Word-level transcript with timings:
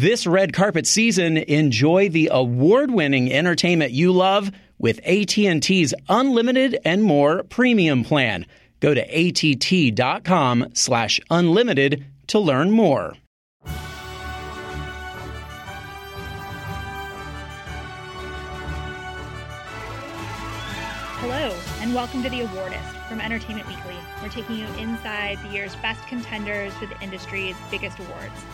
This 0.00 0.28
red 0.28 0.52
carpet 0.52 0.86
season, 0.86 1.36
enjoy 1.36 2.08
the 2.08 2.28
award-winning 2.30 3.32
entertainment 3.32 3.90
you 3.90 4.12
love 4.12 4.52
with 4.78 5.00
AT&T's 5.04 5.92
unlimited 6.08 6.78
and 6.84 7.02
more 7.02 7.42
premium 7.42 8.04
plan. 8.04 8.46
Go 8.78 8.94
to 8.94 9.00
att.com 9.00 10.68
slash 10.74 11.18
unlimited 11.32 12.04
to 12.28 12.38
learn 12.38 12.70
more. 12.70 13.16
Hello, 21.18 21.52
and 21.80 21.92
welcome 21.92 22.22
to 22.22 22.30
The 22.30 22.42
Awardist 22.42 23.08
from 23.08 23.20
Entertainment 23.20 23.66
Weekly. 23.66 23.96
We're 24.22 24.28
taking 24.28 24.58
you 24.58 24.66
inside 24.78 25.38
the 25.42 25.48
year's 25.48 25.74
best 25.74 26.06
contenders 26.06 26.72
for 26.74 26.86
the 26.86 27.00
industry's 27.00 27.56
biggest 27.72 27.98
awards. 27.98 28.44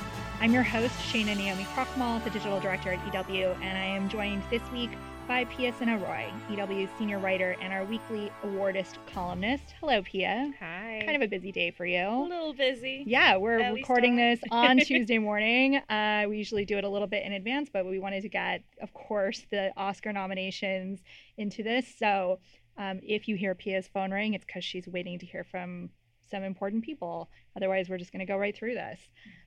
I'm 0.44 0.52
your 0.52 0.62
host, 0.62 0.94
Shana 1.10 1.34
Naomi 1.34 1.64
Krochmal, 1.74 2.22
the 2.22 2.28
digital 2.28 2.60
director 2.60 2.92
at 2.92 3.14
EW, 3.14 3.46
and 3.62 3.78
I 3.78 3.84
am 3.84 4.10
joined 4.10 4.42
this 4.50 4.60
week 4.72 4.90
by 5.26 5.46
Pia 5.46 5.72
Roy, 5.80 6.30
EW's 6.50 6.90
senior 6.98 7.18
writer 7.18 7.56
and 7.62 7.72
our 7.72 7.82
weekly 7.86 8.30
awardist 8.44 8.96
columnist. 9.10 9.74
Hello, 9.80 10.02
Pia. 10.02 10.52
Hi. 10.60 11.00
Kind 11.02 11.16
of 11.16 11.22
a 11.22 11.28
busy 11.28 11.50
day 11.50 11.70
for 11.70 11.86
you. 11.86 12.06
A 12.06 12.28
little 12.28 12.52
busy. 12.52 13.04
Yeah, 13.06 13.38
we're 13.38 13.58
At 13.58 13.72
recording 13.72 14.16
this 14.16 14.38
on 14.50 14.76
Tuesday 14.84 15.16
morning. 15.16 15.76
Uh, 15.88 16.26
we 16.28 16.36
usually 16.36 16.66
do 16.66 16.76
it 16.76 16.84
a 16.84 16.90
little 16.90 17.08
bit 17.08 17.24
in 17.24 17.32
advance, 17.32 17.70
but 17.72 17.86
we 17.86 17.98
wanted 17.98 18.20
to 18.20 18.28
get, 18.28 18.64
of 18.82 18.92
course, 18.92 19.46
the 19.50 19.72
Oscar 19.78 20.12
nominations 20.12 21.00
into 21.38 21.62
this. 21.62 21.86
So 21.98 22.38
um, 22.76 23.00
if 23.02 23.28
you 23.28 23.36
hear 23.36 23.54
Pia's 23.54 23.88
phone 23.88 24.10
ring, 24.10 24.34
it's 24.34 24.44
because 24.44 24.62
she's 24.62 24.86
waiting 24.86 25.18
to 25.20 25.24
hear 25.24 25.42
from 25.42 25.88
some 26.30 26.42
important 26.42 26.84
people. 26.84 27.28
Otherwise, 27.56 27.88
we're 27.88 27.98
just 27.98 28.12
going 28.12 28.24
to 28.24 28.30
go 28.30 28.36
right 28.36 28.56
through 28.56 28.74
this. 28.74 29.00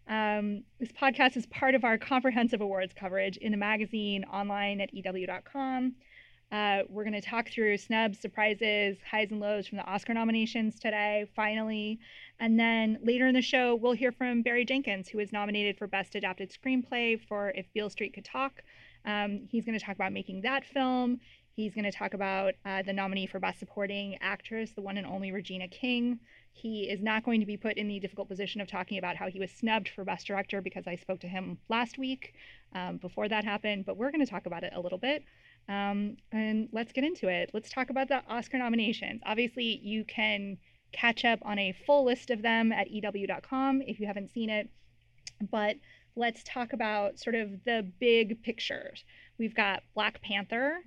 Um, 0.08 0.64
this 0.80 0.92
podcast 0.92 1.36
is 1.36 1.46
part 1.48 1.76
of 1.76 1.84
our 1.84 1.98
comprehensive 1.98 2.62
awards 2.62 2.94
coverage 2.94 3.38
in 3.38 3.52
the 3.52 3.58
magazine, 3.58 4.24
online 4.26 4.82
at 4.82 4.94
EW.com. 4.94 5.96
Uh, 6.50 6.84
we're 6.88 7.04
going 7.04 7.14
to 7.14 7.22
talk 7.22 7.50
through 7.50 7.78
snubs, 7.78 8.20
surprises, 8.20 8.98
highs 9.10 9.32
and 9.32 9.42
lows 9.42 9.68
from 9.68 9.78
the 9.78 9.84
Oscar 9.84 10.14
nominations 10.14 10.80
today, 10.80 11.28
finally. 11.36 12.00
And 12.40 12.58
then 12.58 13.00
later 13.04 13.28
in 13.28 13.34
the 13.34 13.42
show, 13.42 13.76
we'll 13.76 13.92
hear 13.92 14.14
from 14.14 14.44
Barry 14.44 14.64
Jenkins, 14.64 15.10
who 15.10 15.18
was 15.18 15.34
nominated 15.34 15.78
for 15.78 15.88
Best 15.88 16.16
Adapted 16.16 16.52
Screenplay 16.52 17.20
for 17.28 17.52
If 17.54 17.66
Beale 17.74 17.90
Street 17.90 18.14
Could 18.14 18.24
Talk. 18.24 18.62
Um, 19.04 19.48
he's 19.50 19.66
going 19.66 19.78
to 19.78 19.84
talk 19.84 19.96
about 19.96 20.14
making 20.14 20.42
that 20.42 20.64
film. 20.64 21.20
He's 21.54 21.74
going 21.74 21.86
to 21.86 21.92
talk 21.92 22.14
about 22.14 22.54
uh, 22.66 22.84
the 22.84 22.94
nominee 22.94 23.26
for 23.26 23.40
Best 23.40 23.60
Supporting 23.60 24.18
Actress, 24.22 24.72
the 24.72 24.82
one 24.82 24.98
and 24.98 25.08
only 25.08 25.32
Regina 25.32 25.68
King. 25.68 26.20
He 26.58 26.90
is 26.90 27.02
not 27.02 27.24
going 27.24 27.40
to 27.40 27.46
be 27.46 27.56
put 27.56 27.78
in 27.78 27.88
the 27.88 28.00
difficult 28.00 28.28
position 28.28 28.62
of 28.62 28.68
talking 28.68 28.98
about 28.98 29.16
how 29.16 29.30
he 29.30 29.40
was 29.40 29.52
snubbed 29.52 29.90
for 29.90 30.04
Best 30.04 30.26
Director 30.26 30.60
because 30.60 30.88
I 30.88 30.96
spoke 30.96 31.20
to 31.20 31.28
him 31.28 31.60
last 31.70 32.00
week 32.00 32.34
um, 32.74 32.98
before 32.98 33.30
that 33.30 33.44
happened, 33.44 33.86
but 33.86 33.96
we're 33.96 34.10
going 34.10 34.26
to 34.26 34.30
talk 34.30 34.48
about 34.48 34.64
it 34.64 34.74
a 34.76 34.82
little 34.82 34.98
bit. 34.98 35.24
Um, 35.70 36.18
and 36.32 36.68
let's 36.72 36.94
get 36.94 37.04
into 37.04 37.28
it. 37.28 37.52
Let's 37.54 37.70
talk 37.70 37.92
about 37.92 38.08
the 38.08 38.24
Oscar 38.28 38.58
nominations. 38.58 39.22
Obviously, 39.24 39.80
you 39.84 40.04
can 40.06 40.58
catch 40.94 41.26
up 41.26 41.40
on 41.44 41.60
a 41.60 41.76
full 41.86 42.06
list 42.06 42.32
of 42.32 42.42
them 42.42 42.72
at 42.72 42.90
EW.com 42.90 43.84
if 43.84 44.00
you 44.00 44.08
haven't 44.08 44.32
seen 44.34 44.50
it. 44.50 44.70
But 45.52 45.76
let's 46.16 46.42
talk 46.44 46.74
about 46.74 47.20
sort 47.20 47.36
of 47.36 47.64
the 47.66 47.88
big 48.00 48.42
pictures. 48.42 49.06
We've 49.38 49.56
got 49.56 49.84
Black 49.94 50.22
Panther. 50.24 50.80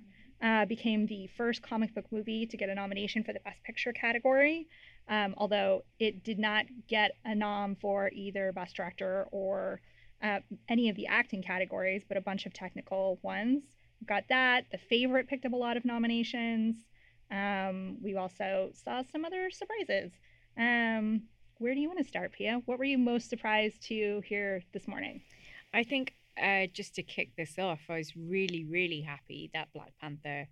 Uh, 0.43 0.65
became 0.65 1.05
the 1.05 1.29
first 1.37 1.61
comic 1.61 1.93
book 1.93 2.05
movie 2.11 2.47
to 2.47 2.57
get 2.57 2.67
a 2.67 2.73
nomination 2.73 3.23
for 3.23 3.31
the 3.31 3.39
Best 3.41 3.61
Picture 3.63 3.93
category, 3.93 4.67
um, 5.07 5.33
although 5.37 5.83
it 5.99 6.23
did 6.23 6.39
not 6.39 6.65
get 6.87 7.11
a 7.25 7.35
nom 7.35 7.75
for 7.75 8.09
either 8.13 8.51
Best 8.51 8.75
Director 8.75 9.27
or 9.31 9.81
uh, 10.23 10.39
any 10.69 10.89
of 10.89 10.95
the 10.95 11.07
acting 11.07 11.41
categories, 11.41 12.03
but 12.07 12.17
a 12.17 12.21
bunch 12.21 12.45
of 12.45 12.53
technical 12.53 13.19
ones. 13.21 13.63
We've 13.99 14.07
got 14.07 14.23
that. 14.29 14.65
The 14.71 14.77
Favorite 14.77 15.27
picked 15.27 15.45
up 15.45 15.53
a 15.53 15.57
lot 15.57 15.77
of 15.77 15.85
nominations. 15.85 16.75
Um, 17.31 17.97
we 18.01 18.15
also 18.15 18.71
saw 18.73 19.03
some 19.11 19.25
other 19.25 19.49
surprises. 19.51 20.11
Um, 20.57 21.23
where 21.57 21.73
do 21.73 21.79
you 21.79 21.87
want 21.87 21.99
to 21.99 22.07
start, 22.07 22.33
Pia? 22.33 22.61
What 22.65 22.79
were 22.79 22.85
you 22.85 22.97
most 22.97 23.29
surprised 23.29 23.83
to 23.87 24.21
hear 24.25 24.63
this 24.73 24.87
morning? 24.87 25.21
I 25.73 25.83
think 25.83 26.15
uh, 26.41 26.67
just 26.73 26.95
to 26.95 27.03
kick 27.03 27.35
this 27.37 27.57
off, 27.59 27.79
I 27.89 27.97
was 27.97 28.15
really, 28.15 28.65
really 28.65 29.01
happy 29.01 29.49
that 29.53 29.71
Black 29.73 29.93
Panther 30.01 30.47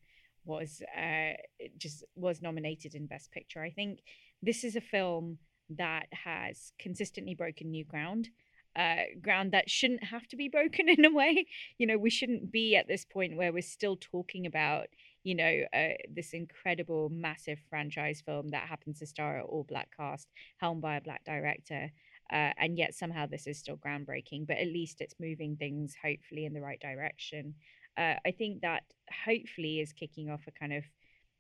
was 0.46 0.82
uh, 0.98 1.34
just 1.78 2.04
was 2.16 2.42
nominated 2.42 2.96
in 2.96 3.08
Best 3.08 3.32
Picture. 3.32 3.62
I 3.62 3.72
think 3.72 4.00
this 4.42 4.64
is 4.64 4.76
a 4.76 4.82
film 4.82 5.38
that 5.70 6.08
has 6.12 6.74
consistently 6.80 7.36
broken 7.36 7.72
new 7.72 7.86
ground. 7.86 8.30
Uh, 8.76 9.04
ground 9.22 9.52
that 9.52 9.70
shouldn't 9.70 10.04
have 10.04 10.28
to 10.28 10.36
be 10.36 10.48
broken 10.48 10.88
in 10.98 11.04
a 11.04 11.12
way. 11.12 11.46
You 11.78 11.88
know, 11.88 11.98
we 11.98 12.10
shouldn't 12.10 12.52
be 12.52 12.76
at 12.76 12.88
this 12.88 13.04
point 13.04 13.36
where 13.36 13.52
we're 13.52 13.62
still 13.62 13.98
talking 14.00 14.46
about, 14.46 14.88
you 15.24 15.36
know, 15.36 15.62
uh, 15.74 15.96
this 16.14 16.34
incredible, 16.34 17.10
massive 17.10 17.60
franchise 17.70 18.22
film 18.26 18.50
that 18.50 18.68
happens 18.68 19.00
to 19.00 19.08
star 19.08 19.38
an 19.38 19.44
all 19.44 19.66
black 19.68 19.90
cast, 19.96 20.28
helmed 20.58 20.82
by 20.82 20.96
a 20.96 21.02
black 21.02 21.24
director. 21.26 21.92
Uh, 22.32 22.54
and 22.58 22.78
yet 22.78 22.94
somehow 22.94 23.26
this 23.26 23.48
is 23.48 23.58
still 23.58 23.78
groundbreaking, 23.78 24.46
but 24.46 24.58
at 24.58 24.68
least 24.68 25.02
it's 25.02 25.16
moving 25.20 25.56
things 25.56 25.96
hopefully 26.02 26.46
in 26.46 26.54
the 26.54 26.62
right 26.62 26.80
direction. 26.80 27.56
Uh, 27.98 28.16
I 28.26 28.32
think 28.32 28.62
that 28.62 28.84
hopefully 29.26 29.80
is 29.80 29.94
kicking 29.94 30.30
off 30.30 30.44
a 30.48 30.52
kind 30.52 30.74
of 30.74 30.84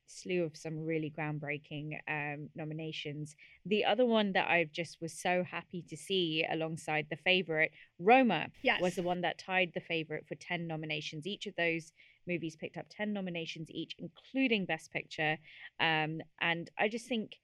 slew 0.09 0.43
of 0.43 0.57
some 0.57 0.85
really 0.85 1.13
groundbreaking 1.15 1.91
um, 2.07 2.49
nominations. 2.55 3.35
The 3.65 3.85
other 3.85 4.05
one 4.05 4.33
that 4.33 4.49
I 4.49 4.67
just 4.71 4.97
was 5.01 5.13
so 5.13 5.43
happy 5.43 5.83
to 5.87 5.95
see 5.95 6.45
alongside 6.49 7.07
the 7.09 7.15
favorite, 7.17 7.71
Roma, 7.99 8.47
Yes. 8.63 8.81
was 8.81 8.95
the 8.95 9.03
one 9.03 9.21
that 9.21 9.37
tied 9.37 9.71
the 9.73 9.79
favorite 9.81 10.25
for 10.27 10.35
10 10.35 10.67
nominations. 10.67 11.27
Each 11.27 11.45
of 11.45 11.55
those 11.55 11.91
movies 12.27 12.55
picked 12.55 12.77
up 12.77 12.87
10 12.89 13.13
nominations 13.13 13.69
each, 13.71 13.95
including 13.99 14.65
Best 14.65 14.91
Picture. 14.91 15.37
Um, 15.79 16.21
and 16.41 16.69
I 16.77 16.89
just 16.89 17.07
think 17.07 17.35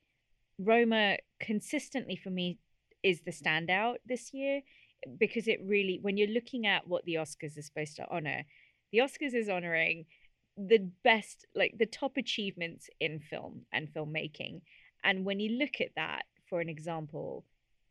Roma 0.58 1.18
consistently 1.40 2.16
for 2.16 2.30
me 2.30 2.60
is 3.04 3.22
the 3.22 3.32
standout 3.32 3.96
this 4.06 4.34
year 4.34 4.62
because 5.20 5.48
it 5.48 5.60
really, 5.64 6.00
when 6.02 6.18
you're 6.18 6.28
looking 6.30 6.66
at 6.66 6.88
what 6.88 7.06
the 7.06 7.16
Oscars 7.16 7.58
are 7.58 7.62
supposed 7.62 7.96
to 7.98 8.08
honor, 8.10 8.44
the 8.92 9.00
Oscars 9.00 9.34
is 9.36 9.50
honoring 9.50 10.06
the 10.58 10.80
best, 11.04 11.46
like 11.56 11.78
the 11.78 11.86
top 11.86 12.18
achievements 12.18 12.90
in 13.00 13.20
film 13.20 13.66
and 13.72 13.90
filmmaking. 13.94 14.62
And 15.04 15.26
when 15.26 15.40
you 15.40 15.58
look 15.58 15.82
at 15.82 15.96
that, 15.96 16.24
for 16.50 16.62
an 16.62 16.70
example, 16.70 17.46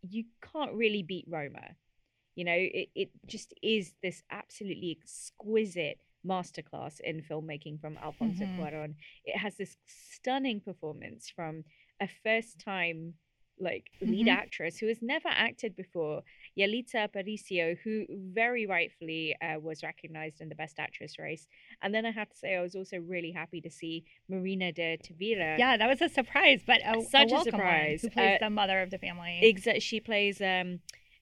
you 0.09 0.25
can't 0.53 0.73
really 0.75 1.03
beat 1.03 1.27
Roma. 1.29 1.77
You 2.35 2.45
know, 2.45 2.57
it, 2.57 2.89
it 2.95 3.11
just 3.27 3.55
is 3.63 3.93
this 4.03 4.23
absolutely 4.31 4.97
exquisite 5.01 5.99
masterclass 6.27 7.01
in 7.01 7.23
filmmaking 7.23 7.81
from 7.81 7.99
Alfonso 7.99 8.47
Mhm. 8.47 8.57
Cuaron. 8.59 8.95
It 9.25 9.37
has 9.39 9.57
this 9.57 9.77
stunning 9.87 10.61
performance 10.61 11.31
from 11.31 11.65
a 12.01 12.09
first 12.09 12.59
time 12.59 13.15
like 13.59 13.91
lead 14.01 14.27
Mhm. 14.27 14.33
actress 14.33 14.79
who 14.79 14.89
has 14.89 15.01
never 15.01 15.29
acted 15.29 15.77
before, 15.77 16.23
Yalitza 16.59 17.09
Aparicio, 17.09 17.77
who 17.79 18.07
very 18.11 18.67
rightfully 18.67 19.37
uh, 19.41 19.59
was 19.61 19.83
recognized 19.83 20.41
in 20.41 20.49
the 20.49 20.55
Best 20.55 20.79
Actress 20.79 21.19
race. 21.19 21.47
And 21.83 21.95
then 21.95 22.05
I 22.05 22.11
have 22.11 22.29
to 22.31 22.37
say, 22.37 22.57
I 22.57 22.63
was 22.63 22.75
also 22.75 22.99
really 22.99 23.31
happy 23.33 23.61
to 23.61 23.71
see 23.71 24.05
Marina 24.29 24.73
de 24.73 24.99
Tavira. 24.99 25.59
Yeah, 25.59 25.77
that 25.77 25.89
was 25.89 26.03
a 26.03 26.09
surprise, 26.09 26.63
but 26.67 26.81
a, 26.85 27.01
Such 27.03 27.31
a 27.31 27.35
one, 27.35 27.45
surprise. 27.45 28.03
Who 28.03 28.11
plays 28.11 28.37
Uh, 28.41 28.45
the 28.47 28.51
mother 28.51 28.83
of 28.83 28.91
the 28.91 28.99
family? 28.99 29.41
Exa- 29.43 29.81
she 29.83 30.01
plays 30.01 30.41
um, 30.41 30.81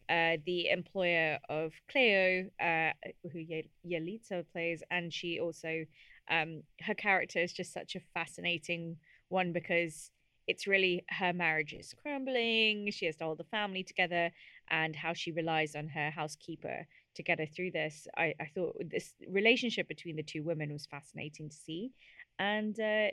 uh, 0.09 0.37
the 0.45 0.69
employer 0.69 1.39
of 1.49 1.73
Cleo, 1.91 2.51
uh, 2.61 2.93
who 3.33 3.39
Ye- 3.39 3.71
Yalitza 3.87 4.45
plays, 4.53 4.83
and 4.91 5.13
she 5.13 5.39
also 5.39 5.85
um, 6.29 6.63
her 6.83 6.95
character 6.95 7.41
is 7.41 7.53
just 7.53 7.73
such 7.73 7.95
a 7.97 8.01
fascinating 8.15 8.97
one 9.29 9.53
because 9.53 10.11
it's 10.47 10.67
really 10.67 11.05
her 11.09 11.33
marriage 11.33 11.73
is 11.73 11.95
crumbling. 12.03 12.91
She 12.91 13.07
has 13.07 13.17
to 13.17 13.25
hold 13.25 13.39
the 13.39 13.45
family 13.45 13.83
together, 13.83 14.31
and 14.71 14.97
how 14.97 15.13
she 15.13 15.33
relies 15.33 15.75
on 15.75 15.89
her 15.89 16.11
housekeeper 16.11 16.87
to 17.15 17.23
get 17.23 17.39
her 17.39 17.47
through 17.47 17.73
this. 17.73 18.07
I, 18.17 18.35
I 18.41 18.47
thought 18.55 18.77
this 18.91 19.15
relationship 19.29 19.89
between 19.89 20.17
the 20.17 20.23
two 20.23 20.43
women 20.43 20.73
was 20.73 20.87
fascinating 20.87 21.49
to 21.51 21.57
see, 21.57 21.93
and 22.39 22.79
uh, 22.81 23.09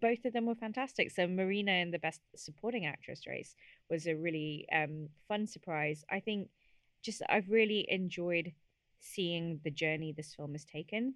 both 0.00 0.24
of 0.24 0.32
them 0.32 0.46
were 0.46 0.54
fantastic. 0.54 1.10
So 1.10 1.26
Marina 1.26 1.72
in 1.72 1.90
the 1.90 1.98
best 1.98 2.20
supporting 2.36 2.86
actress 2.86 3.26
race 3.26 3.54
was 3.88 4.06
a 4.06 4.14
really 4.14 4.66
um, 4.72 5.08
fun 5.28 5.46
surprise. 5.46 6.04
I 6.10 6.20
think 6.20 6.48
just 7.02 7.22
I've 7.28 7.48
really 7.48 7.86
enjoyed 7.88 8.52
seeing 9.00 9.60
the 9.64 9.70
journey 9.70 10.12
this 10.12 10.34
film 10.34 10.52
has 10.52 10.64
taken. 10.64 11.14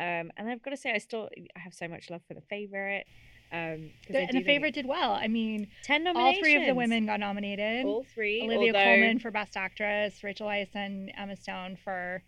Um, 0.00 0.30
and 0.36 0.48
I've 0.48 0.62
got 0.62 0.70
to 0.70 0.76
say, 0.76 0.92
I 0.92 0.98
still 0.98 1.28
I 1.56 1.58
have 1.58 1.74
so 1.74 1.88
much 1.88 2.10
love 2.10 2.22
for 2.26 2.34
the 2.34 2.42
favorite. 2.42 3.06
Um, 3.52 3.90
The- 4.08 4.18
and 4.20 4.30
the 4.32 4.42
favorite 4.42 4.72
did 4.74 4.86
well. 4.86 5.12
I 5.12 5.28
mean, 5.28 5.68
ten 5.84 6.04
nominations. 6.04 6.36
all 6.38 6.42
three 6.42 6.56
of 6.56 6.64
the 6.66 6.74
women 6.74 7.04
got 7.06 7.20
nominated. 7.20 7.84
all 7.84 8.02
three. 8.04 8.42
Olivia 8.42 8.68
although- 8.74 8.84
Colman 8.84 9.18
for 9.18 9.30
Best 9.30 9.56
Actress, 9.56 10.24
Rachel 10.24 10.46
Weisz 10.48 10.74
and 10.74 11.12
Emma 11.16 11.36
Stone 11.36 11.76
for 11.76 12.22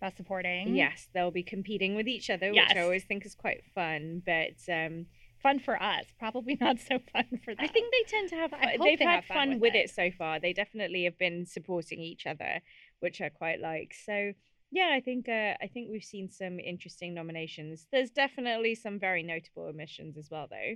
Best 0.00 0.16
Supporting. 0.16 0.76
Yes, 0.76 1.08
they'll 1.12 1.32
be 1.32 1.42
competing 1.42 1.96
with 1.96 2.06
each 2.06 2.30
other, 2.30 2.52
Yes. 2.52 2.68
which 2.68 2.76
I 2.78 2.82
always 2.82 3.04
think 3.04 3.26
is 3.26 3.34
quite 3.34 3.64
fun. 3.74 4.22
But 4.24 4.56
um, 4.72 5.06
Fun 5.42 5.60
for 5.60 5.80
us, 5.80 6.04
probably 6.18 6.56
not 6.60 6.80
so 6.80 6.98
fun 7.12 7.24
for 7.44 7.54
them. 7.54 7.64
I 7.64 7.68
think 7.68 7.92
they 7.92 8.02
tend 8.10 8.28
to 8.30 8.34
have. 8.36 8.52
I 8.52 8.72
hope 8.76 8.82
They've 8.86 8.98
they 8.98 9.04
had 9.04 9.24
fun 9.24 9.36
fun 9.36 9.50
with 9.54 9.60
with 9.60 9.74
it. 9.76 9.84
it 9.84 9.90
so 9.90 10.10
far. 10.10 10.40
They 10.40 10.52
definitely 10.52 11.04
have 11.04 11.16
been 11.16 11.46
supporting 11.46 12.00
each 12.00 12.26
other, 12.26 12.60
which 12.98 13.20
I 13.20 13.28
quite 13.28 13.60
like. 13.60 13.94
So 13.94 14.32
yeah, 14.70 14.90
I 14.92 15.00
think 15.00 15.28
uh, 15.28 15.54
I 15.62 15.68
think 15.72 15.88
we've 15.90 16.04
seen 16.04 16.28
some 16.30 16.58
interesting 16.58 17.14
nominations. 17.14 17.86
There's 17.92 18.10
definitely 18.10 18.74
some 18.74 18.98
very 18.98 19.22
notable 19.22 19.64
omissions 19.64 20.16
as 20.16 20.28
well, 20.30 20.46
though. 20.50 20.74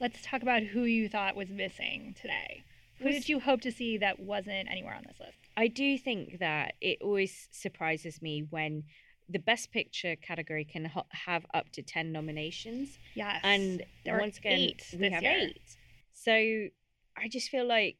Let's 0.00 0.20
talk 0.24 0.42
about 0.42 0.62
who 0.62 0.82
you 0.84 1.08
thought 1.08 1.36
was 1.36 1.48
missing 1.50 2.14
today. 2.20 2.62
Who 2.98 3.10
did 3.10 3.28
you 3.28 3.40
hope 3.40 3.60
to 3.62 3.72
see 3.72 3.98
that 3.98 4.20
wasn't 4.20 4.70
anywhere 4.70 4.94
on 4.94 5.02
this 5.06 5.18
list? 5.18 5.38
I 5.56 5.66
do 5.68 5.98
think 5.98 6.38
that 6.38 6.74
it 6.80 6.98
always 7.02 7.48
surprises 7.50 8.22
me 8.22 8.46
when 8.50 8.84
the 9.28 9.38
best 9.38 9.72
picture 9.72 10.14
category 10.16 10.64
can 10.64 10.84
ho- 10.84 11.06
have 11.10 11.44
up 11.54 11.70
to 11.72 11.82
10 11.82 12.12
nominations 12.12 12.98
Yes. 13.14 13.40
and 13.44 13.82
there 14.04 14.18
once 14.18 14.36
are 14.36 14.40
again 14.40 14.58
eight 14.60 14.84
we 14.92 14.98
this 14.98 15.12
have 15.14 15.22
year. 15.22 15.32
eight 15.38 15.76
so 16.12 16.32
i 17.16 17.28
just 17.30 17.48
feel 17.48 17.64
like 17.66 17.96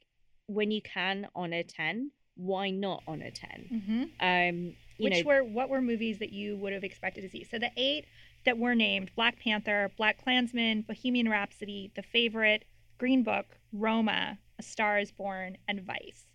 when 0.46 0.70
you 0.70 0.82
can 0.82 1.28
honor 1.34 1.62
10 1.62 2.10
why 2.36 2.70
not 2.70 3.02
honor 3.06 3.30
10 3.30 3.82
hmm 3.86 4.02
um 4.20 4.74
you 5.02 5.10
Which 5.10 5.24
know 5.24 5.28
were 5.28 5.44
what 5.44 5.68
were 5.68 5.80
movies 5.80 6.18
that 6.20 6.32
you 6.32 6.56
would 6.56 6.72
have 6.72 6.84
expected 6.84 7.22
to 7.22 7.28
see? 7.28 7.44
So 7.44 7.58
the 7.58 7.70
eight 7.76 8.06
that 8.44 8.58
were 8.58 8.74
named: 8.74 9.10
Black 9.14 9.38
Panther, 9.38 9.90
BlacKkKlansman, 9.98 10.86
Bohemian 10.86 11.28
Rhapsody, 11.28 11.90
The 11.94 12.02
Favorite, 12.02 12.64
Green 12.98 13.22
Book, 13.22 13.46
Roma, 13.72 14.38
A 14.58 14.62
Star 14.62 14.98
Is 14.98 15.10
Born, 15.12 15.56
and 15.68 15.80
Vice. 15.82 16.26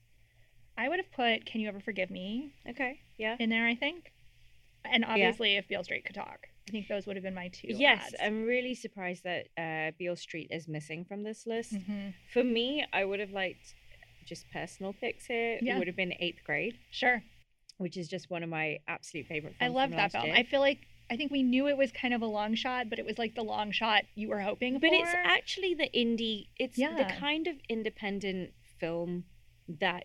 I 0.78 0.90
would 0.90 1.00
have 1.00 1.12
put 1.12 1.46
Can 1.46 1.62
You 1.62 1.68
Ever 1.70 1.80
Forgive 1.80 2.10
Me 2.12 2.54
okay 2.70 3.00
yeah 3.18 3.36
in 3.40 3.50
there. 3.50 3.66
I 3.66 3.76
think, 3.76 4.12
and 4.86 5.04
obviously 5.06 5.56
if 5.56 5.68
Beale 5.68 5.84
Street 5.84 6.06
could 6.06 6.16
talk, 6.16 6.48
I 6.68 6.72
think 6.72 6.88
those 6.88 7.08
would 7.08 7.16
have 7.16 7.24
been 7.24 7.34
my 7.34 7.48
two. 7.48 7.70
yes 7.70 8.06
ads. 8.08 8.16
i'm 8.22 8.44
really 8.44 8.76
surprised 8.76 9.24
that 9.24 9.48
uh 9.58 9.92
beale 9.98 10.16
street 10.18 10.50
is 10.52 10.68
missing 10.68 11.06
from 11.06 11.24
this 11.24 11.48
list 11.48 11.74
Mhm. 11.74 12.14
for 12.34 12.44
me 12.44 12.86
i 12.94 13.04
would 13.06 13.20
have 13.22 13.32
liked 13.32 13.74
just 14.26 14.46
personal 14.52 14.92
picks 14.94 15.26
here 15.26 15.58
Yeah. 15.62 15.76
it 15.76 15.80
would 15.80 15.88
have 15.88 15.96
been 15.96 16.14
eighth 16.20 16.44
grade 16.44 16.78
Sure, 16.92 17.24
which 17.78 17.98
is 17.98 18.08
just 18.08 18.30
one 18.30 18.44
of 18.44 18.50
my 18.50 18.80
absolute 18.88 19.28
favorite 19.28 19.56
films. 19.58 19.76
I 19.76 19.80
love 19.80 19.92
that 19.92 20.12
film. 20.12 20.26
year. 20.26 20.36
I 20.36 20.44
feel 20.44 20.60
like. 20.60 20.80
I 21.10 21.16
think 21.16 21.32
we 21.32 21.42
knew 21.42 21.70
it 21.70 21.78
was 21.78 21.90
kind 21.94 22.14
of 22.14 22.22
a 22.22 22.26
long 22.26 22.54
shot, 22.54 22.90
but 22.90 23.00
it 23.00 23.06
was 23.06 23.18
like 23.18 23.34
the 23.34 23.42
long 23.42 23.72
shot 23.72 24.04
you 24.16 24.28
were 24.28 24.42
hoping 24.42 24.74
but 24.80 24.90
for. 24.90 24.94
it's 24.96 25.14
actually 25.24 25.74
the 25.74 25.90
indie 25.96 26.48
it's 26.58 26.76
the 26.76 27.06
kind 27.18 27.48
of 27.48 27.56
independent 27.70 28.52
film 28.78 29.24
that 29.70 30.04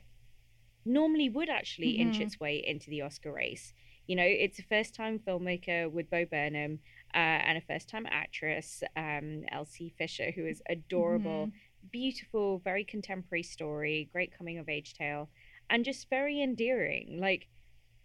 normally 0.84 1.28
would 1.28 1.48
actually 1.48 1.90
inch 1.98 2.18
Mhm. 2.18 2.22
its 2.22 2.40
way 2.40 2.56
into 2.64 2.90
the 2.90 3.00
oscar 3.02 3.32
race 3.32 3.72
you 4.06 4.16
know 4.16 4.24
it's 4.24 4.58
a 4.58 4.62
first 4.62 4.94
time 4.94 5.18
filmmaker 5.18 5.90
with 5.90 6.10
bo 6.10 6.24
burnham 6.24 6.78
uh, 7.14 7.18
and 7.18 7.58
a 7.58 7.60
first 7.60 7.88
time 7.88 8.06
actress 8.10 8.82
um, 8.96 9.44
elsie 9.50 9.90
fisher 9.96 10.30
who 10.32 10.46
is 10.46 10.62
adorable 10.68 11.46
Mm-hmm. 11.46 11.88
beautiful 11.90 12.58
very 12.60 12.84
contemporary 12.84 13.42
story 13.42 14.08
great 14.12 14.36
coming 14.36 14.58
of 14.58 14.68
age 14.68 14.94
tale 14.94 15.28
and 15.70 15.84
just 15.84 16.08
very 16.10 16.40
endearing 16.42 17.18
like 17.20 17.48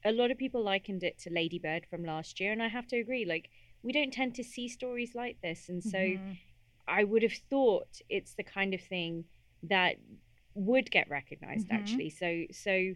a 0.05 0.11
lot 0.11 0.31
of 0.31 0.37
people 0.37 0.63
likened 0.63 1.03
it 1.03 1.17
to 1.19 1.29
lady 1.29 1.59
bird 1.59 1.85
from 1.89 2.03
last 2.03 2.39
year 2.39 2.51
and 2.51 2.61
i 2.63 2.67
have 2.67 2.87
to 2.87 2.97
agree 2.97 3.25
like 3.25 3.49
we 3.83 3.91
don't 3.91 4.13
tend 4.13 4.35
to 4.35 4.43
see 4.43 4.67
stories 4.67 5.11
like 5.15 5.37
this 5.41 5.69
and 5.69 5.83
so 5.83 5.97
Mhm. 5.99 6.37
I 6.87 7.03
would 7.03 7.23
have 7.23 7.33
thought 7.49 7.99
it's 8.09 8.33
the 8.35 8.43
kind 8.43 8.73
of 8.73 8.81
thing 8.81 9.25
that 9.63 9.97
would 10.53 10.89
get 10.89 11.09
recognized 11.09 11.67
Mhm. 11.67 11.71
actually. 11.71 12.09
So 12.09 12.45
so 12.51 12.93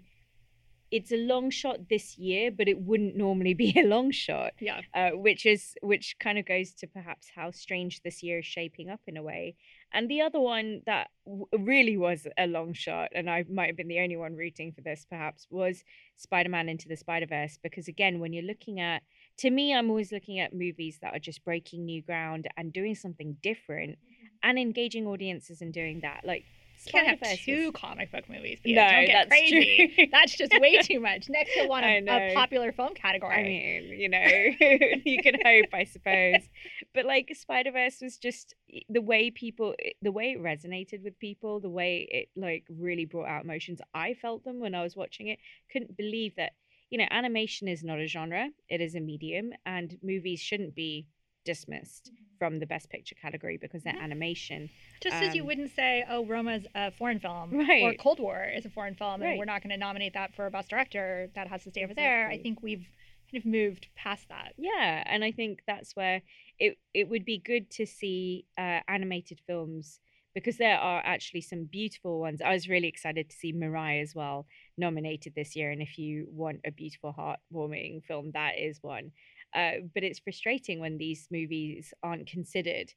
it's 0.92 1.12
a 1.12 1.18
long 1.18 1.50
shot 1.50 1.88
this 1.90 2.18
year, 2.18 2.52
but 2.52 2.68
it 2.68 2.80
wouldn't 2.82 3.16
normally 3.16 3.54
be 3.66 3.74
a 3.78 3.84
long 3.86 4.12
shot, 4.12 4.54
yeah. 4.60 4.82
uh, 4.94 5.12
which 5.12 5.46
is 5.46 5.76
which 5.82 6.16
kind 6.20 6.38
of 6.38 6.46
goes 6.46 6.74
to 6.76 6.88
perhaps 6.88 7.30
how 7.34 7.52
strange 7.52 8.02
this 8.04 8.22
year 8.22 8.40
is 8.40 8.46
shaping 8.46 8.90
up 8.90 9.02
in 9.08 9.18
a 9.18 9.24
way. 9.24 9.56
And 9.94 10.10
the 10.10 10.22
other 10.22 10.40
one 10.40 10.82
that 10.86 11.10
w- 11.26 11.48
really 11.58 11.98
was 11.98 12.28
a 12.38 12.48
long 12.48 12.74
shot, 12.74 13.10
and 13.14 13.30
I 13.30 13.44
might 13.50 13.68
have 13.68 13.76
been 13.76 13.88
the 13.88 14.00
only 14.00 14.18
one 14.18 14.36
rooting 14.36 14.72
for 14.72 14.82
this 14.82 15.06
perhaps, 15.10 15.48
was 15.50 15.84
Spider-Man 16.16 16.70
Into 16.70 16.88
the 16.88 16.96
Spider-Verse. 16.96 17.60
Because 17.62 17.88
again, 17.88 18.20
when 18.20 18.32
you're 18.34 18.44
looking 18.44 18.80
at 18.80 19.04
to 19.38 19.50
me, 19.50 19.74
I'm 19.74 19.90
always 19.90 20.12
looking 20.12 20.40
at 20.40 20.54
movies 20.54 21.00
that 21.02 21.16
are 21.16 21.20
just 21.20 21.44
breaking 21.44 21.86
new 21.86 22.02
ground 22.02 22.48
and 22.58 22.72
doing 22.72 22.96
something 22.96 23.38
different 23.42 23.98
and 24.44 24.58
engaging 24.58 25.08
audiences 25.08 25.62
in 25.62 25.72
doing 25.72 26.00
that. 26.02 26.22
Like 26.24 26.46
Can't 26.88 27.08
have 27.08 27.40
two 27.40 27.72
comic 27.74 28.12
book 28.12 28.30
movies. 28.30 28.60
No, 28.66 28.82
Don't 28.82 29.06
get 29.06 29.14
that's 29.14 29.30
crazy. 29.30 29.94
true. 29.96 30.06
That's 30.12 30.36
just 30.36 30.52
way 30.60 30.80
too 30.82 31.00
much. 31.00 31.28
Next, 31.30 31.56
you'll 31.56 31.68
want 31.70 31.86
a, 31.86 32.00
a 32.00 32.34
popular 32.34 32.72
film 32.72 32.94
category. 32.94 33.36
I 33.36 33.44
mean, 33.44 34.00
you 34.00 34.10
know, 34.10 34.98
you 35.06 35.22
can 35.22 35.36
hope, 35.46 35.74
I 35.74 35.84
suppose. 35.84 36.48
But 36.94 37.06
like 37.06 37.32
Spider 37.36 37.72
Verse 37.72 38.00
was 38.02 38.18
just 38.18 38.56
eh, 38.74 38.80
the 38.90 39.02
way 39.02 39.32
people, 39.32 39.76
eh, 39.84 39.92
the 40.02 40.12
way 40.12 40.32
it 40.32 40.42
resonated 40.42 41.04
with 41.04 41.18
people, 41.20 41.60
the 41.60 41.70
way 41.70 42.08
it 42.10 42.30
like 42.36 42.66
really 42.70 43.06
brought 43.06 43.28
out 43.28 43.44
emotions. 43.44 43.80
I 43.94 44.14
felt 44.14 44.44
them 44.44 44.60
when 44.60 44.76
I 44.76 44.84
was 44.84 44.96
watching 44.96 45.28
it. 45.28 45.40
Couldn't 45.72 45.98
believe 45.98 46.36
that, 46.38 46.54
you 46.90 46.98
know, 46.98 47.08
animation 47.12 47.68
is 47.68 47.84
not 47.84 48.00
a 48.00 48.08
genre, 48.08 48.50
it 48.70 48.82
is 48.82 48.96
a 48.96 49.00
medium, 49.00 49.52
and 49.66 49.98
movies 50.02 50.40
shouldn't 50.40 50.76
be 50.76 51.08
dismissed 51.46 52.12
from 52.40 52.58
the 52.58 52.66
best 52.66 52.90
picture 52.90 53.16
category 53.22 53.58
because 53.62 53.84
they're 53.84 53.96
animation. 54.02 54.68
just 55.00 55.16
as 55.16 55.36
you 55.36 55.42
um, 55.42 55.48
wouldn't 55.48 55.76
say, 55.76 56.04
"Oh, 56.10 56.26
Roma's 56.26 56.66
a 56.74 56.92
foreign 56.92 57.20
film," 57.20 57.54
or 57.54 57.94
"Cold 57.94 58.20
War 58.20 58.44
is 58.44 58.66
a 58.66 58.70
foreign 58.70 58.96
film," 58.96 59.22
and 59.22 59.38
we're 59.38 59.46
not 59.46 59.62
going 59.62 59.70
to 59.70 59.78
nominate 59.78 60.14
that 60.14 60.34
for 60.34 60.50
best 60.50 60.70
director. 60.70 61.30
That 61.36 61.48
has 61.48 61.64
to 61.66 61.70
stay 61.70 61.84
over 61.84 61.94
there. 61.94 62.28
I 62.28 62.40
think 62.40 62.64
we've 62.64 62.88
kind 63.32 63.42
of 63.42 63.46
moved 63.46 63.88
past 63.96 64.28
that. 64.30 64.54
Yeah, 64.58 65.04
and 65.06 65.24
I 65.24 65.32
think 65.32 65.62
that's 65.68 65.96
where 65.96 66.24
it 66.60 66.78
it 66.94 67.10
would 67.10 67.26
be 67.26 67.38
good 67.38 67.70
to 67.72 67.86
see 67.86 68.46
uh, 68.58 68.80
animated 68.88 69.40
films 69.46 70.00
because 70.34 70.58
there 70.58 70.78
are 70.78 71.02
actually 71.06 71.42
some 71.42 71.66
beautiful 71.66 72.20
ones. 72.20 72.42
I 72.42 72.54
was 72.54 72.70
really 72.70 72.88
excited 72.88 73.30
to 73.30 73.36
see 73.36 73.54
Mirai 73.54 74.02
as 74.02 74.16
well 74.16 74.48
nominated 74.78 75.34
this 75.36 75.56
year, 75.56 75.72
and 75.72 75.82
if 75.82 75.98
you 75.98 76.28
want 76.32 76.62
a 76.66 76.72
beautiful, 76.72 77.14
heartwarming 77.14 78.04
film, 78.04 78.32
that 78.34 78.58
is 78.58 78.80
one. 78.82 79.12
Uh, 79.54 79.84
but 79.94 80.04
it's 80.04 80.20
frustrating 80.20 80.80
when 80.80 80.98
these 80.98 81.28
movies 81.32 81.94
aren't 82.04 82.28
considered 82.28 82.94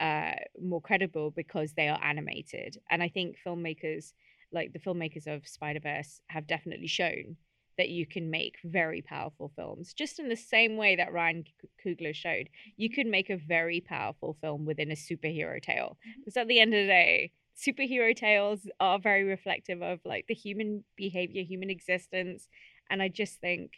uh, 0.00 0.32
more 0.60 0.80
credible 0.80 1.30
because 1.30 1.72
they 1.72 1.88
are 1.88 2.02
animated. 2.02 2.78
And 2.90 3.02
I 3.02 3.08
think 3.08 3.36
filmmakers, 3.44 4.12
like 4.52 4.72
the 4.72 4.78
filmmakers 4.78 5.26
of 5.26 5.48
Spider 5.48 5.80
Verse, 5.80 6.20
have 6.28 6.46
definitely 6.46 6.86
shown 6.86 7.36
that 7.78 7.88
you 7.90 8.06
can 8.06 8.30
make 8.30 8.56
very 8.64 9.02
powerful 9.02 9.52
films, 9.54 9.92
just 9.92 10.18
in 10.18 10.28
the 10.28 10.36
same 10.36 10.76
way 10.76 10.96
that 10.96 11.12
Ryan 11.12 11.44
Coogler 11.84 12.14
showed. 12.14 12.48
You 12.76 12.88
could 12.90 13.06
make 13.06 13.28
a 13.30 13.36
very 13.36 13.80
powerful 13.80 14.36
film 14.40 14.64
within 14.64 14.90
a 14.90 14.94
superhero 14.94 15.60
tale. 15.60 15.98
Because 16.18 16.36
at 16.36 16.48
the 16.48 16.60
end 16.60 16.72
of 16.72 16.80
the 16.82 16.86
day, 16.86 17.32
superhero 17.56 18.14
tales 18.14 18.66
are 18.80 18.98
very 18.98 19.24
reflective 19.24 19.82
of 19.82 20.00
like 20.04 20.26
the 20.26 20.34
human 20.34 20.84
behavior, 20.96 21.42
human 21.42 21.70
existence. 21.70 22.48
And 22.88 23.02
I 23.02 23.08
just 23.08 23.40
think 23.40 23.72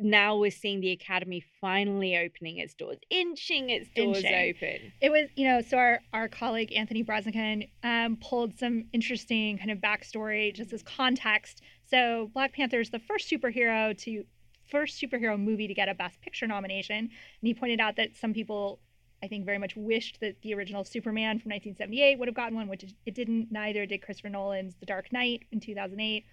now 0.00 0.36
we're 0.36 0.50
seeing 0.50 0.80
the 0.80 0.92
academy 0.92 1.44
finally 1.60 2.16
opening 2.16 2.58
its 2.58 2.74
doors, 2.74 2.98
inching 3.10 3.70
its 3.70 3.88
doors 3.94 4.18
Inching. 4.18 4.54
open. 4.56 4.92
It 5.00 5.10
was, 5.10 5.28
you 5.36 5.46
know, 5.46 5.60
so 5.60 5.76
our, 5.76 6.00
our 6.12 6.28
colleague 6.28 6.72
Anthony 6.72 7.04
Breznican 7.04 7.68
um, 7.82 8.16
pulled 8.16 8.58
some 8.58 8.84
interesting 8.92 9.58
kind 9.58 9.70
of 9.70 9.78
backstory 9.78 10.54
just 10.54 10.72
as 10.72 10.82
context. 10.82 11.60
So 11.84 12.30
Black 12.32 12.54
Panther 12.54 12.80
is 12.80 12.90
the 12.90 12.98
first 12.98 13.30
superhero 13.30 13.96
to 14.04 14.24
first 14.70 15.00
superhero 15.00 15.38
movie 15.38 15.66
to 15.66 15.74
get 15.74 15.88
a 15.88 15.94
Best 15.94 16.20
Picture 16.20 16.46
nomination, 16.46 16.96
and 16.96 17.10
he 17.42 17.54
pointed 17.54 17.80
out 17.80 17.96
that 17.96 18.16
some 18.16 18.32
people, 18.32 18.80
I 19.22 19.26
think, 19.26 19.44
very 19.44 19.58
much 19.58 19.76
wished 19.76 20.20
that 20.20 20.40
the 20.42 20.54
original 20.54 20.84
Superman 20.84 21.38
from 21.38 21.50
1978 21.50 22.18
would 22.18 22.28
have 22.28 22.34
gotten 22.34 22.56
one, 22.56 22.68
which 22.68 22.84
it 23.06 23.14
didn't. 23.14 23.50
Neither 23.50 23.86
did 23.86 24.02
Christopher 24.02 24.28
Nolan's 24.28 24.76
The 24.76 24.86
Dark 24.86 25.12
Knight 25.12 25.44
in 25.52 25.60
2008. 25.60 26.24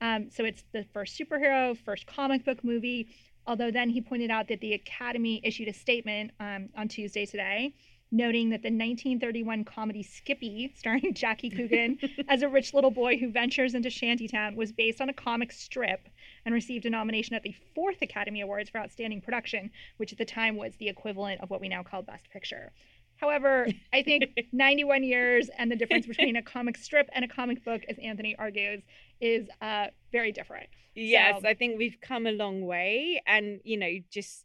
Um, 0.00 0.30
so 0.30 0.44
it's 0.44 0.64
the 0.72 0.84
first 0.92 1.18
superhero, 1.18 1.76
first 1.76 2.06
comic 2.06 2.44
book 2.44 2.62
movie. 2.64 3.08
Although 3.46 3.70
then 3.70 3.90
he 3.90 4.00
pointed 4.00 4.30
out 4.30 4.48
that 4.48 4.60
the 4.60 4.72
Academy 4.72 5.40
issued 5.44 5.68
a 5.68 5.72
statement 5.72 6.30
um, 6.40 6.70
on 6.76 6.88
Tuesday 6.88 7.26
today, 7.26 7.74
noting 8.10 8.50
that 8.50 8.62
the 8.62 8.68
1931 8.68 9.64
comedy 9.64 10.02
Skippy, 10.02 10.72
starring 10.76 11.12
Jackie 11.12 11.50
Coogan 11.50 11.98
as 12.28 12.42
a 12.42 12.48
rich 12.48 12.72
little 12.72 12.90
boy 12.90 13.18
who 13.18 13.30
ventures 13.30 13.74
into 13.74 13.90
Shantytown, 13.90 14.56
was 14.56 14.72
based 14.72 15.00
on 15.00 15.08
a 15.08 15.12
comic 15.12 15.52
strip 15.52 16.08
and 16.46 16.54
received 16.54 16.86
a 16.86 16.90
nomination 16.90 17.34
at 17.34 17.42
the 17.42 17.54
fourth 17.74 18.00
Academy 18.02 18.40
Awards 18.40 18.70
for 18.70 18.78
Outstanding 18.78 19.20
Production, 19.20 19.70
which 19.98 20.12
at 20.12 20.18
the 20.18 20.24
time 20.24 20.56
was 20.56 20.76
the 20.76 20.88
equivalent 20.88 21.40
of 21.42 21.50
what 21.50 21.60
we 21.60 21.68
now 21.68 21.82
call 21.82 22.02
Best 22.02 22.30
Picture. 22.30 22.72
However, 23.16 23.66
I 23.92 24.02
think 24.02 24.24
91 24.52 25.04
years 25.04 25.48
and 25.56 25.70
the 25.70 25.76
difference 25.76 26.06
between 26.06 26.36
a 26.36 26.42
comic 26.42 26.76
strip 26.76 27.08
and 27.12 27.24
a 27.24 27.28
comic 27.28 27.64
book, 27.64 27.82
as 27.88 27.96
Anthony 27.98 28.36
argues, 28.38 28.82
is 29.20 29.48
uh, 29.60 29.86
very 30.12 30.32
different. 30.32 30.68
Yes, 30.94 31.42
So- 31.42 31.48
I 31.48 31.54
think 31.54 31.78
we've 31.78 31.98
come 32.00 32.26
a 32.26 32.32
long 32.32 32.66
way, 32.66 33.22
and 33.26 33.60
you 33.64 33.76
know, 33.76 33.90
just 34.10 34.44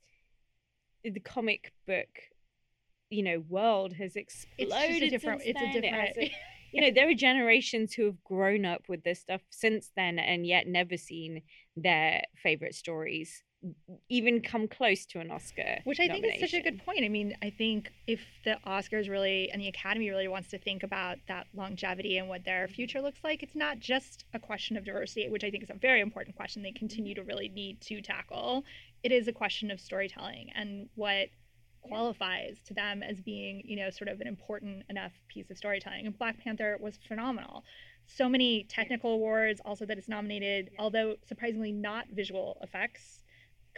the 1.03 1.19
comic 1.19 1.71
book, 1.87 2.09
you 3.09 3.23
know, 3.23 3.43
world 3.47 3.93
has 3.93 4.15
exploded. 4.15 5.03
a 5.03 5.09
different. 5.09 5.41
It's 5.45 5.59
a 5.59 5.63
then. 5.63 5.83
It 5.83 5.93
has 5.93 6.09
different. 6.09 6.31
you 6.71 6.81
know, 6.81 6.91
there 6.91 7.09
are 7.09 7.15
generations 7.15 7.93
who 7.93 8.05
have 8.05 8.23
grown 8.23 8.65
up 8.65 8.83
with 8.87 9.03
this 9.03 9.19
stuff 9.19 9.41
since 9.49 9.91
then, 9.95 10.19
and 10.19 10.45
yet 10.45 10.67
never 10.67 10.97
seen 10.97 11.41
their 11.75 12.21
favorite 12.35 12.75
stories 12.75 13.43
even 14.09 14.41
come 14.41 14.67
close 14.67 15.05
to 15.07 15.19
an 15.19 15.31
Oscar. 15.31 15.79
Which 15.83 15.99
I 15.99 16.07
think 16.07 16.25
is 16.25 16.39
such 16.39 16.53
a 16.53 16.61
good 16.61 16.83
point. 16.85 17.03
I 17.03 17.09
mean, 17.09 17.35
I 17.41 17.49
think 17.49 17.91
if 18.07 18.21
the 18.45 18.57
Oscars 18.65 19.09
really 19.09 19.51
and 19.51 19.61
the 19.61 19.67
Academy 19.67 20.09
really 20.09 20.27
wants 20.27 20.49
to 20.49 20.57
think 20.57 20.83
about 20.83 21.17
that 21.27 21.47
longevity 21.53 22.17
and 22.17 22.29
what 22.29 22.45
their 22.45 22.67
future 22.67 23.01
looks 23.01 23.19
like, 23.23 23.43
it's 23.43 23.55
not 23.55 23.79
just 23.79 24.23
a 24.33 24.39
question 24.39 24.77
of 24.77 24.85
diversity, 24.85 25.27
which 25.29 25.43
I 25.43 25.51
think 25.51 25.63
is 25.63 25.69
a 25.69 25.75
very 25.75 25.99
important 25.99 26.35
question 26.35 26.63
they 26.63 26.71
continue 26.71 27.13
to 27.15 27.23
really 27.23 27.49
need 27.49 27.81
to 27.81 28.01
tackle. 28.01 28.63
It 29.03 29.11
is 29.11 29.27
a 29.27 29.33
question 29.33 29.71
of 29.71 29.81
storytelling 29.81 30.51
and 30.55 30.87
what 30.95 31.27
qualifies 31.81 32.57
to 32.67 32.73
them 32.73 33.03
as 33.03 33.19
being, 33.19 33.61
you 33.65 33.75
know, 33.75 33.89
sort 33.89 34.09
of 34.09 34.21
an 34.21 34.27
important 34.27 34.83
enough 34.89 35.13
piece 35.27 35.49
of 35.49 35.57
storytelling. 35.57 36.05
And 36.05 36.17
Black 36.17 36.37
Panther 36.39 36.77
was 36.79 36.97
phenomenal. 37.07 37.63
So 38.05 38.27
many 38.27 38.63
technical 38.63 39.11
awards, 39.13 39.61
also 39.65 39.85
that 39.85 39.97
it's 39.97 40.09
nominated, 40.09 40.71
although 40.79 41.15
surprisingly 41.27 41.71
not 41.71 42.07
visual 42.11 42.57
effects. 42.63 43.18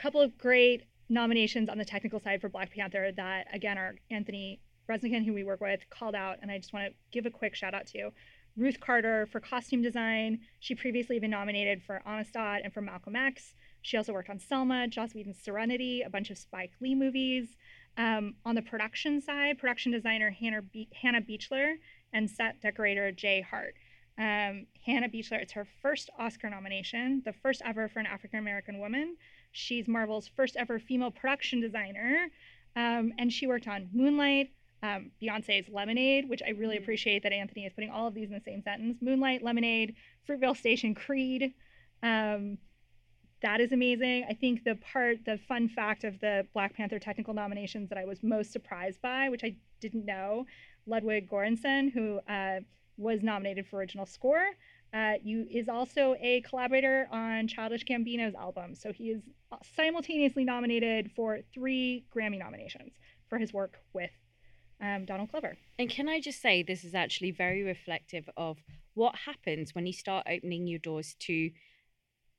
Couple 0.01 0.21
of 0.21 0.35
great 0.39 0.85
nominations 1.09 1.69
on 1.69 1.77
the 1.77 1.85
technical 1.85 2.19
side 2.19 2.41
for 2.41 2.49
Black 2.49 2.73
Panther 2.73 3.11
that 3.17 3.45
again 3.53 3.77
are 3.77 3.93
Anthony 4.09 4.59
Breznican, 4.89 5.23
who 5.23 5.31
we 5.31 5.43
work 5.43 5.61
with, 5.61 5.87
called 5.91 6.15
out, 6.15 6.37
and 6.41 6.49
I 6.49 6.57
just 6.57 6.73
want 6.73 6.87
to 6.87 6.93
give 7.11 7.27
a 7.27 7.29
quick 7.29 7.53
shout 7.53 7.75
out 7.75 7.85
to 7.87 8.09
Ruth 8.57 8.79
Carter 8.79 9.27
for 9.31 9.39
costume 9.39 9.83
design. 9.83 10.39
She 10.59 10.73
previously 10.73 11.19
been 11.19 11.29
nominated 11.29 11.83
for 11.83 12.01
Amistad 12.03 12.61
and 12.63 12.73
for 12.73 12.81
Malcolm 12.81 13.15
X. 13.15 13.53
She 13.83 13.95
also 13.95 14.11
worked 14.11 14.31
on 14.31 14.39
Selma, 14.39 14.87
Joss 14.87 15.13
Whedon's 15.13 15.39
Serenity, 15.39 16.01
a 16.01 16.09
bunch 16.09 16.31
of 16.31 16.39
Spike 16.39 16.71
Lee 16.81 16.95
movies. 16.95 17.55
Um, 17.95 18.33
on 18.43 18.55
the 18.55 18.63
production 18.63 19.21
side, 19.21 19.59
production 19.59 19.91
designer 19.91 20.31
Hannah, 20.31 20.63
Be- 20.63 20.89
Hannah 20.99 21.21
Beachler 21.21 21.75
and 22.11 22.27
set 22.27 22.59
decorator 22.59 23.11
Jay 23.11 23.41
Hart. 23.41 23.75
Um, 24.17 24.65
Hannah 24.83 25.09
Beachler, 25.09 25.41
it's 25.41 25.53
her 25.53 25.67
first 25.81 26.09
Oscar 26.17 26.49
nomination, 26.49 27.21
the 27.23 27.33
first 27.33 27.61
ever 27.63 27.87
for 27.87 27.99
an 27.99 28.07
African 28.07 28.39
American 28.39 28.79
woman. 28.79 29.15
She's 29.51 29.87
Marvel's 29.87 30.27
first 30.27 30.55
ever 30.55 30.79
female 30.79 31.11
production 31.11 31.61
designer. 31.61 32.27
Um, 32.75 33.13
and 33.17 33.31
she 33.31 33.47
worked 33.47 33.67
on 33.67 33.89
Moonlight, 33.93 34.51
um, 34.81 35.11
Beyonce's 35.21 35.67
Lemonade, 35.69 36.29
which 36.29 36.41
I 36.41 36.51
really 36.51 36.77
Mhm. 36.77 36.81
appreciate 36.81 37.23
that 37.23 37.33
Anthony 37.33 37.65
is 37.65 37.73
putting 37.73 37.89
all 37.89 38.07
of 38.07 38.13
these 38.13 38.29
in 38.29 38.33
the 38.33 38.41
same 38.41 38.61
sentence. 38.61 39.01
Moonlight, 39.01 39.43
Lemonade, 39.43 39.95
Fruitvale 40.27 40.55
Station, 40.55 40.95
Creed. 40.95 41.53
Um, 42.01 42.57
that 43.41 43.59
is 43.59 43.71
amazing. 43.71 44.23
I 44.29 44.33
think 44.33 44.63
the 44.63 44.75
part, 44.75 45.25
the 45.25 45.37
fun 45.37 45.67
fact 45.67 46.03
of 46.03 46.19
the 46.19 46.47
Black 46.53 46.73
Panther 46.75 46.99
technical 46.99 47.33
nominations 47.33 47.89
that 47.89 47.97
I 47.97 48.05
was 48.05 48.23
most 48.23 48.51
surprised 48.51 49.01
by, 49.01 49.29
which 49.29 49.43
I 49.43 49.55
didn't 49.79 50.05
know, 50.05 50.45
Ludwig 50.85 51.29
Göransson, 51.29 51.91
who 51.91 52.19
uh, 52.27 52.61
was 52.97 53.21
nominated 53.23 53.67
for 53.67 53.77
original 53.77 54.05
score, 54.05 54.45
uh, 54.93 55.13
you 55.23 55.47
is 55.49 55.69
also 55.69 56.15
a 56.19 56.41
collaborator 56.41 57.07
on 57.11 57.47
Childish 57.47 57.85
Gambino's 57.85 58.35
album. 58.35 58.75
So 58.75 58.91
he 58.91 59.11
is 59.11 59.21
simultaneously 59.75 60.43
nominated 60.43 61.11
for 61.15 61.39
three 61.53 62.05
Grammy 62.15 62.39
nominations 62.39 62.91
for 63.29 63.37
his 63.37 63.53
work 63.53 63.77
with 63.93 64.11
um, 64.81 65.05
Donald 65.05 65.31
Glover. 65.31 65.55
And 65.79 65.89
can 65.89 66.09
I 66.09 66.19
just 66.19 66.41
say, 66.41 66.63
this 66.63 66.83
is 66.83 66.93
actually 66.93 67.31
very 67.31 67.63
reflective 67.63 68.29
of 68.35 68.57
what 68.93 69.15
happens 69.25 69.73
when 69.73 69.85
you 69.85 69.93
start 69.93 70.27
opening 70.29 70.67
your 70.67 70.79
doors 70.79 71.15
to 71.19 71.51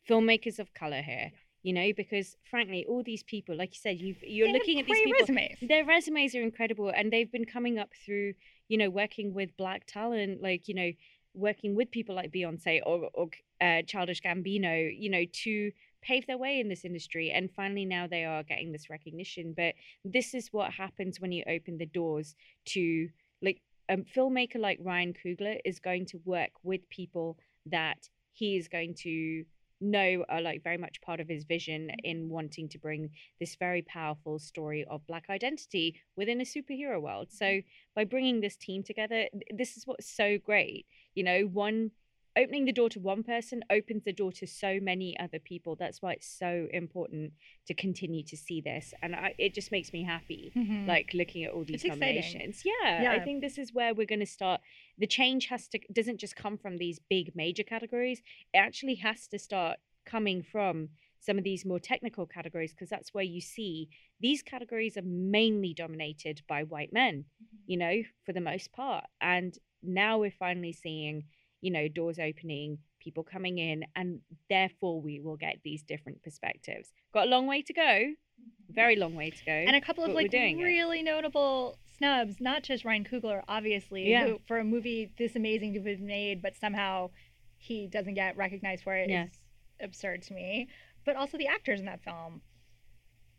filmmakers 0.09 0.59
of 0.59 0.75
color 0.75 1.03
here. 1.03 1.33
You 1.63 1.73
know, 1.73 1.93
because 1.97 2.37
frankly, 2.51 2.85
all 2.89 3.05
these 3.05 3.23
people, 3.23 3.57
like 3.57 3.71
you 3.71 3.79
said, 3.81 4.01
you've, 4.01 4.21
you're 4.25 4.49
They 4.49 4.53
looking 4.53 4.81
at 4.81 4.87
these 4.87 4.99
people. 5.05 5.21
resumes. 5.21 5.59
Their 5.63 5.85
resumes 5.85 6.35
are 6.35 6.43
incredible, 6.43 6.93
and 6.95 7.13
they've 7.13 7.31
been 7.31 7.45
coming 7.45 7.79
up 7.79 7.91
through, 8.05 8.35
you 8.67 8.77
know, 8.77 8.91
working 8.91 9.33
with 9.33 9.57
black 9.57 9.87
talent, 9.87 10.43
like 10.43 10.67
you 10.67 10.75
know, 10.75 10.91
working 11.35 11.75
with 11.75 11.91
people 11.91 12.15
like 12.15 12.33
Beyonce 12.33 12.81
or, 12.85 13.09
or 13.15 13.29
uh, 13.61 13.83
Childish 13.87 14.21
Gambino, 14.21 14.91
you 14.97 15.11
know, 15.11 15.25
to 15.45 15.71
pave 16.03 16.27
their 16.27 16.39
way 16.39 16.61
in 16.61 16.69
this 16.69 16.85
industry. 16.85 17.31
And 17.31 17.51
finally, 17.51 17.85
now 17.85 18.07
they 18.07 18.25
are 18.25 18.43
getting 18.43 18.73
this 18.73 18.91
recognition. 18.91 19.55
But 19.57 19.75
this 20.05 20.35
is 20.35 20.53
what 20.53 20.73
happens 20.73 21.21
when 21.21 21.33
you 21.33 21.45
open 21.49 21.79
the 21.79 21.87
doors 21.87 22.35
to 22.67 23.09
like 23.41 23.61
a 23.89 23.97
filmmaker 23.99 24.59
like 24.59 24.79
Ryan 24.83 25.15
Coogler 25.15 25.59
is 25.65 25.79
going 25.79 26.07
to 26.07 26.21
work 26.25 26.51
with 26.63 26.89
people 26.91 27.39
that 27.67 28.09
he 28.33 28.57
is 28.57 28.69
going 28.69 28.95
to 28.95 29.45
know 29.83 30.25
are 30.29 30.41
like 30.41 30.63
very 30.63 30.79
much 30.79 31.01
part 31.03 31.21
of 31.21 31.29
his 31.29 31.45
vision 31.45 31.91
in 32.05 32.29
wanting 32.29 32.69
to 32.69 32.79
bring 32.79 33.11
this 33.41 33.57
very 33.57 33.83
powerful 33.83 34.39
story 34.39 34.87
of 34.89 35.07
black 35.07 35.25
identity 35.29 36.01
within 36.17 36.41
a 36.41 36.45
superhero 36.45 37.01
world. 37.01 37.29
So 37.31 37.61
by 37.95 38.05
bringing 38.05 38.41
this 38.41 38.57
team 38.57 38.83
together, 38.83 39.27
this 39.55 39.77
is 39.77 39.87
what's 39.87 40.09
so 40.09 40.39
great. 40.39 40.87
You 41.15 41.25
know, 41.25 41.43
one 41.43 41.91
opening 42.37 42.65
the 42.65 42.73
door 42.73 42.89
to 42.89 42.99
one 42.99 43.23
person 43.23 43.63
opens 43.71 44.05
the 44.05 44.13
door 44.13 44.33
to 44.33 44.47
so 44.47 44.79
many 44.81 45.19
other 45.19 45.39
people. 45.39 45.77
That's 45.77 46.01
why 46.01 46.13
it's 46.15 46.27
so 46.27 46.67
important 46.73 47.33
to 47.67 47.75
continue 47.75 48.23
to 48.25 48.37
see 48.37 48.61
this, 48.61 48.95
and 49.03 49.15
I, 49.15 49.35
it 49.39 49.55
just 49.55 49.71
makes 49.71 49.93
me 49.93 50.03
happy. 50.05 50.53
Mhm. 50.57 50.87
Like 50.89 51.13
looking 51.15 51.45
at 51.45 51.53
all 51.53 51.65
these 51.65 51.85
It's 51.85 51.89
nominations, 51.89 52.63
yeah, 52.65 53.13
I 53.13 53.21
think 53.21 53.41
this 53.41 53.59
is 53.59 53.73
where 53.73 53.95
we're 53.95 54.07
going 54.07 54.21
to 54.21 54.27
start. 54.27 54.61
The 54.99 55.07
change 55.07 55.47
has 55.47 55.69
to 55.69 55.79
doesn't 55.93 56.19
just 56.19 56.35
come 56.37 56.57
from 56.57 56.79
these 56.79 56.99
big 56.99 57.37
major 57.37 57.63
categories. 57.63 58.21
It 58.55 58.59
actually 58.59 58.97
has 58.97 59.27
to 59.29 59.39
start 59.39 59.79
coming 60.05 60.43
from 60.43 60.89
some 61.21 61.39
of 61.39 61.45
these 61.45 61.65
more 61.65 61.79
technical 61.79 62.27
categories 62.27 62.73
because 62.73 62.89
that's 62.91 63.15
where 63.15 63.23
you 63.25 63.41
see 63.41 63.89
these 64.21 64.43
categories 64.43 64.97
are 64.97 65.03
mainly 65.03 65.73
dominated 65.73 66.43
by 66.49 66.65
white 66.65 66.93
men, 66.93 67.27
you 67.67 67.77
know, 67.77 68.03
for 68.25 68.33
the 68.33 68.41
most 68.41 68.73
part. 68.73 69.05
And 69.21 69.57
now 69.83 70.19
we're 70.19 70.31
finally 70.31 70.73
seeing, 70.73 71.25
you 71.61 71.71
know, 71.71 71.89
doors 71.89 72.19
opening, 72.19 72.79
people 73.01 73.23
coming 73.25 73.59
in, 73.59 73.85
and 73.97 74.21
therefore 74.49 75.01
we 75.01 75.21
will 75.21 75.37
get 75.37 75.57
these 75.65 75.83
different 75.83 76.23
perspectives. 76.23 76.93
Got 77.13 77.27
a 77.27 77.31
long 77.31 77.47
way 77.47 77.63
to 77.63 77.73
go, 77.73 77.83
mm-hmm. 77.83 78.75
very 78.75 78.97
long 78.97 79.15
way 79.15 79.31
to 79.31 79.45
go. 79.45 79.53
and 79.53 79.77
a 79.77 79.81
couple 79.81 80.05
of 80.05 80.13
like 80.13 80.31
doing 80.31 80.61
it. 80.61 80.65
really 80.65 81.03
notable 81.03 81.79
snubs, 81.99 82.37
not 82.41 82.63
just 82.63 82.85
Ryan 82.85 83.05
Coogler, 83.05 83.43
obviously, 83.49 84.11
Yeah. 84.11 84.27
who, 84.27 84.41
for 84.47 84.59
a 84.59 84.65
movie 84.65 85.13
this 85.19 85.37
amazing 85.37 85.73
to 85.75 85.79
have 85.81 85.85
been 85.85 86.07
made, 86.07 86.43
but 86.43 86.57
somehow 86.57 87.11
he 87.59 87.87
doesn't 87.87 88.15
get 88.15 88.37
recognized 88.37 88.83
for 88.83 88.95
it. 88.95 89.09
Yeah. 89.11 89.25
is 89.25 89.31
absurd 89.81 90.23
to 90.23 90.35
me. 90.35 90.69
But 91.05 91.17
also 91.17 91.37
the 91.39 91.47
actors 91.49 91.81
in 91.81 91.87
that 91.87 92.03
film. 92.03 92.43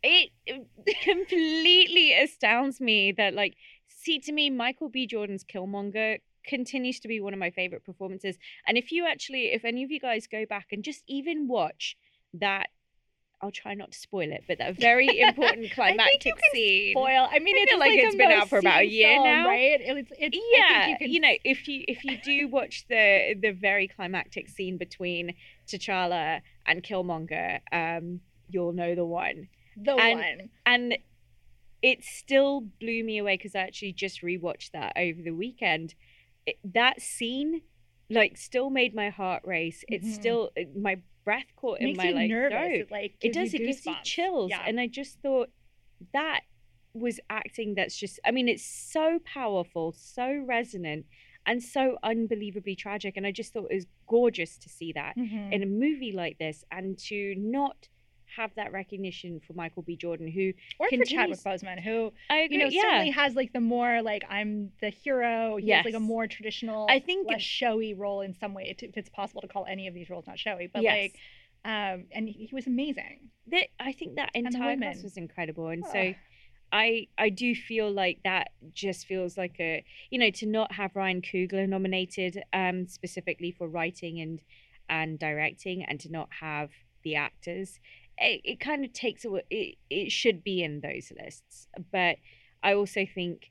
it 0.02 0.30
it 0.46 1.00
completely 1.02 2.12
astounds 2.12 2.80
me 2.80 3.10
that 3.12 3.32
like 3.34 3.54
see 3.88 4.18
to 4.18 4.32
me 4.32 4.50
michael 4.50 4.90
b 4.90 5.06
jordan's 5.06 5.44
killmonger 5.44 6.18
continues 6.46 7.00
to 7.00 7.08
be 7.08 7.20
one 7.20 7.32
of 7.32 7.38
my 7.38 7.50
favorite 7.50 7.84
performances 7.84 8.36
and 8.66 8.76
if 8.76 8.92
you 8.92 9.06
actually 9.06 9.46
if 9.52 9.64
any 9.64 9.82
of 9.84 9.90
you 9.90 10.00
guys 10.00 10.26
go 10.26 10.44
back 10.46 10.66
and 10.72 10.84
just 10.84 11.02
even 11.06 11.48
watch 11.48 11.96
that 12.32 12.68
i'll 13.42 13.50
try 13.50 13.74
not 13.74 13.92
to 13.92 13.98
spoil 13.98 14.30
it 14.30 14.44
but 14.46 14.58
that 14.58 14.76
very 14.78 15.20
important 15.20 15.70
climactic 15.72 16.22
can 16.22 16.34
scene 16.52 16.92
Spoil. 16.92 17.28
I 17.30 17.38
mean, 17.40 17.56
I 17.56 17.62
it's 17.62 17.72
like, 17.72 17.80
like 17.90 17.98
it's 17.98 18.16
been 18.16 18.30
out 18.30 18.48
for 18.48 18.58
about 18.58 18.82
a 18.82 18.86
year 18.86 19.16
film, 19.16 19.24
now. 19.24 19.46
right? 19.48 19.80
It's, 19.80 20.10
it's, 20.18 20.38
yeah 20.52 20.80
I 20.80 20.84
think 20.84 21.00
you, 21.00 21.08
you, 21.08 21.20
know 21.20 21.34
if 21.44 21.68
you 21.68 21.84
if 21.88 22.04
you 22.04 22.18
do 22.22 22.48
watch 22.48 22.86
the 22.88 23.34
the 23.40 23.50
very 23.52 23.88
climactic 23.88 24.48
scene 24.48 24.78
between 24.78 25.34
t'challa 25.66 26.40
and 26.66 26.82
killmonger 26.82 27.60
um 27.72 28.20
you'll 28.48 28.72
know 28.72 28.94
the 28.94 29.04
one 29.04 29.48
the 29.76 29.94
and- 29.94 30.18
one. 30.18 30.50
and 30.66 30.98
it 31.84 32.02
still 32.02 32.62
blew 32.80 33.04
me 33.04 33.18
away 33.18 33.36
because 33.36 33.54
I 33.54 33.60
actually 33.60 33.92
just 33.92 34.22
rewatched 34.22 34.70
that 34.70 34.94
over 34.96 35.20
the 35.20 35.32
weekend. 35.32 35.94
It, 36.46 36.56
that 36.74 37.00
scene, 37.00 37.62
like, 38.10 38.36
still 38.36 38.70
made 38.70 38.94
my 38.94 39.10
heart 39.10 39.42
race. 39.46 39.84
It's 39.88 40.06
Mhm. 40.08 40.12
still 40.14 40.50
it- 40.56 40.76
my 40.76 40.98
breath 41.24 41.46
caught 41.56 41.80
in 41.80 41.86
Makes 41.88 41.98
my 41.98 42.10
like 42.10 42.28
nervous. 42.30 42.58
throat. 42.58 42.72
It, 42.72 42.90
like, 42.90 43.14
It 43.22 43.32
does. 43.32 43.54
It 43.54 43.58
gives 43.58 43.86
you 43.86 43.94
chills, 44.02 44.50
Yeah. 44.50 44.62
and 44.66 44.78
I 44.78 44.86
just 44.86 45.20
thought 45.20 45.50
that 46.12 46.42
was 46.92 47.18
acting. 47.30 47.74
That's 47.74 47.96
just. 47.96 48.20
I 48.24 48.30
mean, 48.30 48.48
it's 48.48 48.64
so 48.64 49.18
powerful, 49.24 49.92
so 49.92 50.32
resonant, 50.46 51.06
and 51.46 51.62
so 51.62 51.98
unbelievably 52.02 52.76
tragic. 52.76 53.16
And 53.16 53.26
I 53.26 53.32
just 53.32 53.52
thought 53.52 53.70
it 53.70 53.74
was 53.74 53.86
gorgeous 54.06 54.58
to 54.58 54.68
see 54.68 54.92
that 54.92 55.16
Mhm. 55.16 55.52
in 55.52 55.62
a 55.62 55.66
movie 55.66 56.12
like 56.12 56.38
this, 56.38 56.64
and 56.70 56.98
to 57.08 57.34
not 57.36 57.88
have 58.36 58.50
that 58.56 58.72
recognition 58.72 59.40
for 59.46 59.52
Michael 59.52 59.82
B. 59.82 59.96
Jordan, 59.96 60.28
who 60.28 60.52
or 60.78 60.88
for 60.88 61.04
Chadwick 61.04 61.40
Boseman, 61.40 61.82
who 61.82 62.12
I 62.30 62.38
agree, 62.38 62.56
you 62.56 62.62
know 62.62 62.70
yeah. 62.70 62.82
certainly 62.82 63.10
has 63.10 63.34
like 63.34 63.52
the 63.52 63.60
more 63.60 64.02
like 64.02 64.24
I'm 64.28 64.72
the 64.80 64.90
hero. 64.90 65.56
He 65.56 65.70
has 65.70 65.84
like 65.84 65.94
a 65.94 66.00
more 66.00 66.26
traditional, 66.26 66.86
I 66.88 67.00
think 67.00 67.28
less 67.28 67.42
showy 67.42 67.94
role 67.94 68.20
in 68.20 68.34
some 68.34 68.54
way. 68.54 68.74
If 68.78 68.96
it's 68.96 69.10
possible 69.10 69.40
to 69.42 69.48
call 69.48 69.66
any 69.68 69.88
of 69.88 69.94
these 69.94 70.10
roles 70.10 70.26
not 70.26 70.38
showy, 70.38 70.68
but 70.72 70.82
yes. 70.82 70.92
like, 70.92 71.14
um, 71.64 72.04
and 72.12 72.28
he, 72.28 72.46
he 72.46 72.54
was 72.54 72.66
amazing. 72.66 73.30
that 73.48 73.68
I 73.80 73.92
think 73.92 74.16
that 74.16 74.30
entire 74.34 74.76
cast 74.76 75.02
was 75.02 75.16
incredible, 75.16 75.68
and 75.68 75.84
Ugh. 75.84 75.90
so 75.92 76.14
I 76.72 77.08
I 77.16 77.28
do 77.28 77.54
feel 77.54 77.90
like 77.90 78.20
that 78.24 78.50
just 78.72 79.06
feels 79.06 79.38
like 79.38 79.56
a 79.60 79.84
you 80.10 80.18
know 80.18 80.30
to 80.30 80.46
not 80.46 80.72
have 80.72 80.96
Ryan 80.96 81.22
Coogler 81.22 81.68
nominated 81.68 82.42
um 82.52 82.86
specifically 82.88 83.52
for 83.52 83.68
writing 83.68 84.20
and 84.20 84.40
and 84.88 85.18
directing, 85.18 85.84
and 85.84 85.98
to 86.00 86.10
not 86.10 86.28
have 86.40 86.70
the 87.04 87.16
actors, 87.16 87.78
it, 88.18 88.40
it 88.44 88.60
kind 88.60 88.84
of 88.84 88.92
takes 88.92 89.24
away. 89.24 89.42
It 89.50 89.76
it 89.90 90.12
should 90.12 90.42
be 90.44 90.62
in 90.62 90.80
those 90.80 91.12
lists, 91.20 91.68
but 91.92 92.16
I 92.62 92.74
also 92.74 93.06
think 93.06 93.50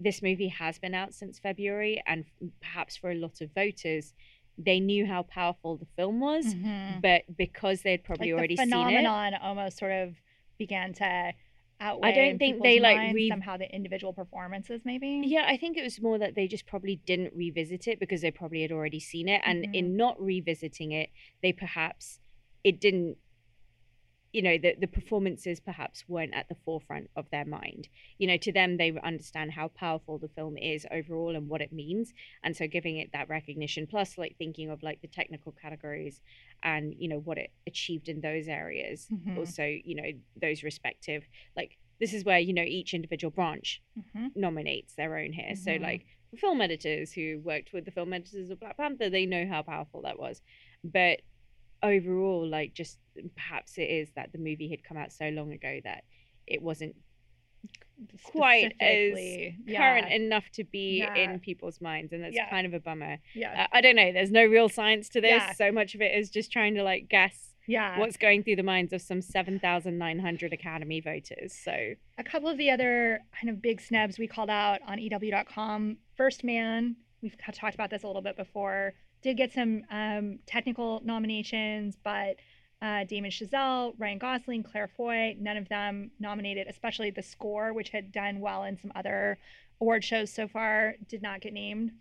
this 0.00 0.20
movie 0.22 0.48
has 0.48 0.78
been 0.78 0.94
out 0.94 1.14
since 1.14 1.38
February, 1.38 2.02
and 2.06 2.24
perhaps 2.60 2.96
for 2.96 3.10
a 3.10 3.14
lot 3.14 3.40
of 3.40 3.50
voters. 3.54 4.14
they 4.58 4.78
knew 4.78 5.06
how 5.06 5.22
powerful 5.22 5.78
the 5.78 5.86
film 5.96 6.20
was, 6.20 6.54
Mhm. 6.54 7.00
but 7.00 7.22
because 7.38 7.80
they'd 7.82 8.04
probably 8.04 8.32
like 8.32 8.38
already 8.38 8.54
the 8.56 8.62
seen 8.64 8.72
it. 8.72 8.84
phenomenon 8.84 9.34
almost 9.40 9.78
sort 9.78 9.92
of 9.92 10.14
began 10.58 10.92
to 10.92 11.32
outweigh 11.80 12.08
I 12.10 12.12
don't 12.12 12.38
think 12.38 12.62
they, 12.62 12.78
like, 12.78 13.14
re- 13.14 13.30
somehow 13.30 13.56
the 13.56 13.74
individual 13.74 14.12
performances 14.12 14.82
maybe 14.84 15.22
Yeah, 15.24 15.46
I 15.48 15.56
think 15.56 15.78
it 15.78 15.82
was 15.82 16.02
more 16.02 16.18
that 16.18 16.34
they 16.34 16.46
just 16.46 16.66
probably 16.66 16.96
didn't 17.06 17.32
revisit 17.34 17.88
it 17.88 17.98
because 17.98 18.20
they 18.20 18.30
probably 18.30 18.60
had 18.60 18.70
already 18.72 19.00
seen 19.00 19.26
it. 19.26 19.40
And 19.42 19.64
Mhm. 19.64 19.74
in 19.74 19.96
not 19.96 20.20
revisiting 20.20 20.92
it, 20.92 21.08
they 21.42 21.52
perhaps, 21.54 22.20
it 22.62 22.78
didn't, 22.78 23.16
you 24.32 24.40
know, 24.42 24.56
the, 24.56 24.74
the 24.80 24.86
performances 24.86 25.60
perhaps 25.60 26.04
weren't 26.08 26.34
at 26.34 26.48
the 26.48 26.56
forefront 26.64 27.10
of 27.16 27.28
their 27.30 27.44
mind. 27.44 27.88
You 28.18 28.26
know, 28.26 28.38
to 28.38 28.52
them, 28.52 28.78
they 28.78 28.98
understand 29.02 29.52
how 29.52 29.68
powerful 29.68 30.18
the 30.18 30.28
film 30.28 30.56
is 30.56 30.86
overall 30.90 31.36
and 31.36 31.48
what 31.48 31.60
it 31.60 31.72
means. 31.72 32.14
And 32.42 32.56
so 32.56 32.66
giving 32.66 32.96
it 32.96 33.10
that 33.12 33.28
recognition, 33.28 33.86
plus 33.86 34.16
like 34.16 34.36
thinking 34.38 34.70
of 34.70 34.82
like 34.82 35.02
the 35.02 35.08
technical 35.08 35.52
categories 35.52 36.20
and, 36.62 36.94
you 36.98 37.08
know, 37.08 37.18
what 37.18 37.36
it 37.36 37.50
achieved 37.66 38.08
in 38.08 38.20
those 38.22 38.48
areas. 38.48 39.08
Mhm. 39.12 39.36
Also, 39.36 39.64
you 39.64 39.94
know, 39.94 40.10
those 40.40 40.62
respective, 40.62 41.24
like, 41.54 41.76
this 42.00 42.14
is 42.14 42.24
where, 42.24 42.38
you 42.38 42.54
know, 42.54 42.62
each 42.62 42.94
individual 42.94 43.30
branch 43.30 43.82
Mhm. 43.98 44.30
nominates 44.34 44.94
their 44.94 45.18
own 45.18 45.32
here. 45.32 45.54
So 45.56 45.72
Mhm. 45.72 45.82
like 45.82 46.06
for 46.30 46.38
film 46.38 46.62
editors 46.62 47.12
who 47.12 47.38
worked 47.44 47.74
with 47.74 47.84
the 47.84 47.90
film 47.90 48.14
editors 48.14 48.48
of 48.48 48.58
Black 48.60 48.78
Panther, 48.78 49.10
they 49.10 49.26
know 49.26 49.46
how 49.46 49.62
powerful 49.62 50.00
that 50.02 50.18
was. 50.18 50.40
But 50.82 51.20
overall, 51.82 52.46
like 52.46 52.74
just 52.74 52.98
perhaps 53.36 53.78
it 53.78 53.82
is 53.90 54.10
that 54.16 54.32
the 54.32 54.38
movie 54.38 54.68
had 54.68 54.82
come 54.84 54.96
out 54.96 55.12
so 55.12 55.28
long 55.28 55.52
ago 55.52 55.80
that 55.84 56.04
it 56.46 56.62
wasn't 56.62 56.94
quite 58.24 58.74
as 58.80 59.12
Specifically, 59.12 59.56
current 59.76 60.12
enough 60.12 60.50
to 60.54 60.64
be 60.64 60.98
Yeah. 60.98 61.14
in 61.14 61.38
people's 61.40 61.80
minds, 61.80 62.12
and 62.12 62.22
that's 62.24 62.34
Yeah. 62.34 62.50
kind 62.50 62.66
of 62.66 62.74
a 62.74 62.80
bummer. 62.80 63.18
yeah 63.34 63.64
Uh, 63.64 63.66
I 63.76 63.80
don't 63.80 63.94
know. 63.96 64.12
There's 64.12 64.30
no 64.32 64.44
real 64.44 64.68
science 64.68 65.08
to 65.10 65.20
this. 65.20 65.30
Yeah. 65.30 65.52
So 65.52 65.70
much 65.70 65.94
of 65.94 66.02
it 66.02 66.16
is 66.16 66.30
just 66.30 66.50
trying 66.52 66.74
to 66.74 66.82
like 66.82 67.08
guess 67.08 67.48
yeah 67.68 67.96
what's 68.00 68.16
going 68.16 68.42
through 68.42 68.56
the 68.56 68.62
minds 68.64 68.92
of 68.92 69.00
some 69.00 69.22
seven 69.22 69.60
thousand 69.60 69.96
nine 69.98 70.18
hundred 70.18 70.52
Academy 70.52 71.00
voters. 71.00 71.52
So 71.52 71.94
a 72.18 72.24
couple 72.24 72.48
of 72.48 72.58
the 72.58 72.70
other 72.70 73.20
kind 73.32 73.48
of 73.50 73.62
big 73.62 73.80
snubs 73.80 74.18
we 74.18 74.26
called 74.26 74.50
out 74.50 74.80
on 74.86 74.98
EW.com. 74.98 75.98
First 76.16 76.42
Man, 76.42 76.96
we've 77.20 77.36
talked 77.38 77.74
about 77.74 77.90
this 77.90 78.02
a 78.02 78.06
little 78.08 78.22
bit 78.22 78.36
before, 78.36 78.94
did 79.22 79.36
get 79.36 79.52
some 79.52 79.84
um, 79.90 80.38
technical 80.46 81.00
nominations, 81.04 81.96
but 82.02 82.36
uh, 82.82 83.04
Damien 83.04 83.30
Chazelle, 83.30 83.94
Ryan 83.96 84.18
Gosling, 84.18 84.62
Claire 84.64 84.88
Foy, 84.88 85.36
none 85.38 85.56
of 85.56 85.68
them 85.68 86.10
nominated, 86.18 86.66
especially 86.66 87.10
the 87.10 87.22
score, 87.22 87.72
which 87.72 87.90
had 87.90 88.10
done 88.10 88.40
well 88.40 88.64
in 88.64 88.76
some 88.76 88.90
other 88.96 89.38
award 89.80 90.02
shows 90.02 90.32
so 90.32 90.48
far, 90.48 90.96
did 91.08 91.22
not 91.22 91.40
get 91.40 91.52
named. 91.52 91.92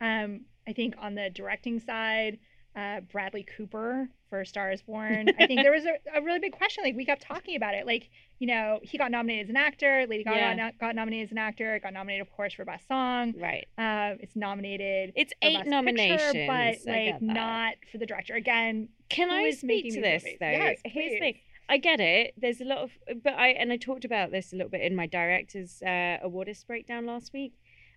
Um, 0.00 0.42
I 0.66 0.72
think 0.72 0.94
on 0.98 1.16
the 1.16 1.30
directing 1.30 1.80
side, 1.80 2.38
uh, 2.76 3.00
Bradley 3.00 3.44
Cooper 3.56 4.08
for 4.28 4.44
Star 4.44 4.70
is 4.70 4.82
Born. 4.82 5.28
I 5.38 5.46
think 5.46 5.62
there 5.62 5.72
was 5.78 5.84
a, 5.84 6.18
a 6.18 6.22
really 6.22 6.38
big 6.38 6.52
question. 6.52 6.84
Like 6.84 6.96
we 6.96 7.04
kept 7.04 7.22
talking 7.22 7.56
about 7.56 7.74
it. 7.74 7.86
Like 7.86 8.10
you 8.38 8.46
know, 8.46 8.78
he 8.82 8.98
got 8.98 9.10
nominated 9.10 9.46
as 9.46 9.50
an 9.50 9.56
actor. 9.56 10.06
Lady 10.08 10.22
Gaga 10.24 10.36
Yeah. 10.36 10.56
got, 10.56 10.78
got 10.78 10.94
nominated 10.94 11.28
as 11.28 11.32
an 11.32 11.38
actor. 11.38 11.78
Got 11.82 11.92
nominated, 11.92 12.22
of 12.26 12.32
course, 12.32 12.52
for 12.54 12.64
best 12.64 12.86
song. 12.86 13.34
right, 13.36 13.66
Uh, 13.76 14.14
it's 14.20 14.36
nominated. 14.36 15.12
it's 15.16 15.32
eight 15.42 15.66
nominations, 15.66 16.22
Picture, 16.32 16.46
but 16.46 16.76
like 16.92 17.20
not 17.20 17.74
for 17.90 17.98
the 17.98 18.06
director. 18.06 18.34
Again, 18.34 18.88
Can 19.08 19.28
I 19.30 19.50
speak 19.50 19.92
to 19.94 20.00
this 20.00 20.22
movies? 20.22 20.38
though? 20.40 20.50
Yes, 20.50 20.78
Here's 20.84 21.12
the 21.12 21.18
thing. 21.18 21.34
I 21.70 21.76
get 21.78 22.00
it. 22.00 22.32
There's 22.38 22.60
a 22.60 22.64
lot 22.64 22.78
of, 22.78 22.90
but 23.22 23.34
I 23.34 23.48
and 23.48 23.70
I 23.72 23.76
talked 23.76 24.04
about 24.06 24.30
this 24.30 24.52
a 24.52 24.56
little 24.56 24.70
bit 24.70 24.80
in 24.82 24.94
my 24.96 25.06
directors 25.06 25.82
uh, 25.82 26.16
awardist 26.24 26.66
breakdown 26.66 27.04
last 27.06 27.32
week. 27.34 27.54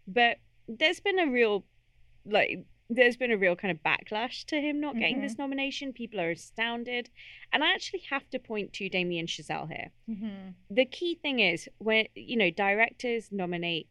But 0.07 0.37
there's 0.67 0.99
been 0.99 1.19
a 1.19 1.27
real, 1.27 1.65
like, 2.25 2.65
there's 2.93 3.15
been 3.15 3.31
a 3.31 3.37
real 3.37 3.55
kind 3.55 3.71
of 3.71 3.81
backlash 3.83 4.43
to 4.45 4.57
him 4.59 4.79
not 4.81 4.95
getting 4.97 5.15
Mm-hmm. 5.17 5.23
this 5.23 5.37
nomination. 5.37 5.93
People 5.93 6.19
are 6.19 6.31
astounded, 6.31 7.09
and 7.53 7.63
I 7.63 7.73
actually 7.73 8.03
have 8.09 8.29
to 8.31 8.39
point 8.39 8.73
to 8.73 8.89
Damien 8.89 9.27
Chazelle 9.27 9.67
here. 9.75 9.91
The 10.69 10.85
key 10.85 11.15
thing 11.15 11.39
is 11.39 11.69
when 11.77 12.07
you 12.15 12.35
know 12.37 12.49
directors 12.51 13.29
nominate 13.31 13.87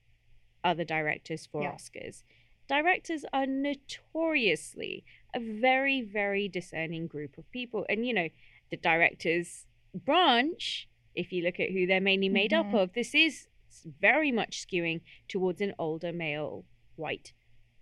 other 0.62 0.85
directors 0.85 1.47
for 1.50 1.62
Yeah. 1.62 1.73
Oscars. 1.73 2.23
Directors 2.69 3.25
are 3.33 3.47
notoriously 3.47 5.04
a 5.35 5.40
very, 5.40 6.02
very 6.02 6.49
discerning 6.49 7.07
group 7.07 7.38
of 7.38 7.50
people. 7.50 7.87
And, 7.88 8.07
you 8.07 8.12
know, 8.14 8.28
the 8.71 8.76
directors 8.76 9.66
branch, 9.95 10.88
if 11.14 11.33
you 11.33 11.42
look 11.42 11.59
at 11.59 11.71
who 11.71 11.87
they're 11.87 12.00
mainly 12.00 12.28
made 12.28 12.52
up 12.52 12.66
Mhm. 12.66 12.75
of, 12.83 12.92
this 12.92 13.14
is 13.14 13.48
very 13.85 14.31
much 14.31 14.66
skewing 14.66 15.01
towards 15.29 15.61
an 15.61 15.74
older 15.79 16.12
male 16.12 16.64
white, 16.96 17.33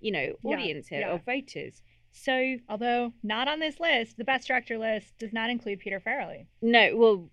you 0.00 0.12
know, 0.12 0.34
Yeah, 0.44 0.50
audience 0.56 0.88
here 0.88 1.00
yeah. 1.00 1.12
or 1.12 1.18
voters. 1.18 1.82
So 2.12 2.56
Although 2.68 3.12
not 3.22 3.48
on 3.48 3.60
this 3.60 3.78
list, 3.78 4.16
the 4.16 4.24
best 4.24 4.48
director 4.48 4.78
list 4.78 5.18
does 5.18 5.32
not 5.32 5.50
include 5.50 5.78
Peter 5.80 6.00
Farrelly. 6.00 6.46
no, 6.62 6.96
well, 6.96 7.30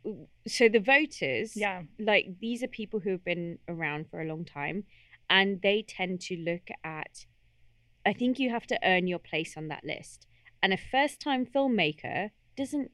so 0.47 0.67
the 0.69 0.79
voters, 0.79 1.55
Yeah. 1.55 1.83
like 1.99 2.39
these 2.39 2.61
are 2.61 2.67
people 2.67 2.99
who 2.99 3.11
have 3.11 3.23
been 3.23 3.57
around 3.67 4.09
for 4.09 4.21
a 4.21 4.25
long 4.25 4.45
time 4.45 4.83
and 5.29 5.61
they 5.61 5.81
tend 5.81 6.21
to 6.21 6.35
look 6.37 6.67
at 6.83 7.25
i 8.05 8.13
think 8.13 8.37
you 8.37 8.51
have 8.51 8.67
to 8.67 8.77
earn 8.83 9.07
your 9.07 9.17
place 9.17 9.57
on 9.57 9.69
that 9.69 9.83
list 9.83 10.27
and 10.61 10.71
a 10.71 10.77
first 10.77 11.19
time 11.19 11.47
filmmaker 11.47 12.29
doesn't 12.55 12.91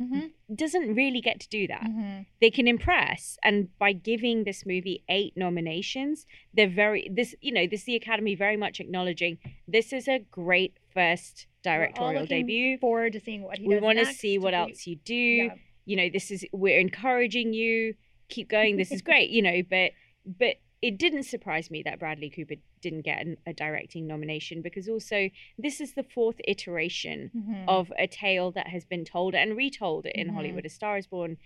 Mm-hmm. 0.00 0.54
doesn't 0.54 0.94
really 0.94 1.20
get 1.20 1.40
to 1.40 1.48
do 1.48 1.66
that 1.66 1.82
Mm-hmm. 1.82 2.22
they 2.40 2.50
can 2.50 2.68
impress 2.68 3.36
and 3.42 3.68
by 3.80 3.92
giving 3.92 4.44
this 4.44 4.64
movie 4.64 5.02
eight 5.08 5.32
nominations 5.36 6.24
they're 6.54 6.68
very 6.68 7.08
this 7.12 7.34
you 7.40 7.50
know 7.52 7.66
this 7.66 7.80
is 7.80 7.86
the 7.86 7.96
academy 7.96 8.34
very 8.36 8.56
much 8.56 8.78
acknowledging 8.78 9.38
this 9.66 9.92
is 9.92 10.06
a 10.06 10.20
great 10.30 10.74
first 10.94 11.46
directorial 11.64 12.26
debut 12.26 12.78
Forward 12.78 13.12
to 13.14 13.20
seeing 13.20 13.42
what 13.42 13.58
he 13.58 13.66
we 13.66 13.80
want 13.80 13.98
to 13.98 14.06
see 14.06 14.38
what 14.38 14.54
else 14.54 14.86
you 14.86 14.96
do 15.04 15.14
Yeah. 15.14 15.54
you 15.84 15.96
know 15.96 16.08
this 16.12 16.30
is 16.30 16.44
we're 16.52 16.78
encouraging 16.78 17.52
you 17.52 17.94
keep 18.28 18.48
going 18.48 18.76
this 18.76 18.92
is 18.92 19.02
great 19.02 19.30
you 19.30 19.42
know 19.42 19.62
but 19.68 19.90
but 20.24 20.54
it 20.80 20.96
didn't 20.98 21.24
surprise 21.24 21.70
me 21.70 21.82
that 21.82 21.98
bradley 21.98 22.30
cooper 22.30 22.54
didn't 22.80 23.02
get 23.02 23.20
an, 23.24 23.36
a 23.46 23.52
directing 23.52 24.06
nomination 24.06 24.62
because 24.62 24.88
also 24.88 25.28
this 25.58 25.80
is 25.80 25.94
the 25.94 26.02
fourth 26.04 26.40
iteration 26.46 27.30
Mhm. 27.36 27.64
of 27.66 27.92
a 27.98 28.06
tale 28.06 28.50
that 28.52 28.68
has 28.68 28.84
been 28.84 29.04
told 29.04 29.34
and 29.34 29.56
retold 29.56 30.06
in 30.06 30.28
Mhm. 30.28 30.34
hollywood 30.34 30.66
a 30.66 30.68
star 30.68 30.96
is 30.96 31.06
born 31.06 31.36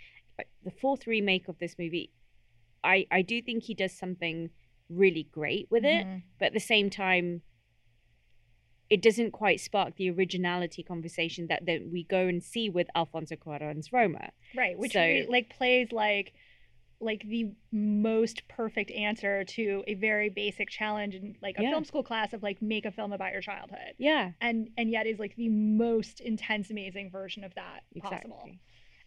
the 0.65 0.71
fourth 0.71 1.07
remake 1.07 1.49
of 1.49 1.59
this 1.59 1.79
movie 1.79 2.11
i 2.85 3.07
i 3.11 3.23
do 3.23 3.41
think 3.41 3.63
he 3.65 3.75
does 3.75 3.93
something 3.93 4.51
really 4.89 5.23
great 5.33 5.71
with 5.71 5.85
it 5.85 6.05
Mhm. 6.07 6.23
but 6.39 6.47
at 6.47 6.53
the 6.53 6.61
same 6.61 6.91
time 6.91 7.43
it 8.91 9.01
doesn't 9.01 9.31
quite 9.31 9.59
spark 9.61 9.97
the 9.97 10.11
originality 10.11 10.83
conversation 10.83 11.47
that, 11.47 11.65
that 11.65 11.89
we 11.91 12.05
go 12.05 12.27
and 12.27 12.43
see 12.43 12.69
with 12.69 12.89
Alfonso 12.95 13.37
Cuarón's 13.37 13.91
Roma. 13.91 14.33
right 14.55 14.77
which 14.79 14.93
So- 14.93 15.01
re- 15.01 15.27
like 15.27 15.49
plays 15.49 15.93
like 15.93 16.35
like 17.03 17.23
the 17.29 17.51
most 17.73 18.47
perfect 18.49 18.91
answer 18.93 19.45
to 19.45 19.83
a 19.87 19.95
very 19.95 20.29
basic 20.29 20.71
challenge 20.71 21.15
in 21.15 21.37
like 21.43 21.59
a 21.59 21.63
Yeah. 21.63 21.71
film 21.71 21.85
school 21.85 22.03
class 22.03 22.33
of 22.33 22.43
like 22.43 22.63
make 22.63 22.85
a 22.87 22.91
film 22.93 23.13
about 23.13 23.33
your 23.33 23.43
childhood 23.43 23.95
Yeah, 23.99 24.33
and 24.41 24.71
and 24.79 24.91
yet 24.91 25.07
is 25.07 25.19
like 25.19 25.35
the 25.37 25.49
most 25.49 26.21
intense 26.21 26.71
amazing 26.71 27.11
version 27.11 27.45
of 27.45 27.55
that 27.55 27.83
exactly. 27.95 28.31
possible 28.31 28.51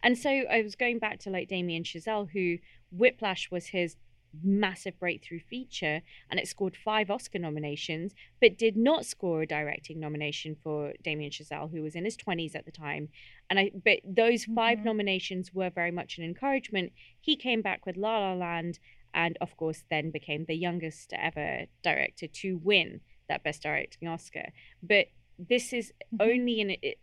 And 0.02 0.16
so 0.16 0.30
I 0.30 0.62
was 0.62 0.76
going 0.76 0.98
back 0.98 1.18
to 1.20 1.30
like 1.30 1.48
Damien 1.48 1.82
Chazelle, 1.82 2.28
who 2.30 2.58
Whiplash 2.92 3.50
was 3.50 3.66
his 3.68 3.96
massive 4.42 4.98
breakthrough 4.98 5.40
feature, 5.40 6.02
and 6.30 6.38
it 6.38 6.48
scored 6.48 6.76
five 6.76 7.10
Oscar 7.10 7.38
nominations, 7.38 8.14
but 8.40 8.58
did 8.58 8.76
not 8.76 9.06
score 9.06 9.42
a 9.42 9.46
directing 9.46 9.98
nomination 10.00 10.56
for 10.62 10.92
Damien 11.02 11.30
Chazelle, 11.30 11.70
who 11.70 11.82
was 11.82 11.94
in 11.94 12.04
his 12.04 12.16
twenties 12.16 12.54
at 12.54 12.64
the 12.64 12.72
time. 12.72 13.08
And 13.48 13.58
I, 13.58 13.70
but 13.84 14.00
those 14.04 14.44
5 14.44 14.78
Mhm. 14.80 14.84
nominations 14.84 15.54
were 15.54 15.70
very 15.70 15.90
much 15.90 16.18
an 16.18 16.24
encouragement. 16.24 16.92
He 17.20 17.36
came 17.36 17.62
back 17.62 17.86
with 17.86 17.96
La 17.96 18.18
La 18.18 18.34
Land, 18.34 18.78
and 19.14 19.38
of 19.40 19.56
course, 19.56 19.84
then 19.88 20.10
became 20.10 20.44
the 20.44 20.54
youngest 20.54 21.12
ever 21.14 21.66
director 21.82 22.26
to 22.26 22.58
win 22.58 23.00
that 23.28 23.42
Best 23.42 23.62
Directing 23.62 24.08
Oscar. 24.08 24.52
But 24.82 25.08
this 25.38 25.72
is 25.72 25.92
Mhm. 26.14 26.30
only 26.32 26.60
an 26.62 26.70
it, 26.82 26.98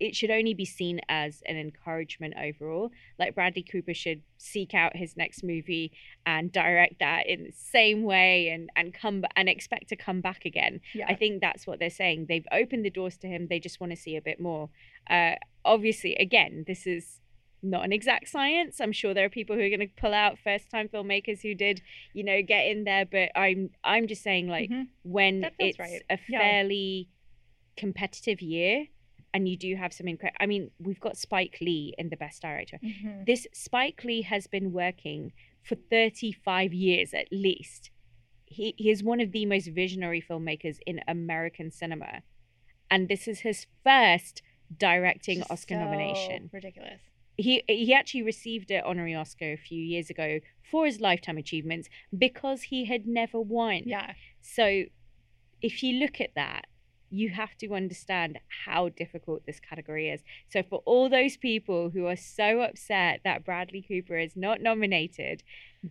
it, 0.00 0.16
should 0.16 0.30
only 0.30 0.54
be 0.54 0.64
seen 0.64 1.00
as 1.08 1.42
an 1.46 1.56
encouragement 1.56 2.34
overall 2.36 2.90
like 3.18 3.34
bradley 3.34 3.62
cooper 3.62 3.94
should 3.94 4.22
seek 4.38 4.74
out 4.74 4.96
his 4.96 5.16
next 5.16 5.44
movie 5.44 5.92
and 6.24 6.50
direct 6.50 6.98
that 6.98 7.26
in 7.28 7.44
the 7.44 7.52
same 7.52 8.02
way 8.02 8.48
and 8.48 8.70
and 8.74 8.92
come 8.92 9.24
and 9.36 9.48
expect 9.48 9.88
to 9.88 9.96
come 9.96 10.20
back 10.20 10.44
again 10.44 10.80
yeah 10.94 11.06
i 11.08 11.14
think 11.14 11.40
that's 11.40 11.64
what 11.66 11.78
they're 11.78 11.88
saying 11.90 12.26
they've 12.28 12.46
opened 12.50 12.84
the 12.84 12.90
doors 12.90 13.16
to 13.16 13.28
him 13.28 13.46
they 13.48 13.60
just 13.60 13.78
want 13.80 13.90
to 13.92 13.96
see 13.96 14.16
a 14.16 14.22
bit 14.22 14.40
more 14.40 14.68
uh 15.08 15.34
obviously 15.64 16.16
again 16.16 16.64
this 16.66 16.86
is 16.88 17.20
not 17.62 17.84
an 17.84 17.92
exact 17.92 18.28
science 18.28 18.80
i'm 18.80 18.92
sure 18.92 19.14
there 19.14 19.24
are 19.26 19.30
people 19.30 19.54
who 19.54 19.62
are 19.62 19.68
going 19.68 19.80
to 19.80 19.88
pull 19.96 20.12
out 20.14 20.38
first 20.42 20.70
time 20.70 20.88
filmmakers 20.88 21.40
who 21.40 21.54
did 21.54 21.80
you 22.14 22.24
know 22.24 22.42
get 22.42 22.66
in 22.66 22.82
there 22.84 23.04
but 23.06 23.30
i'm 23.36 23.70
i'm 23.84 24.06
just 24.08 24.22
saying 24.22 24.48
like 24.48 24.70
Mhm. 24.70 24.88
when 25.04 25.44
it's 25.60 25.78
right. 25.78 26.02
a 26.10 26.18
Yeah. 26.28 26.38
Competitive 27.76 28.40
year 28.40 28.86
and 29.34 29.48
you 29.48 29.56
do 29.56 29.76
have 29.76 29.92
some 29.92 30.08
incredible 30.08 30.36
i 30.40 30.46
mean 30.46 30.70
we've 30.78 31.00
got 31.00 31.16
spike 31.16 31.58
lee 31.60 31.94
in 31.98 32.08
the 32.08 32.16
best 32.16 32.40
director 32.42 32.78
Mhm. 32.82 33.26
this 33.26 33.46
spike 33.52 34.02
lee 34.04 34.22
has 34.22 34.46
been 34.46 34.72
working 34.72 35.32
for 35.62 35.74
35 35.74 36.72
years 36.72 37.12
at 37.12 37.26
least 37.30 37.90
he, 38.46 38.74
he 38.78 38.90
is 38.90 39.02
one 39.02 39.20
of 39.20 39.32
the 39.32 39.44
most 39.44 39.66
visionary 39.68 40.22
filmmakers 40.22 40.78
in 40.86 41.00
american 41.08 41.70
cinema 41.70 42.22
and 42.90 43.08
this 43.08 43.26
is 43.28 43.40
his 43.40 43.66
first 43.84 44.42
directing 44.78 45.38
Just 45.38 45.50
Oscar 45.50 45.74
so 45.74 45.80
nomination. 45.84 46.50
Ridiculous. 46.52 47.00
He 47.36 47.62
he 47.68 47.92
actually 47.92 48.22
received 48.22 48.70
an 48.70 48.82
honorary 48.84 49.14
Oscar 49.14 49.52
a 49.52 49.56
few 49.56 49.80
years 49.82 50.08
ago 50.10 50.40
for 50.70 50.86
his 50.86 51.00
lifetime 51.00 51.36
achievements 51.38 51.88
because 52.16 52.62
he 52.62 52.84
had 52.86 53.06
never 53.06 53.40
won. 53.40 53.82
Yeah. 53.86 54.14
So 54.40 54.84
if 55.60 55.82
you 55.82 55.98
look 56.00 56.20
at 56.20 56.34
that, 56.34 56.66
you 57.10 57.30
have 57.30 57.56
to 57.58 57.72
understand 57.74 58.38
how 58.66 58.88
difficult 58.88 59.46
this 59.46 59.60
category 59.60 60.08
is. 60.10 60.22
So 60.48 60.62
for 60.62 60.82
all 60.84 61.08
those 61.08 61.36
people 61.36 61.90
who 61.90 62.06
are 62.06 62.16
so 62.16 62.60
upset 62.62 63.20
that 63.24 63.44
Bradley 63.44 63.82
Cooper 63.86 64.18
is 64.18 64.36
not 64.36 64.60
nominated, 64.60 65.42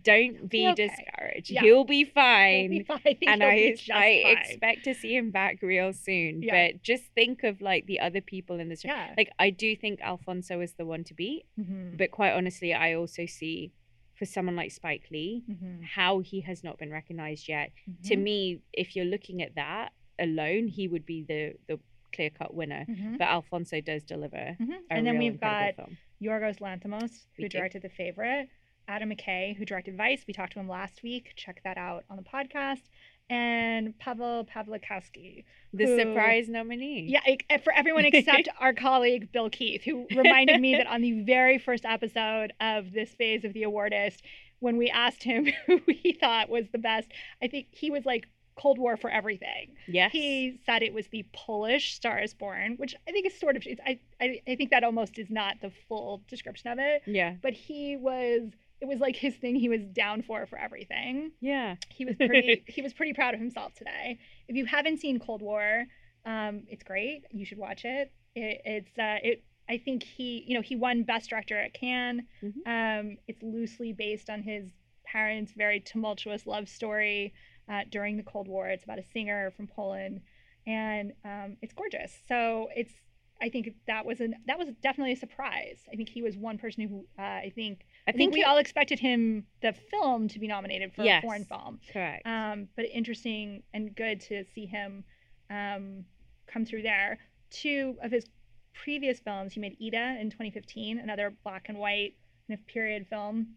don't 0.02 0.50
be 0.50 0.66
okay. 0.68 0.88
discouraged. 0.88 1.50
Yeah. 1.50 1.62
He'll 1.62 1.84
be 1.84 2.04
fine. 2.04 2.70
He'll 2.72 2.80
be 2.80 2.84
fine. 2.84 3.16
And 3.26 3.42
I 3.42 3.74
I 3.92 4.22
fine. 4.24 4.36
expect 4.36 4.84
to 4.84 4.94
see 4.94 5.16
him 5.16 5.30
back 5.30 5.62
real 5.62 5.92
soon. 5.94 6.42
Yeah. 6.42 6.68
But 6.72 6.82
just 6.82 7.04
think 7.14 7.44
of 7.44 7.60
like 7.62 7.86
the 7.86 8.00
other 8.00 8.20
people 8.20 8.60
in 8.60 8.68
this. 8.68 8.84
Yeah. 8.84 9.14
Like 9.16 9.30
I 9.38 9.48
do 9.50 9.74
think 9.74 10.00
Alfonso 10.02 10.60
is 10.60 10.74
the 10.74 10.84
one 10.84 11.02
to 11.04 11.14
beat, 11.14 11.46
Mhm. 11.58 11.96
but 11.96 12.10
quite 12.10 12.32
honestly, 12.32 12.74
I 12.74 12.92
also 12.94 13.24
see 13.24 13.72
for 14.14 14.26
someone 14.26 14.56
like 14.56 14.70
Spike 14.70 15.04
Lee 15.10 15.44
Mhm. 15.50 15.82
how 15.84 16.20
he 16.20 16.40
has 16.42 16.62
not 16.64 16.78
been 16.78 16.90
recognized 16.90 17.48
yet. 17.48 17.70
To 18.04 18.16
Mhm. 18.16 18.22
me, 18.22 18.60
if 18.72 18.96
you're 18.96 19.04
looking 19.06 19.40
at 19.42 19.54
that 19.54 19.92
alone, 20.18 20.68
he 20.68 20.88
would 20.88 21.04
be 21.06 21.22
the 21.22 21.54
the 21.68 21.78
clear 22.14 22.30
cut 22.30 22.54
winner. 22.54 22.86
Mhm. 22.88 23.18
But 23.18 23.28
Alfonso 23.28 23.80
does 23.80 24.02
deliver. 24.04 24.56
Mhm. 24.60 24.70
a 24.70 24.80
And 24.90 25.06
then 25.06 25.18
we've 25.18 25.38
got 25.40 25.74
film. 25.76 25.98
Yorgos 26.22 26.60
Lanthimos, 26.60 27.26
who 27.36 27.42
We 27.42 27.48
do. 27.48 27.58
directed 27.58 27.82
The 27.82 27.90
Favorite, 27.90 28.48
Adam 28.88 29.10
McKay, 29.10 29.54
who 29.56 29.64
directed 29.66 29.96
Vice. 29.96 30.24
We 30.26 30.32
talked 30.32 30.52
to 30.54 30.60
him 30.60 30.68
last 30.68 31.02
week. 31.02 31.32
Check 31.36 31.60
that 31.64 31.76
out 31.76 32.04
on 32.08 32.16
the 32.16 32.22
podcast. 32.22 32.82
And 33.28 33.98
Pawel 33.98 34.48
Pawlikowski. 34.48 35.44
the 35.72 35.84
who- 35.84 35.98
surprise 35.98 36.48
nominee. 36.48 37.02
Yeah, 37.08 37.20
e- 37.28 37.58
for 37.62 37.72
everyone 37.72 38.04
except 38.06 38.48
our 38.60 38.72
colleague 38.72 39.30
Bill 39.32 39.50
Keith, 39.50 39.82
who 39.82 40.06
reminded 40.14 40.60
me 40.60 40.74
that 40.76 40.86
on 40.86 41.02
the 41.02 41.22
very 41.22 41.58
first 41.58 41.84
episode 41.84 42.52
of 42.60 42.92
this 42.92 43.14
phase 43.14 43.44
of 43.44 43.52
the 43.52 43.62
awardist, 43.62 44.22
when 44.60 44.76
we 44.78 44.88
asked 44.88 45.24
him 45.24 45.46
who 45.66 45.80
he 45.88 46.12
thought 46.12 46.48
was 46.48 46.70
the 46.70 46.78
best, 46.78 47.08
I 47.42 47.48
think 47.48 47.66
he 47.72 47.90
was 47.90 48.06
like 48.06 48.26
Cold 48.56 48.78
War 48.78 48.96
for 48.96 49.10
everything. 49.10 49.76
Yes. 49.86 50.12
He 50.12 50.60
said 50.64 50.82
it 50.82 50.94
was 50.94 51.06
the 51.08 51.26
Polish 51.32 51.94
Star 51.94 52.18
is 52.20 52.34
Born, 52.34 52.74
which 52.76 52.94
I 53.06 53.12
think 53.12 53.26
is 53.26 53.38
sort 53.38 53.56
of, 53.56 53.62
it's, 53.66 53.80
I, 53.86 54.00
I, 54.20 54.40
I 54.48 54.56
think 54.56 54.70
that 54.70 54.82
almost 54.82 55.18
is 55.18 55.30
not 55.30 55.56
the 55.60 55.70
full 55.88 56.22
description 56.28 56.70
of 56.70 56.78
it, 56.78 57.02
yeah. 57.06 57.34
but 57.42 57.52
he 57.52 57.96
was, 57.96 58.50
it 58.80 58.86
was 58.86 58.98
like 58.98 59.16
his 59.16 59.34
thing 59.36 59.56
he 59.56 59.68
was 59.68 59.82
down 59.82 60.22
for 60.22 60.46
for 60.46 60.58
everything. 60.58 61.32
Yeah. 61.40 61.76
He 61.90 62.04
was 62.04 62.16
pretty, 62.16 62.64
he 62.68 62.82
was 62.82 62.92
pretty 62.92 63.12
proud 63.12 63.34
of 63.34 63.40
himself 63.40 63.74
today. 63.74 64.18
If 64.48 64.56
you 64.56 64.64
haven't 64.64 64.98
seen 65.00 65.18
Cold 65.18 65.42
War, 65.42 65.84
um, 66.24 66.62
it's 66.68 66.82
great. 66.82 67.24
You 67.30 67.44
should 67.44 67.58
watch 67.58 67.84
it. 67.84 68.10
it 68.34 68.62
it's, 68.64 68.98
uh, 68.98 69.18
it, 69.22 69.44
I 69.68 69.78
think 69.78 70.02
he, 70.02 70.44
you 70.46 70.54
know, 70.54 70.62
he 70.62 70.76
won 70.76 71.02
Best 71.02 71.28
Director 71.28 71.58
at 71.58 71.74
Cannes. 71.74 72.22
Mhm. 72.42 73.00
Um, 73.00 73.16
it's 73.26 73.42
loosely 73.42 73.92
based 73.92 74.30
on 74.30 74.42
his 74.42 74.70
parents' 75.04 75.52
very 75.56 75.80
tumultuous 75.80 76.46
love 76.46 76.68
story 76.68 77.32
uh, 77.70 77.82
during 77.90 78.16
the 78.16 78.22
Cold 78.22 78.48
War. 78.48 78.68
It's 78.68 78.84
about 78.84 78.98
a 78.98 79.04
singer 79.12 79.52
from 79.56 79.66
Poland, 79.66 80.20
and 80.66 81.12
um, 81.24 81.56
it's 81.62 81.72
gorgeous. 81.74 82.12
So 82.28 82.68
it's, 82.74 82.92
I 83.40 83.48
think 83.48 83.74
that 83.86 84.06
was 84.06 84.20
an 84.20 84.34
that 84.46 84.58
was 84.58 84.68
definitely 84.82 85.12
a 85.12 85.16
surprise. 85.16 85.78
I 85.92 85.96
think 85.96 86.08
he 86.08 86.22
was 86.22 86.36
one 86.36 86.58
person 86.58 86.88
who 86.88 87.06
uh, 87.18 87.22
I 87.22 87.52
think 87.54 87.84
I 88.06 88.10
I 88.10 88.12
think 88.12 88.32
we 88.34 88.44
all 88.44 88.58
expected 88.58 88.98
him 88.98 89.46
the 89.62 89.72
film 89.90 90.28
to 90.28 90.38
be 90.38 90.46
nominated 90.46 90.94
for 90.94 91.02
Yes. 91.04 91.22
a 91.22 91.26
foreign 91.26 91.44
film. 91.44 91.80
correct. 91.92 92.26
Um, 92.26 92.68
but 92.76 92.86
interesting 92.86 93.62
and 93.74 93.94
good 93.94 94.20
to 94.22 94.44
see 94.54 94.66
him 94.66 95.04
um, 95.50 96.04
come 96.46 96.64
through 96.64 96.82
there. 96.82 97.18
Two 97.50 97.96
of 98.02 98.10
his 98.10 98.24
previous 98.72 99.18
films, 99.20 99.52
he 99.54 99.60
made 99.60 99.76
Ida 99.84 100.18
in 100.20 100.30
2015, 100.30 100.98
another 100.98 101.34
black 101.44 101.68
and 101.68 101.78
white 101.78 102.14
kind 102.48 102.58
of 102.58 102.66
period 102.66 103.06
film, 103.08 103.48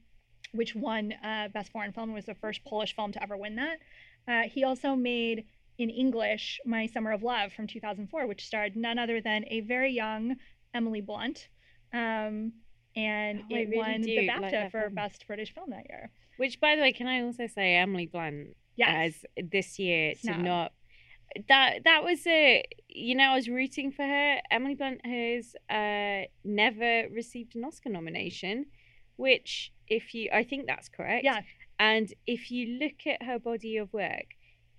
which 0.53 0.75
won 0.75 1.13
uh, 1.23 1.47
Best 1.53 1.71
Foreign 1.71 1.91
Film 1.91 2.13
was 2.13 2.25
the 2.25 2.35
first 2.35 2.63
Polish 2.65 2.95
film 2.95 3.11
to 3.13 3.21
ever 3.23 3.37
win 3.37 3.55
that. 3.55 3.77
Uh, 4.27 4.49
he 4.49 4.63
also 4.63 4.95
made 4.95 5.45
in 5.77 5.89
English 5.89 6.59
My 6.65 6.85
Summer 6.87 7.11
of 7.11 7.23
Love 7.23 7.53
from 7.53 7.67
2004, 7.67 8.27
which 8.27 8.45
starred 8.45 8.75
none 8.75 8.99
other 8.99 9.21
than 9.21 9.45
a 9.49 9.61
very 9.61 9.91
young 9.91 10.35
Emily 10.73 11.01
Blunt. 11.01 11.47
Um, 11.93 12.53
and 12.95 13.41
Oh, 13.43 13.55
it 13.55 13.69
really 13.69 13.77
won 13.77 14.01
the 14.01 14.27
like 14.27 14.37
BAFTA 14.37 14.51
that 14.51 14.71
for 14.71 14.81
film. 14.81 14.95
Best 14.95 15.25
British 15.27 15.53
Film 15.53 15.69
that 15.69 15.85
year. 15.89 16.11
Which, 16.37 16.59
by 16.59 16.75
the 16.75 16.81
way, 16.81 16.91
can 16.91 17.07
I 17.07 17.21
also 17.21 17.47
say 17.47 17.75
Emily 17.75 18.05
Blunt 18.07 18.55
Yes. 18.75 19.23
as 19.37 19.45
this 19.51 19.77
year 19.79 20.13
to 20.13 20.19
Snub. 20.19 20.39
not 20.41 20.71
that 21.47 21.83
that 21.83 22.03
was 22.03 22.25
a 22.25 22.63
you 22.87 23.13
know 23.13 23.25
I 23.31 23.35
was 23.35 23.47
rooting 23.49 23.91
for 23.91 24.03
her. 24.03 24.39
Emily 24.49 24.73
Blunt 24.75 25.05
has 25.05 25.55
uh 25.69 26.25
never 26.43 27.07
received 27.13 27.55
an 27.55 27.63
Oscar 27.65 27.89
nomination, 27.89 28.65
which 29.19 29.71
if 29.87 30.13
you 30.15 30.29
I 30.33 30.43
think 30.43 30.65
that's 30.65 30.89
correct. 30.89 31.23
Yeah. 31.23 31.41
And 31.77 32.13
if 32.27 32.51
you 32.51 32.79
look 32.79 33.05
at 33.05 33.23
her 33.23 33.39
body 33.39 33.77
of 33.77 33.93
work, 33.93 34.35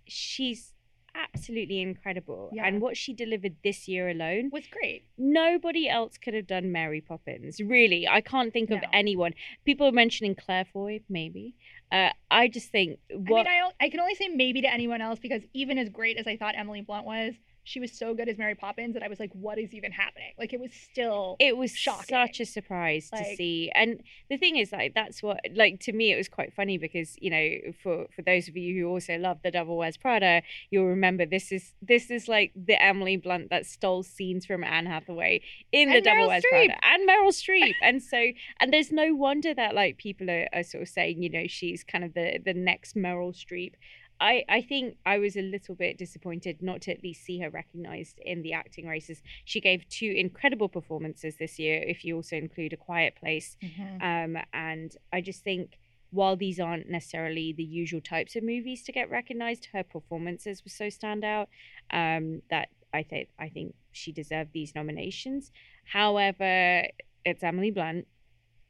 she's 0.07 0.74
absolutely 1.14 1.81
incredible. 1.81 2.50
Yeah. 2.53 2.66
And 2.66 2.81
what 2.81 2.96
she 2.96 3.12
delivered 3.12 3.57
this 3.64 3.88
year 3.88 4.09
alone, 4.09 4.50
was 4.53 4.64
great. 4.70 5.05
nobody 5.18 5.88
else 5.88 6.16
could 6.18 6.35
have 6.35 6.46
done 6.46 6.72
Mary 6.72 7.00
Poppins. 7.00 7.61
Really, 7.61 8.07
I 8.07 8.20
can't 8.20 8.53
think 8.53 8.70
of 8.70 8.81
anyone. 8.92 9.33
People 9.64 9.87
are 9.88 9.92
mentioning 9.92 10.35
Claire 10.35 10.66
Foy, 10.72 11.00
maybe. 11.09 11.55
Uh, 11.90 12.11
I 12.31 12.48
just 12.48 12.70
think 12.70 13.00
what 13.11 13.46
I 13.46 13.50
mean, 13.50 13.72
I, 13.81 13.87
I 13.87 13.88
can 13.90 14.00
only 14.00 14.14
say 14.14 14.29
maybe 14.29 14.61
to 14.62 14.72
anyone 14.72 15.00
else 15.00 15.18
because 15.18 15.42
even 15.53 15.79
as 15.79 15.88
great 15.88 16.16
as 16.16 16.26
I 16.26 16.37
thought 16.37 16.55
Emily 16.57 16.83
Blunt 16.83 17.05
was, 17.05 17.35
she 17.70 17.78
was 17.78 17.92
so 17.92 18.14
good 18.14 18.28
as 18.28 18.37
Mary 18.37 18.56
Poppins 18.56 18.94
that 18.94 19.02
I 19.04 19.09
was 19.09 19.20
like, 19.20 19.30
what 19.33 19.56
is 19.56 19.72
even 19.74 19.92
happening? 19.92 20.33
Like, 20.37 20.52
it 20.52 20.59
was 20.59 20.72
still. 20.72 21.37
it 21.38 21.56
was 21.56 21.70
shocking. 21.70 22.09
such 22.09 22.40
a 22.40 22.44
surprise 22.44 23.11
to 23.11 23.24
see. 23.37 23.70
And 23.76 24.02
the 24.28 24.37
thing 24.37 24.56
is, 24.56 24.72
like, 24.72 24.92
that's 24.92 25.22
what, 25.22 25.38
like, 25.54 25.78
to 25.80 25.92
me, 25.92 26.12
it 26.12 26.16
was 26.16 26.28
quite 26.28 26.52
funny 26.52 26.78
because 26.78 27.16
you 27.20 27.30
know, 27.30 27.72
for 27.80 28.06
for 28.14 28.22
those 28.22 28.48
of 28.48 28.56
you 28.56 28.80
who 28.80 28.88
also 28.88 29.16
love 29.18 29.38
The 29.44 29.52
Devil 29.52 29.76
Wears 29.76 29.96
Prada, 29.96 30.42
you'll 30.70 30.87
remember 30.87 31.24
this 31.24 31.52
is 31.52 31.74
this 31.80 32.11
is 32.11 32.26
like 32.26 32.52
the 32.56 32.83
Emily 32.83 33.16
Blunt 33.16 33.50
that 33.50 33.66
stole 33.66 34.02
scenes 34.02 34.44
from 34.44 34.64
Anne 34.64 34.87
Hathaway 34.87 35.40
in 35.70 35.90
The 35.90 36.00
Devil 36.00 36.26
Wears 36.26 36.42
Streep. 36.42 36.66
Prada 36.66 36.85
and 36.85 37.09
Meryl 37.09 37.28
Streep. 37.28 37.74
and 37.83 38.02
so, 38.02 38.33
and 38.59 38.72
there's 38.72 38.90
no 38.90 39.14
wonder 39.14 39.54
that 39.54 39.76
like 39.76 39.96
people 39.96 40.28
are, 40.28 40.48
are 40.52 40.64
sort 40.64 40.83
of 40.83 40.88
saying, 40.88 41.22
you 41.22 41.30
know, 41.30 41.46
she's 41.46 41.85
kind 41.85 42.02
of 42.02 42.14
the 42.14 42.40
the 42.44 42.54
next 42.54 42.96
Meryl 42.96 43.33
Streep. 43.33 43.74
I, 44.20 44.44
I 44.48 44.61
think 44.61 44.96
I 45.06 45.18
was 45.18 45.37
a 45.37 45.42
little 45.42 45.74
bit 45.74 45.96
disappointed 45.96 46.61
not 46.61 46.83
to 46.83 46.92
at 46.92 47.02
least 47.02 47.24
see 47.24 47.40
her 47.40 47.48
recognized 47.48 48.20
in 48.24 48.42
the 48.42 48.52
acting 48.52 48.87
races. 48.87 49.22
She 49.46 49.61
gave 49.61 49.88
two 49.88 50.12
incredible 50.14 50.68
performances 50.68 51.37
this 51.38 51.59
year, 51.59 51.83
if 51.87 52.04
you 52.04 52.16
also 52.16 52.37
include 52.37 52.74
A 52.74 52.76
Quiet 52.76 53.16
Place. 53.16 53.56
Um, 54.02 54.37
and 54.52 54.94
I 55.12 55.22
just 55.22 55.42
think 55.42 55.78
while 56.11 56.37
these 56.37 56.61
aren't 56.61 56.90
necessarily 56.90 57.52
the 57.52 57.64
usual 57.64 58.00
types 58.00 58.37
of 58.37 58.42
movies 58.42 58.83
to 58.85 58.92
get 58.92 59.09
recognized, 59.11 59.68
her 59.72 59.83
performances 59.83 60.62
were 60.64 60.70
so 60.70 60.87
standout 60.87 61.46
um, 61.90 62.42
that 62.50 62.68
I 62.92 63.02
think 63.04 63.28
I 63.38 63.48
think 63.48 63.74
she 63.92 64.12
deserved 64.12 64.52
these 64.52 64.74
nominations. 64.74 65.50
However, 65.85 66.85
it's 67.24 67.42
Emily 67.42 67.70
Blunt. 67.70 68.06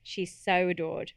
She's 0.02 0.34
so 0.34 0.68
adored, 0.68 1.12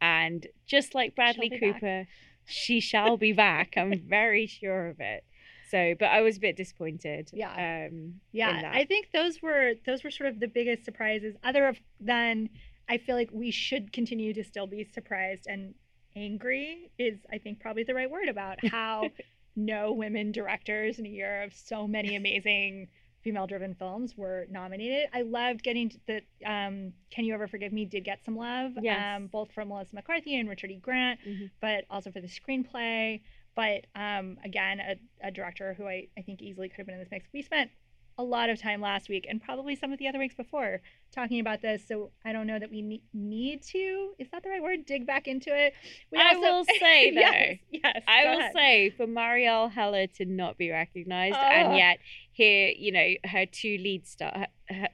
and 0.00 0.46
just 0.66 0.94
like 0.94 1.14
Bradley 1.14 1.50
Cooper. 1.50 2.00
back. 2.02 2.08
She 2.50 2.80
shall 2.80 3.16
be 3.16 3.32
back. 3.32 3.74
I'm 3.76 4.00
very 4.08 4.46
sure 4.46 4.88
of 4.88 5.00
it. 5.00 5.24
So, 5.70 5.94
but 5.98 6.06
I 6.06 6.20
was 6.20 6.36
a 6.36 6.40
bit 6.40 6.56
disappointed. 6.56 7.30
Yeah. 7.32 7.86
Um, 7.90 8.20
Yeah. 8.32 8.70
I 8.72 8.84
think 8.84 9.10
those 9.12 9.40
were 9.40 9.74
those 9.86 10.02
were 10.02 10.10
sort 10.10 10.28
of 10.28 10.40
the 10.40 10.48
biggest 10.48 10.84
surprises. 10.84 11.36
Other 11.44 11.76
than 12.00 12.50
I 12.88 12.98
feel 12.98 13.14
like 13.14 13.30
we 13.32 13.52
should 13.52 13.92
continue 13.92 14.34
to 14.34 14.42
still 14.42 14.66
be 14.66 14.84
surprised 14.92 15.46
and 15.48 15.74
angry 16.16 16.90
is 16.98 17.18
I 17.32 17.38
think 17.38 17.60
probably 17.60 17.84
the 17.84 17.94
right 17.94 18.10
word 18.10 18.28
about 18.28 18.66
how 18.66 19.10
no 19.56 19.92
women 19.92 20.32
directors 20.32 20.98
in 20.98 21.06
a 21.06 21.08
year 21.08 21.42
of 21.44 21.54
so 21.54 21.86
many 21.86 22.16
amazing 22.16 22.88
female 23.22 23.46
driven 23.46 23.74
films 23.74 24.16
were 24.16 24.46
nominated. 24.50 25.08
I 25.12 25.22
loved 25.22 25.62
getting 25.62 25.92
the 26.06 26.22
um, 26.44 26.92
Can 27.10 27.24
You 27.24 27.34
Ever 27.34 27.46
Forgive 27.48 27.72
Me 27.72 27.84
did 27.84 28.04
get 28.04 28.24
some 28.24 28.36
love. 28.36 28.72
Yes. 28.80 29.16
Um, 29.16 29.26
both 29.26 29.52
from 29.52 29.68
Melissa 29.68 29.94
McCarthy 29.94 30.38
and 30.38 30.48
Richard 30.48 30.70
E. 30.70 30.76
Grant, 30.76 31.20
Mhm. 31.26 31.50
but 31.60 31.84
also 31.90 32.10
for 32.10 32.20
the 32.20 32.28
screenplay. 32.28 33.20
But 33.54 33.86
um, 33.94 34.38
again, 34.44 34.80
a, 34.80 34.96
a 35.26 35.30
director 35.30 35.74
who 35.74 35.86
I, 35.86 36.06
I 36.16 36.22
think 36.22 36.40
easily 36.40 36.68
could 36.68 36.78
have 36.78 36.86
been 36.86 36.94
in 36.94 37.00
this 37.00 37.10
mix. 37.10 37.26
We 37.32 37.42
spent 37.42 37.70
a 38.18 38.22
lot 38.22 38.50
of 38.50 38.60
time 38.60 38.80
last 38.80 39.08
week 39.08 39.26
and 39.28 39.40
probably 39.42 39.74
some 39.74 39.92
of 39.92 39.98
the 39.98 40.06
other 40.06 40.18
weeks 40.18 40.34
before 40.34 40.80
talking 41.14 41.40
about 41.40 41.62
this. 41.62 41.82
So 41.88 42.10
I 42.24 42.32
don't 42.32 42.46
know 42.46 42.58
that 42.58 42.70
we 42.70 42.82
ne- 42.82 43.02
need 43.14 43.62
to, 43.72 44.10
is 44.18 44.28
that 44.30 44.42
the 44.42 44.50
right 44.50 44.62
word? 44.62 44.84
Dig 44.86 45.06
back 45.06 45.26
into 45.26 45.48
it. 45.56 45.72
We 46.12 46.18
I 46.18 46.34
will 46.36 46.64
say, 46.80 47.10
though, 47.12 47.20
yes, 47.20 47.58
yes, 47.70 48.02
I 48.06 48.24
will 48.26 48.38
ahead. 48.40 48.52
say 48.54 48.90
for 48.90 49.06
Marielle 49.06 49.70
Heller 49.70 50.06
to 50.18 50.24
not 50.26 50.58
be 50.58 50.70
recognized, 50.70 51.36
and 51.36 51.72
Oh. 51.72 51.76
yet 51.76 51.98
here, 52.32 52.72
you 52.76 52.92
know, 52.92 53.14
her 53.30 53.46
two 53.46 53.78
lead 53.78 54.06
star, 54.06 54.46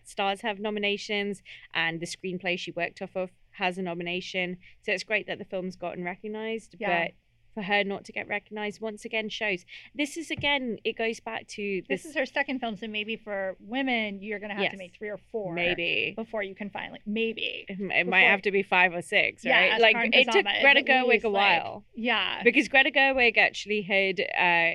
stars 0.04 0.40
have 0.42 0.58
nominations, 0.60 1.42
and 1.74 2.00
the 2.00 2.06
screenplay 2.06 2.58
she 2.58 2.70
worked 2.72 3.02
off 3.02 3.16
of 3.16 3.30
has 3.52 3.76
a 3.78 3.82
nomination. 3.82 4.58
So 4.82 4.92
it's 4.92 5.04
great 5.04 5.26
that 5.26 5.38
the 5.38 5.44
film's 5.44 5.76
gotten 5.76 6.04
recognized. 6.04 6.76
Yeah. 6.78 7.04
But 7.06 7.12
for 7.56 7.62
her 7.62 7.82
not 7.84 8.04
to 8.04 8.12
get 8.12 8.28
recognized 8.28 8.82
once 8.82 9.06
again 9.06 9.30
shows. 9.30 9.64
This 9.94 10.18
is 10.18 10.30
again 10.30 10.76
it 10.84 10.94
goes 10.98 11.20
back 11.20 11.46
to 11.56 11.80
this, 11.88 12.02
this 12.02 12.10
is 12.10 12.14
her 12.16 12.26
second 12.26 12.60
film 12.60 12.76
so 12.76 12.86
maybe 12.86 13.16
for 13.16 13.56
women 13.60 14.22
you're 14.22 14.38
gonna 14.38 14.52
have 14.52 14.62
Yes. 14.64 14.72
to 14.72 14.78
make 14.78 14.94
three 14.94 15.08
or 15.08 15.16
four 15.32 15.54
maybe. 15.54 16.12
before 16.14 16.42
you 16.42 16.54
can 16.54 16.68
finally 16.68 17.00
maybe. 17.06 17.64
It 17.66 18.06
might 18.06 18.24
have 18.24 18.42
to 18.42 18.50
be 18.50 18.62
five 18.62 18.92
or 18.94 19.00
six 19.00 19.42
Yeah, 19.42 19.58
right? 19.58 19.72
as 19.72 19.80
like 19.80 19.96
it 20.12 20.30
took 20.30 20.44
greta 20.60 20.82
gerwig 20.82 21.08
least, 21.08 21.24
a 21.24 21.28
like- 21.30 21.62
while. 21.62 21.84
yeah. 21.94 22.42
Because 22.44 22.68
Greta 22.68 22.90
Gerwig 22.90 23.38
actually 23.38 23.80
had 23.80 24.20
uh, 24.20 24.74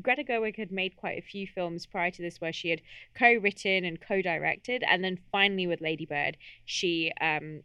Greta 0.00 0.22
Gerwig 0.22 0.56
had 0.56 0.70
made 0.70 0.94
quite 0.96 1.18
a 1.18 1.22
few 1.22 1.46
films 1.48 1.86
prior 1.86 2.12
to 2.12 2.22
this 2.22 2.40
where 2.40 2.52
she 2.52 2.68
had 2.70 2.80
co-written 3.14 3.84
and 3.84 4.00
co-directed, 4.00 4.84
and 4.88 5.02
then 5.02 5.18
finally 5.32 5.66
with 5.66 5.80
Lady 5.80 6.06
Bird, 6.06 6.36
she 6.64 7.10
um 7.20 7.62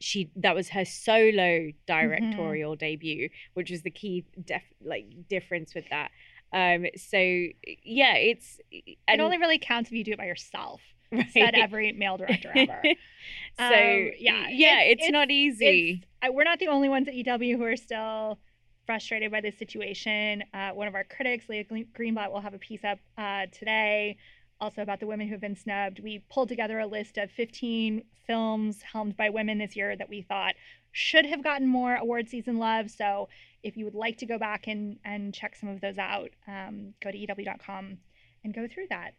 she 0.00 0.30
that 0.36 0.54
was 0.54 0.70
her 0.70 0.84
solo 0.84 1.70
directorial 1.86 2.74
debut, 2.76 3.28
which 3.54 3.70
was 3.70 3.82
the 3.82 3.90
key 3.90 4.24
def, 4.44 4.62
like 4.82 5.04
difference 5.28 5.74
with 5.74 5.84
that. 5.90 6.10
Um, 6.52 6.86
so 6.96 7.18
yeah, 7.18 8.14
it's 8.16 8.58
it 8.70 9.20
only 9.20 9.38
really 9.38 9.58
counts 9.58 9.90
if 9.90 9.94
you 9.96 10.02
do 10.04 10.12
it 10.12 10.18
by 10.18 10.26
yourself 10.26 10.80
right. 11.12 11.26
said 11.32 11.54
every 11.54 11.92
male 11.92 12.16
director 12.16 12.50
ever 12.54 12.80
so 13.58 13.64
Um, 13.64 14.10
yeah, 14.18 14.46
yeah, 14.48 14.80
it's- 14.80 14.92
it's, 14.92 15.02
it's- 15.02 15.12
not 15.12 15.30
easy. 15.30 15.90
It's- 15.90 16.06
I, 16.22 16.30
we're 16.30 16.44
not 16.44 16.58
the 16.58 16.68
only 16.68 16.88
ones 16.88 17.08
at 17.08 17.14
EW 17.14 17.56
who 17.56 17.64
are 17.64 17.76
still 17.76 18.38
frustrated 18.86 19.30
by 19.30 19.40
this 19.40 19.56
situation. 19.58 20.42
Uh, 20.52 20.70
one 20.70 20.88
of 20.88 20.94
our 20.94 21.04
critics, 21.04 21.48
Leah 21.48 21.64
Greenblatt, 21.64 22.30
will 22.32 22.40
have 22.40 22.52
a 22.54 22.58
piece 22.58 22.84
up 22.84 22.98
uh, 23.16 23.46
today 23.52 24.16
also 24.60 24.82
about 24.82 25.00
the 25.00 25.06
women 25.06 25.26
who 25.26 25.32
have 25.32 25.40
been 25.40 25.56
snubbed. 25.56 26.00
We 26.00 26.22
pulled 26.30 26.48
together 26.48 26.78
a 26.78 26.86
list 26.86 27.18
of 27.18 27.30
15 27.30 28.02
films 28.26 28.82
helmed 28.82 29.16
by 29.16 29.30
women 29.30 29.58
this 29.58 29.76
year 29.76 29.96
that 29.96 30.08
we 30.08 30.22
thought 30.22 30.54
should 30.92 31.26
have 31.26 31.42
gotten 31.42 31.66
more 31.66 31.94
award 31.94 32.28
season 32.28 32.58
love. 32.58 32.90
So 32.90 33.28
if 33.62 33.76
you 33.76 33.84
would 33.84 33.94
like 33.94 34.18
to 34.18 34.26
go 34.26 34.38
back 34.38 34.66
and, 34.66 34.98
and 35.04 35.32
check 35.32 35.56
some 35.56 35.68
of 35.68 35.80
those 35.80 35.98
out, 35.98 36.30
um, 36.46 36.94
go 37.02 37.10
to 37.10 37.18
EW.com 37.18 37.98
and 38.44 38.54
go 38.54 38.66
through 38.66 38.86
that. 38.90 39.14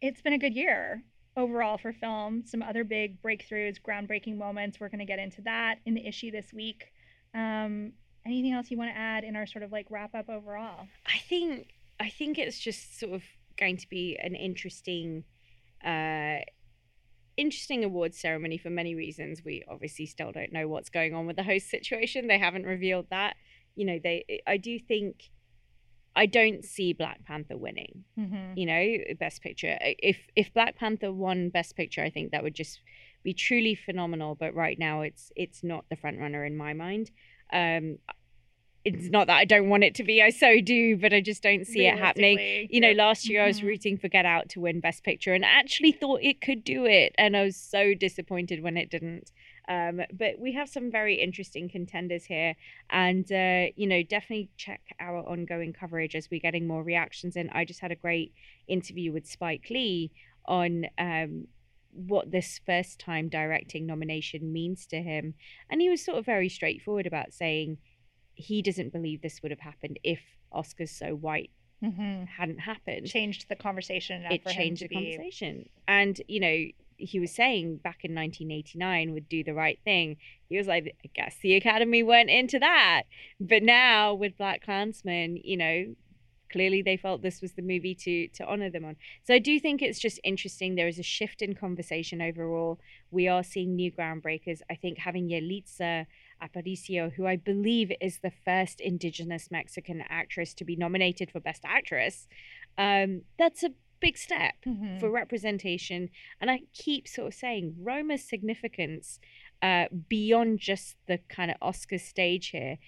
It's 0.00 0.22
been 0.22 0.32
a 0.32 0.38
good 0.38 0.54
year 0.54 1.02
overall 1.36 1.78
for 1.78 1.92
film. 1.92 2.44
Some 2.46 2.62
other 2.62 2.84
big 2.84 3.20
breakthroughs, 3.22 3.80
groundbreaking 3.80 4.36
moments. 4.36 4.80
We're 4.80 4.88
going 4.88 5.00
to 5.00 5.04
get 5.04 5.18
into 5.18 5.42
that 5.42 5.78
in 5.84 5.94
the 5.94 6.06
issue 6.06 6.30
this 6.30 6.52
week. 6.52 6.92
Um, 7.34 7.92
anything 8.26 8.52
else 8.52 8.70
you 8.70 8.76
want 8.76 8.90
to 8.90 8.96
add 8.98 9.24
in 9.24 9.36
our 9.36 9.46
sort 9.46 9.62
of 9.62 9.72
like 9.72 9.86
wrap 9.90 10.14
up 10.14 10.28
overall? 10.28 10.86
I 11.06 11.18
think 11.28 11.68
I 11.98 12.08
think 12.08 12.38
it's 12.38 12.58
just 12.58 12.98
sort 12.98 13.12
of 13.12 13.22
going 13.58 13.76
to 13.76 13.88
be 13.88 14.18
an 14.22 14.34
interesting 14.34 15.24
uh 15.84 16.38
interesting 17.36 17.84
awards 17.84 18.18
ceremony 18.18 18.58
for 18.58 18.68
many 18.68 18.94
reasons. 18.94 19.42
We 19.44 19.64
obviously 19.68 20.04
still 20.06 20.30
don't 20.30 20.52
know 20.52 20.68
what's 20.68 20.90
going 20.90 21.14
on 21.14 21.26
with 21.26 21.36
the 21.36 21.42
host 21.42 21.70
situation. 21.70 22.26
They 22.26 22.38
haven't 22.38 22.64
revealed 22.64 23.06
that. 23.10 23.36
You 23.76 23.86
know, 23.86 23.98
they 24.02 24.42
I 24.46 24.56
do 24.56 24.78
think 24.78 25.30
I 26.14 26.26
don't 26.26 26.64
see 26.64 26.92
Black 26.92 27.24
Panther 27.24 27.56
winning. 27.56 28.04
Mm-hmm. 28.18 28.52
You 28.56 28.66
know, 28.66 29.14
best 29.18 29.42
picture. 29.42 29.78
If 29.80 30.18
if 30.36 30.52
Black 30.52 30.76
Panther 30.76 31.12
won 31.12 31.48
best 31.48 31.76
picture, 31.76 32.02
I 32.02 32.10
think 32.10 32.32
that 32.32 32.42
would 32.42 32.54
just 32.54 32.80
be 33.22 33.32
truly 33.32 33.74
phenomenal, 33.74 34.34
but 34.34 34.54
right 34.54 34.78
now 34.78 35.02
it's 35.02 35.30
it's 35.36 35.62
not 35.62 35.84
the 35.88 35.96
front 35.96 36.18
runner 36.18 36.44
in 36.44 36.56
my 36.56 36.74
mind. 36.74 37.10
Um 37.52 37.98
it's 38.84 39.10
not 39.10 39.26
that 39.26 39.36
I 39.36 39.44
don't 39.44 39.68
want 39.68 39.84
it 39.84 39.94
to 39.96 40.04
be, 40.04 40.22
I 40.22 40.30
so 40.30 40.60
do, 40.60 40.96
but 40.96 41.12
I 41.12 41.20
just 41.20 41.42
don't 41.42 41.66
see 41.66 41.86
it 41.86 41.98
happening 41.98 42.38
you 42.70 42.80
know, 42.80 42.92
last 42.92 43.28
year 43.28 43.42
I 43.42 43.46
was 43.46 43.60
Mhm. 43.60 43.66
rooting 43.66 43.96
for 43.98 44.08
Get 44.08 44.24
Out 44.24 44.48
to 44.50 44.60
win 44.60 44.80
Best 44.80 45.04
Picture 45.04 45.34
and 45.34 45.44
actually 45.44 45.92
thought 45.92 46.22
it 46.22 46.40
could 46.40 46.64
do 46.64 46.86
it. 46.86 47.14
And 47.18 47.36
I 47.36 47.42
was 47.42 47.56
so 47.56 47.94
disappointed 47.94 48.62
when 48.62 48.76
it 48.76 48.90
didn't. 48.90 49.32
Um, 49.68 50.02
but 50.12 50.38
we 50.38 50.52
have 50.52 50.68
some 50.68 50.90
very 50.90 51.16
interesting 51.16 51.68
contenders 51.68 52.24
here. 52.24 52.56
And, 52.88 53.30
uh, 53.30 53.66
you 53.76 53.86
know, 53.86 54.02
definitely 54.02 54.48
check 54.56 54.80
our 54.98 55.18
ongoing 55.18 55.72
coverage 55.72 56.16
as 56.16 56.30
we're 56.30 56.40
getting 56.40 56.66
more 56.66 56.82
reactions 56.82 57.36
in. 57.36 57.50
I 57.50 57.64
just 57.64 57.80
had 57.80 57.92
a 57.92 57.96
great 57.96 58.32
interview 58.66 59.12
with 59.12 59.26
Spike 59.26 59.68
Lee 59.70 60.10
on. 60.46 60.86
Um, 60.98 61.48
what 61.92 62.30
this 62.30 62.60
first 62.64 63.00
time 63.00 63.28
directing 63.28 63.84
nomination 63.84 64.52
means 64.52 64.86
to 64.86 65.02
him. 65.02 65.34
And 65.68 65.80
he 65.80 65.90
was 65.90 66.04
sort 66.04 66.18
of 66.18 66.24
very 66.24 66.48
straightforward 66.48 67.04
about 67.04 67.32
saying 67.32 67.78
he 68.40 68.62
doesn't 68.62 68.92
believe 68.92 69.22
this 69.22 69.40
would 69.42 69.50
have 69.50 69.60
happened 69.60 69.98
if 70.02 70.20
Oscars 70.52 70.90
So 70.90 71.14
White 71.14 71.50
hmm 71.82 72.24
hadn't 72.24 72.58
happened. 72.58 73.06
changed 73.06 73.48
the 73.48 73.56
conversation. 73.56 74.22
it 74.30 74.44
changed 74.46 74.82
the 74.82 74.88
be- 74.88 74.94
conversation. 74.94 75.68
And, 75.88 76.20
you 76.28 76.40
know, 76.40 76.64
he 76.98 77.18
was 77.18 77.34
saying 77.34 77.78
back 77.78 78.00
in 78.04 78.14
1989 78.14 79.14
would 79.14 79.28
do 79.28 79.42
the 79.42 79.54
right 79.54 79.78
thing. 79.84 80.16
He 80.50 80.58
was 80.58 80.66
like, 80.66 80.94
I 81.04 81.08
guess 81.14 81.36
the 81.42 81.54
Academy 81.54 82.02
went 82.02 82.28
into 82.28 82.58
that. 82.58 83.04
But 83.40 83.62
now 83.62 84.12
with 84.12 84.36
BlacKkKlansman, 84.36 85.40
you 85.42 85.56
know, 85.56 85.94
clearly 86.52 86.82
they 86.82 86.96
felt 86.98 87.22
this 87.22 87.40
was 87.40 87.52
the 87.52 87.62
movie 87.62 87.94
to 87.94 88.28
to 88.28 88.44
honor 88.44 88.68
them 88.70 88.84
on. 88.84 88.96
So 89.24 89.32
I 89.34 89.38
do 89.38 89.58
think 89.58 89.80
it's 89.80 89.98
just 90.00 90.20
interesting. 90.24 90.74
There 90.74 90.88
is 90.88 90.98
a 90.98 91.02
shift 91.02 91.40
in 91.42 91.54
conversation 91.54 92.20
overall. 92.20 92.78
We 93.10 93.28
are 93.28 93.42
seeing 93.42 93.74
new 93.76 93.90
groundbreakers. 93.90 94.60
I 94.68 94.74
think 94.74 94.98
having 94.98 95.28
Yalitza 95.28 96.06
Aparicio, 96.42 97.12
who 97.12 97.26
I 97.26 97.36
believe 97.36 97.92
is 98.00 98.18
the 98.18 98.32
first 98.44 98.80
indigenous 98.80 99.50
Mexican 99.50 100.02
actress 100.08 100.54
to 100.54 100.64
be 100.64 100.76
nominated 100.76 101.30
for 101.30 101.40
Best 101.40 101.62
Actress, 101.64 102.26
um, 102.78 103.22
that's 103.38 103.62
a 103.62 103.72
big 104.00 104.16
step 104.16 104.54
Mhm. 104.66 104.98
for 104.98 105.10
representation. 105.10 106.08
And 106.40 106.50
I 106.50 106.60
keep 106.72 107.06
sort 107.06 107.28
of 107.28 107.34
saying 107.34 107.76
Roma's 107.78 108.26
significance 108.26 109.20
uh, 109.62 109.88
beyond 110.08 110.58
just 110.58 110.96
the 111.06 111.18
kind 111.28 111.50
of 111.50 111.56
Oscar 111.60 111.98
stage 111.98 112.48
here. 112.48 112.78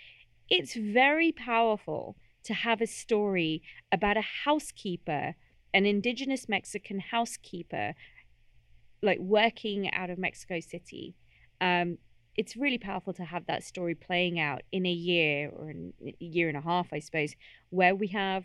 It's 0.48 0.74
very 0.74 1.30
powerful 1.30 2.16
to 2.44 2.54
have 2.54 2.80
a 2.80 2.86
story 2.86 3.62
about 3.92 4.16
a 4.16 4.22
housekeeper, 4.46 5.34
an 5.74 5.84
indigenous 5.84 6.48
Mexican 6.48 6.98
housekeeper, 7.00 7.94
like 9.02 9.18
working 9.18 9.90
out 9.92 10.08
of 10.08 10.18
Mexico 10.18 10.60
City. 10.60 11.14
Um, 11.60 11.98
it's 12.36 12.56
really 12.56 12.78
powerful 12.78 13.12
to 13.14 13.24
have 13.24 13.46
that 13.46 13.62
story 13.62 13.94
playing 13.94 14.38
out 14.40 14.62
in 14.72 14.86
a 14.86 14.90
year 14.92 15.50
or 15.50 15.70
in 15.70 15.92
a 16.06 16.14
year 16.24 16.48
and 16.48 16.56
a 16.56 16.62
half, 16.62 16.92
I 16.92 16.98
suppose, 16.98 17.34
where 17.70 17.94
we 17.94 18.08
have, 18.08 18.44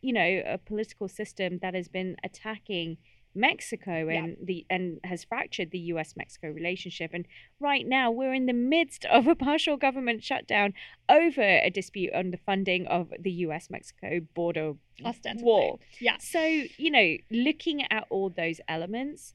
you 0.00 0.12
know, 0.12 0.42
a 0.46 0.58
political 0.58 1.08
system 1.08 1.58
that 1.60 1.74
has 1.74 1.88
been 1.88 2.16
attacking 2.24 2.96
Mexico 3.34 4.08
Yeah. 4.08 4.24
and 4.24 4.36
the 4.42 4.66
and 4.70 4.98
has 5.04 5.22
fractured 5.24 5.70
the 5.70 5.78
U.S. 5.92 6.14
Mexico 6.16 6.48
relationship. 6.48 7.10
And 7.12 7.26
right 7.60 7.86
now, 7.86 8.10
we're 8.10 8.32
in 8.34 8.46
the 8.46 8.52
midst 8.52 9.04
of 9.04 9.26
a 9.26 9.34
partial 9.34 9.76
government 9.76 10.24
shutdown 10.24 10.72
over 11.08 11.42
a 11.42 11.70
dispute 11.70 12.12
on 12.14 12.30
the 12.30 12.38
funding 12.38 12.86
of 12.86 13.12
the 13.20 13.30
U.S. 13.46 13.68
Mexico 13.70 14.20
border 14.34 14.72
ostensibly. 15.04 15.44
wall. 15.44 15.80
Yeah. 16.00 16.16
So, 16.18 16.40
you 16.42 16.90
know, 16.90 17.16
looking 17.30 17.84
at 17.92 18.06
all 18.10 18.30
those 18.30 18.60
elements, 18.66 19.34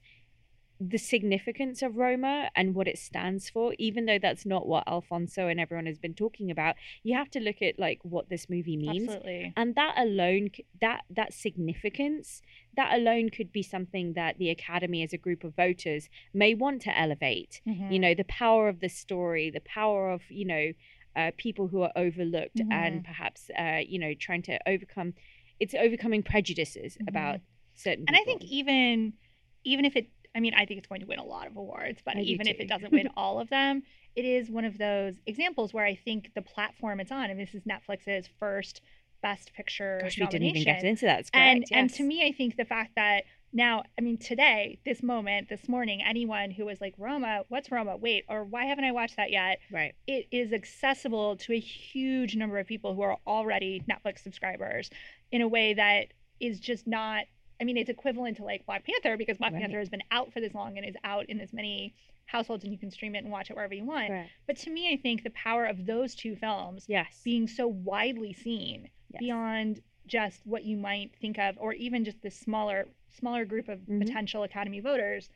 the 0.80 0.98
significance 0.98 1.82
of 1.82 1.96
Roma 1.96 2.50
and 2.56 2.74
what 2.74 2.88
it 2.88 2.98
stands 2.98 3.48
for, 3.48 3.74
even 3.78 4.06
though 4.06 4.18
that's 4.18 4.44
not 4.44 4.66
what 4.66 4.84
Alfonso 4.88 5.46
and 5.46 5.60
everyone 5.60 5.86
has 5.86 5.98
been 5.98 6.14
talking 6.14 6.50
about, 6.50 6.74
you 7.02 7.16
have 7.16 7.30
to 7.30 7.40
look 7.40 7.62
at 7.62 7.78
like 7.78 8.00
what 8.02 8.28
this 8.28 8.50
movie 8.50 8.76
means. 8.76 9.08
Absolutely. 9.08 9.52
And 9.56 9.74
that 9.76 9.94
alone, 9.96 10.50
that 10.80 11.04
that 11.10 11.32
significance, 11.32 12.42
that 12.76 12.92
alone 12.94 13.30
could 13.30 13.52
be 13.52 13.62
something 13.62 14.14
that 14.14 14.38
the 14.38 14.50
Academy, 14.50 15.02
as 15.02 15.12
a 15.12 15.18
group 15.18 15.44
of 15.44 15.54
voters, 15.54 16.08
may 16.32 16.54
want 16.54 16.82
to 16.82 16.98
elevate. 16.98 17.60
Mhm. 17.66 17.92
You 17.92 17.98
know, 17.98 18.14
the 18.14 18.24
power 18.24 18.68
of 18.68 18.80
the 18.80 18.88
story, 18.88 19.50
the 19.50 19.60
power 19.60 20.10
of 20.10 20.22
you 20.28 20.44
know, 20.44 20.72
uh, 21.16 21.30
people 21.36 21.68
who 21.68 21.82
are 21.82 21.92
overlooked, 21.96 22.60
and 22.70 23.04
perhaps 23.04 23.50
uh, 23.58 23.80
you 23.86 23.98
know, 23.98 24.12
trying 24.14 24.42
to 24.42 24.58
overcome. 24.68 25.14
It's 25.60 25.74
overcoming 25.74 26.24
prejudices 26.24 26.96
Mhm. 27.00 27.08
about 27.08 27.40
certain. 27.74 28.04
and 28.08 28.16
I 28.16 28.24
think 28.24 28.42
even 28.44 29.14
even 29.64 29.84
if 29.84 29.96
it 29.96 30.08
I 30.34 30.40
mean 30.40 30.54
I 30.54 30.64
think 30.66 30.78
it's 30.78 30.88
going 30.88 31.00
to 31.00 31.06
win 31.06 31.18
a 31.18 31.24
lot 31.24 31.46
of 31.46 31.56
awards, 31.56 32.00
but 32.04 32.16
I 32.16 32.20
even 32.20 32.46
if 32.46 32.60
it 32.60 32.68
doesn't 32.68 32.92
win 32.92 33.08
all 33.16 33.40
of 33.40 33.48
them, 33.50 33.82
it 34.16 34.24
is 34.24 34.50
one 34.50 34.64
of 34.64 34.78
those 34.78 35.14
examples 35.26 35.72
where 35.72 35.84
I 35.84 35.94
think 35.94 36.30
the 36.34 36.42
platform 36.42 37.00
it's 37.00 37.12
on, 37.12 37.30
and 37.30 37.38
this 37.38 37.54
is 37.54 37.62
Netflix's 37.62 38.28
first 38.38 38.80
Best 39.22 39.54
Picture 39.54 40.00
Gosh, 40.02 40.18
we 40.18 40.26
didn't 40.26 40.48
even 40.48 40.64
get 40.64 40.84
into 40.84 41.06
that. 41.06 41.32
Correct. 41.32 41.34
and 41.34 41.64
and 41.70 41.90
to 41.94 42.02
me, 42.02 42.26
I 42.26 42.32
think 42.32 42.56
the 42.56 42.64
fact 42.64 42.92
that 42.96 43.24
now, 43.54 43.84
I 43.96 44.02
mean, 44.02 44.18
today, 44.18 44.80
this 44.84 45.00
moment, 45.00 45.48
this 45.48 45.68
morning, 45.68 46.02
anyone 46.02 46.50
who 46.50 46.66
was 46.66 46.80
like 46.80 46.92
Roma, 46.98 47.44
what's 47.48 47.70
Roma? 47.70 47.96
Wait, 47.96 48.24
or 48.28 48.42
why 48.42 48.64
haven't 48.64 48.84
I 48.84 48.90
watched 48.90 49.16
that 49.16 49.30
yet? 49.30 49.60
right, 49.70 49.94
it 50.06 50.26
is 50.32 50.52
accessible 50.52 51.36
to 51.36 51.52
a 51.52 51.58
huge 51.58 52.34
number 52.36 52.58
of 52.58 52.66
people 52.66 52.94
who 52.94 53.02
are 53.02 53.16
already 53.26 53.82
Netflix 53.88 54.18
subscribers 54.18 54.90
in 55.30 55.40
a 55.40 55.48
way 55.48 55.72
that 55.72 56.08
is 56.40 56.58
just 56.58 56.86
not 56.86 57.24
I 57.60 57.64
mean 57.64 57.76
it's 57.76 57.90
equivalent 57.90 58.36
to 58.38 58.44
like 58.44 58.66
Black 58.66 58.84
Panther 58.84 59.16
because 59.16 59.38
Black 59.38 59.52
Right. 59.52 59.60
Panther 59.62 59.78
has 59.78 59.88
been 59.88 60.02
out 60.10 60.32
for 60.32 60.40
this 60.40 60.54
long 60.54 60.76
and 60.76 60.86
is 60.86 60.96
out 61.04 61.26
in 61.28 61.40
as 61.40 61.52
many 61.52 61.94
households 62.26 62.64
and 62.64 62.72
you 62.72 62.78
can 62.78 62.90
stream 62.90 63.14
it 63.14 63.18
and 63.22 63.30
watch 63.30 63.50
it 63.50 63.56
wherever 63.56 63.74
you 63.74 63.84
want. 63.84 64.08
correct. 64.08 64.30
But 64.46 64.56
to 64.58 64.70
me 64.70 64.92
I 64.92 64.96
think 64.96 65.22
the 65.22 65.30
power 65.30 65.64
of 65.66 65.86
those 65.86 66.14
two 66.14 66.34
films 66.36 66.84
Yes, 66.88 67.20
being 67.24 67.46
so 67.48 67.66
widely 67.68 68.32
seen 68.32 68.88
yes. 69.10 69.20
beyond 69.20 69.80
just 70.06 70.40
what 70.46 70.64
you 70.64 70.76
might 70.76 71.12
think 71.20 71.38
of 71.38 71.56
or 71.58 71.72
even 71.74 72.04
just 72.04 72.20
this 72.22 72.38
smaller 72.38 72.88
smaller 73.10 73.44
group 73.44 73.68
of 73.68 73.78
Mhm. 73.80 74.00
potential 74.04 74.42
academy 74.42 74.80
voters 74.80 75.30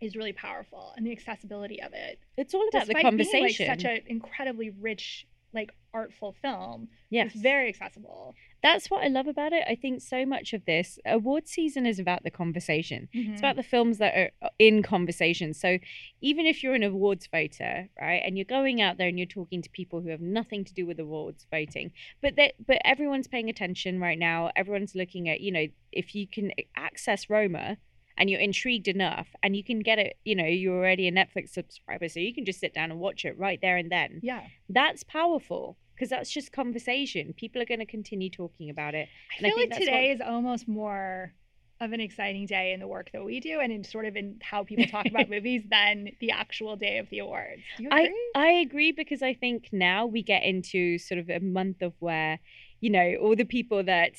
is 0.00 0.14
really 0.14 0.32
powerful 0.32 0.92
and 0.96 1.06
the 1.06 1.10
accessibility 1.12 1.80
of 1.82 1.92
it 1.94 2.18
It's 2.36 2.54
all 2.54 2.68
about 2.68 2.86
the 2.86 2.92
despite 2.94 3.02
conversation. 3.02 3.66
being 3.66 3.70
like 3.70 3.80
such 3.80 3.84
an 3.90 4.02
incredibly 4.06 4.70
rich 4.70 5.26
like 5.56 5.72
artful 5.92 6.34
film. 6.42 6.88
Yes. 7.10 7.32
It's 7.32 7.40
very 7.42 7.68
accessible. 7.68 8.34
That's 8.62 8.90
what 8.90 9.02
I 9.02 9.08
love 9.08 9.26
about 9.26 9.52
it. 9.52 9.64
I 9.68 9.74
think 9.74 10.00
so 10.02 10.26
much 10.26 10.52
of 10.52 10.64
this 10.66 10.98
award 11.06 11.48
season 11.48 11.86
is 11.86 11.98
about 11.98 12.22
the 12.22 12.30
conversation. 12.30 13.08
It's 13.12 13.26
Mm-hmm. 13.26 13.38
about 13.38 13.56
the 13.56 13.62
films 13.62 13.98
that 13.98 14.14
are 14.14 14.30
uh, 14.42 14.48
in 14.58 14.82
conversation. 14.82 15.54
So 15.54 15.78
even 16.20 16.46
if 16.46 16.62
you're 16.62 16.74
an 16.74 16.82
awards 16.82 17.26
voter, 17.28 17.88
right, 18.00 18.22
and 18.24 18.36
you're 18.36 18.44
going 18.44 18.80
out 18.82 18.98
there 18.98 19.08
and 19.08 19.18
you're 19.18 19.26
talking 19.26 19.62
to 19.62 19.70
people 19.70 20.00
who 20.00 20.10
have 20.10 20.20
nothing 20.20 20.64
to 20.64 20.74
do 20.74 20.84
with 20.86 20.98
awards 21.00 21.46
voting, 21.50 21.92
but 22.20 22.36
that 22.36 22.54
but 22.66 22.78
everyone's 22.84 23.28
paying 23.28 23.48
attention 23.48 23.98
right 24.00 24.18
now. 24.18 24.50
Everyone's 24.56 24.94
looking 24.94 25.28
at, 25.28 25.40
you 25.40 25.52
know, 25.52 25.66
if 25.92 26.14
you 26.14 26.26
can 26.26 26.52
access 26.76 27.30
Roma 27.30 27.78
and 28.18 28.30
you're 28.30 28.40
intrigued 28.40 28.88
enough 28.88 29.28
and 29.42 29.54
you 29.56 29.62
can 29.64 29.80
get 29.80 29.98
it, 29.98 30.16
you 30.24 30.34
know, 30.34 30.46
you're 30.46 30.76
already 30.76 31.06
a 31.08 31.12
Netflix 31.12 31.50
subscriber, 31.50 32.08
so 32.08 32.20
you 32.20 32.34
can 32.34 32.44
just 32.44 32.60
sit 32.60 32.72
down 32.74 32.90
and 32.90 32.98
watch 33.00 33.24
it 33.24 33.38
right 33.38 33.58
there 33.60 33.76
and 33.76 33.90
then. 33.92 34.20
yeah. 34.22 34.42
That's 34.68 35.02
powerful 35.04 35.76
because 35.94 36.08
that's 36.10 36.30
just 36.30 36.52
conversation. 36.52 37.32
People 37.34 37.60
are 37.62 37.66
going 37.66 37.80
to 37.80 37.86
continue 37.86 38.28
talking 38.30 38.68
about 38.70 38.94
it. 38.94 39.08
I 39.32 39.36
And 39.38 39.46
I 39.46 39.50
feel 39.50 39.58
think 39.58 39.70
like 39.72 39.80
today 39.80 40.08
what- 40.08 40.14
is 40.14 40.20
almost 40.34 40.68
more 40.68 41.32
of 41.78 41.92
an 41.92 42.00
exciting 42.00 42.46
day 42.46 42.72
in 42.72 42.80
the 42.80 42.86
work 42.86 43.10
that 43.12 43.22
we 43.22 43.38
do 43.38 43.60
and 43.60 43.70
in 43.70 43.84
sort 43.84 44.06
of 44.06 44.16
in 44.16 44.38
how 44.42 44.64
people 44.64 44.86
talk 44.86 45.04
about 45.10 45.28
movies 45.28 45.62
than 45.70 46.08
the 46.20 46.30
actual 46.30 46.74
day 46.76 46.96
of 46.96 47.08
the 47.10 47.18
awards. 47.18 47.60
Do 47.76 47.82
you 47.82 47.90
agree? 47.90 48.14
I, 48.34 48.46
I 48.48 48.50
agree 48.60 48.92
because 48.92 49.22
I 49.22 49.34
think 49.34 49.68
now 49.72 50.06
we 50.06 50.22
get 50.22 50.42
into 50.42 50.96
sort 50.96 51.18
of 51.20 51.28
a 51.28 51.38
month 51.40 51.82
of 51.82 51.92
where, 51.98 52.38
you 52.80 52.88
know, 52.88 53.16
all 53.20 53.36
the 53.36 53.44
people 53.44 53.82
that 53.84 54.12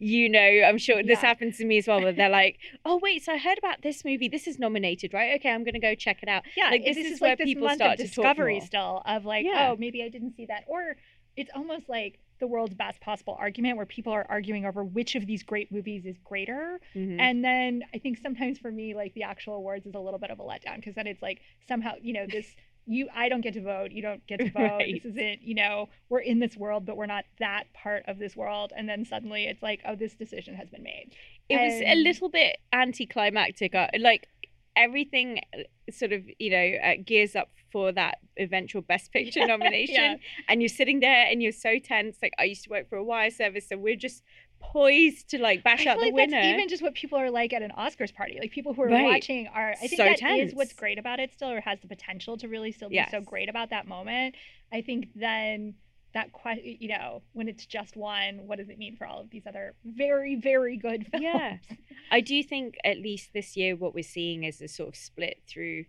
you 0.00 0.28
know, 0.28 0.40
I'm 0.40 0.78
sure 0.78 1.02
this 1.02 1.20
Yeah. 1.22 1.28
happens 1.28 1.58
to 1.58 1.64
me 1.64 1.78
as 1.78 1.86
well, 1.86 2.00
but 2.00 2.16
they're 2.16 2.28
like, 2.42 2.58
oh, 2.84 2.98
wait, 3.02 3.22
so 3.22 3.34
I 3.34 3.38
heard 3.38 3.58
about 3.58 3.82
this 3.82 4.04
movie. 4.04 4.28
This 4.28 4.46
is 4.48 4.58
nominated, 4.58 5.12
right? 5.12 5.38
Okay, 5.38 5.50
I'm 5.50 5.62
going 5.62 5.74
to 5.74 5.78
go 5.80 5.94
check 5.94 6.22
it 6.22 6.28
out. 6.28 6.42
yeah, 6.56 6.70
like, 6.70 6.84
this, 6.84 6.96
this 6.96 7.06
is, 7.06 7.12
is 7.12 7.20
where 7.20 7.30
like 7.32 7.38
this 7.38 7.44
people 7.44 7.68
start 7.70 7.98
to 7.98 8.04
discovery 8.04 8.60
still 8.60 9.02
of 9.06 9.24
like, 9.24 9.44
Yeah. 9.44 9.70
oh, 9.70 9.76
maybe 9.78 10.02
I 10.02 10.08
didn't 10.08 10.34
see 10.36 10.46
that. 10.46 10.64
Or 10.66 10.96
it's 11.36 11.50
almost 11.54 11.88
like 11.88 12.18
the 12.40 12.46
world's 12.46 12.72
best 12.74 13.00
possible 13.02 13.36
argument 13.38 13.76
where 13.76 13.84
people 13.84 14.12
are 14.14 14.26
arguing 14.30 14.64
over 14.64 14.82
which 14.82 15.14
of 15.14 15.26
these 15.26 15.42
great 15.42 15.70
movies 15.70 16.06
is 16.06 16.16
greater. 16.24 16.80
Mhm. 16.96 17.20
And 17.20 17.44
then 17.44 17.82
I 17.94 17.98
think 17.98 18.16
sometimes 18.18 18.58
for 18.58 18.70
me, 18.72 18.94
like 18.94 19.12
the 19.12 19.24
actual 19.24 19.54
awards 19.56 19.84
is 19.86 19.94
a 19.94 20.00
little 20.00 20.18
bit 20.18 20.30
of 20.30 20.40
a 20.40 20.42
letdown 20.42 20.76
because 20.76 20.94
then 20.94 21.06
it's 21.06 21.20
like 21.20 21.40
somehow, 21.68 21.92
you 22.00 22.14
know, 22.14 22.24
this 22.26 22.46
you 22.86 23.08
I 23.14 23.28
don't 23.28 23.40
get 23.40 23.54
to 23.54 23.62
vote, 23.62 23.92
you 23.92 24.02
don't 24.02 24.26
get 24.26 24.40
to 24.40 24.50
vote. 24.50 24.60
Right. 24.62 25.00
This 25.02 25.12
isn't, 25.12 25.42
you 25.42 25.54
know, 25.54 25.88
we're 26.08 26.20
in 26.20 26.38
this 26.40 26.56
world, 26.56 26.86
but 26.86 26.96
we're 26.96 27.06
not 27.06 27.24
that 27.38 27.64
part 27.72 28.04
of 28.08 28.18
this 28.18 28.34
world. 28.36 28.72
And 28.76 28.88
then 28.88 29.04
suddenly 29.04 29.44
it's 29.44 29.62
like, 29.62 29.80
oh, 29.86 29.94
this 29.96 30.14
decision 30.14 30.54
has 30.54 30.68
been 30.70 30.82
made. 30.82 31.10
it 31.48 31.56
was 31.60 31.80
a 31.84 31.94
little 31.96 32.28
bit 32.28 32.56
anticlimactic. 32.72 33.74
uh, 33.74 33.88
Like 33.98 34.28
everything 34.76 35.40
uh, 35.56 35.62
sort 35.92 36.12
of, 36.12 36.22
you 36.38 36.50
know, 36.50 36.76
uh, 36.84 36.94
gears 37.04 37.36
up 37.36 37.48
for 37.72 37.92
that 37.92 38.18
eventual 38.38 38.82
Best 38.82 39.12
Picture 39.12 39.46
nomination. 39.46 39.94
Yeah. 39.94 40.16
And 40.48 40.60
you're 40.60 40.68
sitting 40.68 41.00
there 41.00 41.26
and 41.26 41.42
you're 41.42 41.52
so 41.52 41.78
tense. 41.78 42.16
Like 42.22 42.32
I 42.38 42.44
used 42.44 42.64
to 42.64 42.70
work 42.70 42.88
for 42.88 42.96
a 42.96 43.04
wire 43.04 43.30
service, 43.30 43.68
so 43.68 43.76
we're 43.76 43.96
just 43.96 44.22
poised 44.60 45.30
to 45.30 45.38
like 45.38 45.62
bash 45.64 45.86
out 45.86 45.98
the 45.98 46.04
like 46.06 46.14
winner. 46.14 46.32
that's 46.32 46.46
even 46.46 46.68
just 46.68 46.82
what 46.82 46.94
people 46.94 47.18
are 47.18 47.30
like 47.30 47.52
at 47.52 47.62
an 47.62 47.72
Oscars 47.76 48.14
party. 48.14 48.38
Like 48.40 48.50
people 48.52 48.74
who 48.74 48.82
are 48.82 48.88
Right. 48.88 49.04
watching 49.04 49.48
are. 49.48 49.70
I 49.70 49.74
think 49.74 49.92
So 49.96 50.04
that 50.04 50.14
is 50.14 50.20
tense. 50.20 50.52
what's 50.54 50.72
great 50.72 50.98
about 50.98 51.18
it 51.20 51.32
still, 51.32 51.50
or 51.50 51.60
has 51.60 51.80
the 51.80 51.88
potential 51.88 52.36
to 52.38 52.48
really 52.48 52.72
still 52.72 52.88
be 52.90 53.02
so 53.10 53.20
great 53.20 53.48
about 53.48 53.70
that 53.70 53.86
moment. 53.88 54.34
I 54.72 54.82
think 54.82 55.08
then 55.14 55.74
that 56.12 56.32
question, 56.32 56.76
you 56.80 56.88
know, 56.88 57.22
when 57.32 57.48
it's 57.48 57.64
just 57.66 57.96
one, 57.96 58.46
what 58.46 58.58
does 58.58 58.68
it 58.68 58.78
mean 58.78 58.96
for 58.96 59.06
all 59.06 59.20
of 59.20 59.30
these 59.30 59.46
other 59.46 59.74
very, 59.84 60.34
very 60.36 60.76
good 60.76 61.06
films? 61.10 61.22
Yeah. 61.22 61.56
I 62.10 62.20
do 62.20 62.42
think 62.42 62.76
at 62.84 62.98
least 62.98 63.32
this 63.32 63.56
year 63.56 63.76
what 63.76 63.94
we're 63.94 64.02
seeing 64.02 64.42
is 64.44 64.60
a 64.60 64.68
sort 64.68 64.88
of 64.90 64.96
split 64.96 65.40
through 65.48 65.84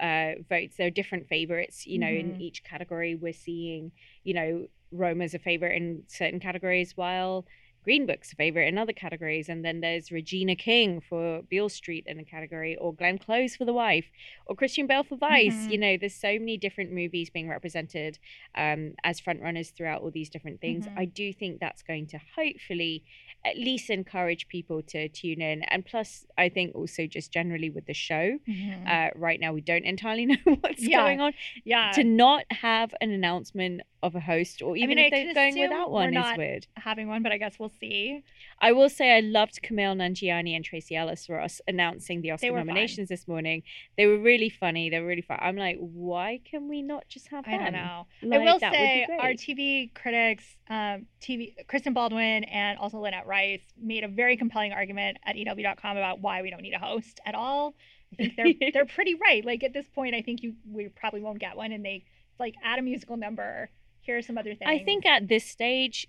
uh, 0.00 0.32
votes. 0.48 0.76
There 0.76 0.86
are 0.86 0.90
different 0.90 1.28
favorites, 1.28 1.86
you 1.86 1.98
know, 1.98 2.08
in 2.08 2.34
Mhm. 2.34 2.40
each 2.40 2.64
category. 2.64 3.14
We're 3.14 3.32
seeing, 3.34 3.92
you 4.24 4.34
know, 4.34 4.66
Roma's 4.92 5.34
a 5.34 5.38
favorite 5.38 5.76
in 5.76 6.02
certain 6.08 6.40
categories, 6.40 6.96
while 6.96 7.46
Green 7.82 8.06
Book's 8.06 8.32
favorite 8.34 8.68
in 8.68 8.76
other 8.78 8.92
categories. 8.92 9.48
And 9.48 9.64
then 9.64 9.80
there's 9.80 10.10
Regina 10.12 10.54
King 10.54 11.00
for 11.00 11.42
Beale 11.42 11.68
Street 11.68 12.04
in 12.06 12.18
a 12.18 12.24
category, 12.24 12.76
or 12.76 12.92
Glenn 12.94 13.18
Close 13.18 13.56
for 13.56 13.64
The 13.64 13.72
Wife, 13.72 14.06
or 14.46 14.54
Christian 14.54 14.86
Bale 14.86 15.02
for 15.02 15.16
Vice. 15.16 15.66
Mhm. 15.66 15.70
You 15.72 15.78
know, 15.78 15.96
there's 15.96 16.14
so 16.14 16.38
many 16.38 16.56
different 16.58 16.92
movies 16.92 17.30
being 17.30 17.48
represented 17.48 18.18
um, 18.54 18.94
as 19.04 19.20
frontrunners 19.20 19.72
throughout 19.72 20.02
all 20.02 20.10
these 20.10 20.28
different 20.28 20.60
things. 20.60 20.86
Mhm. 20.86 20.98
I 20.98 21.04
do 21.06 21.32
think 21.32 21.60
that's 21.60 21.82
going 21.82 22.06
to 22.08 22.18
hopefully 22.36 23.02
at 23.44 23.56
least 23.56 23.88
encourage 23.88 24.48
people 24.48 24.82
to 24.82 25.08
tune 25.08 25.40
in. 25.40 25.62
And 25.64 25.86
plus, 25.86 26.26
I 26.36 26.50
think 26.50 26.74
also 26.74 27.06
just 27.06 27.32
generally 27.32 27.70
with 27.70 27.86
the 27.86 27.94
show, 27.94 28.38
Mhm. 28.46 28.86
uh, 28.86 29.10
right 29.14 29.40
now 29.40 29.54
we 29.54 29.62
don't 29.62 29.84
entirely 29.86 30.26
know 30.26 30.36
what's 30.60 30.86
Yeah. 30.86 31.02
going 31.04 31.20
on. 31.20 31.32
yeah. 31.64 31.92
To 31.92 32.04
not 32.04 32.44
have 32.52 32.94
an 33.00 33.10
announcement 33.10 33.80
of 34.02 34.14
a 34.14 34.20
host, 34.20 34.60
or 34.62 34.76
even 34.76 34.96
mean, 34.96 34.98
if 34.98 35.10
they're 35.10 35.34
going 35.34 35.58
without 35.58 35.90
one, 35.90 36.14
is 36.16 36.36
weird. 36.36 36.66
having 36.76 37.06
one, 37.08 37.22
but 37.22 37.32
I 37.32 37.38
guess 37.38 37.58
we'll 37.58 37.69
see. 37.78 38.22
I 38.60 38.72
will 38.72 38.88
say 38.88 39.16
I 39.16 39.20
loved 39.20 39.60
Kumail 39.62 39.96
Nanjiani 39.96 40.54
and 40.54 40.64
Tracee 40.64 40.96
Ellis 40.96 41.28
Ross 41.28 41.60
announcing 41.66 42.20
the 42.20 42.30
Oscar 42.32 42.52
nominations 42.52 43.08
this 43.08 43.26
morning. 43.26 43.62
They 43.96 44.06
were 44.06 44.18
really 44.18 44.50
funny. 44.50 44.90
They 44.90 45.00
were 45.00 45.06
really 45.06 45.22
fun. 45.22 45.38
I'm 45.40 45.56
like, 45.56 45.78
why 45.78 46.40
can 46.44 46.68
we 46.68 46.82
not 46.82 47.08
just 47.08 47.28
have 47.28 47.46
I 47.46 47.52
don't 47.52 47.72
them? 47.72 47.74
know. 47.74 48.06
Like, 48.22 48.40
I 48.40 48.44
will 48.44 48.58
that 48.58 48.72
would 48.72 48.78
be 48.78 49.06
say 49.06 49.06
our. 49.18 49.30
TV 49.32 49.94
critics, 49.94 50.44
um, 50.68 51.06
TV 51.22 51.54
Kristen 51.66 51.94
Baldwin 51.94 52.44
and 52.44 52.78
also 52.78 52.98
Lynette 52.98 53.26
Rice 53.26 53.62
made 53.80 54.04
a 54.04 54.08
very 54.08 54.36
compelling 54.36 54.72
argument 54.72 55.18
at 55.24 55.36
EW.com 55.36 55.96
about 55.96 56.20
why 56.20 56.42
we 56.42 56.50
don't 56.50 56.62
need 56.62 56.74
a 56.74 56.78
host 56.78 57.20
at 57.24 57.34
all. 57.34 57.74
I 58.12 58.16
think 58.16 58.36
they're 58.36 58.54
they're 58.72 58.86
pretty 58.86 59.14
right. 59.14 59.44
Like 59.44 59.64
at 59.64 59.72
this 59.72 59.88
point, 59.88 60.14
I 60.14 60.22
think 60.22 60.42
you 60.42 60.54
we 60.70 60.88
probably 60.88 61.22
won't 61.22 61.38
get 61.38 61.56
one, 61.56 61.72
and 61.72 61.84
they 61.84 62.04
like 62.38 62.54
add 62.62 62.78
a 62.78 62.82
musical 62.82 63.16
number. 63.16 63.70
Here 64.02 64.16
are 64.18 64.22
some 64.22 64.38
other 64.38 64.54
things. 64.54 64.62
I 64.66 64.78
think 64.82 65.04
at 65.06 65.28
this 65.28 65.44
stage, 65.44 66.08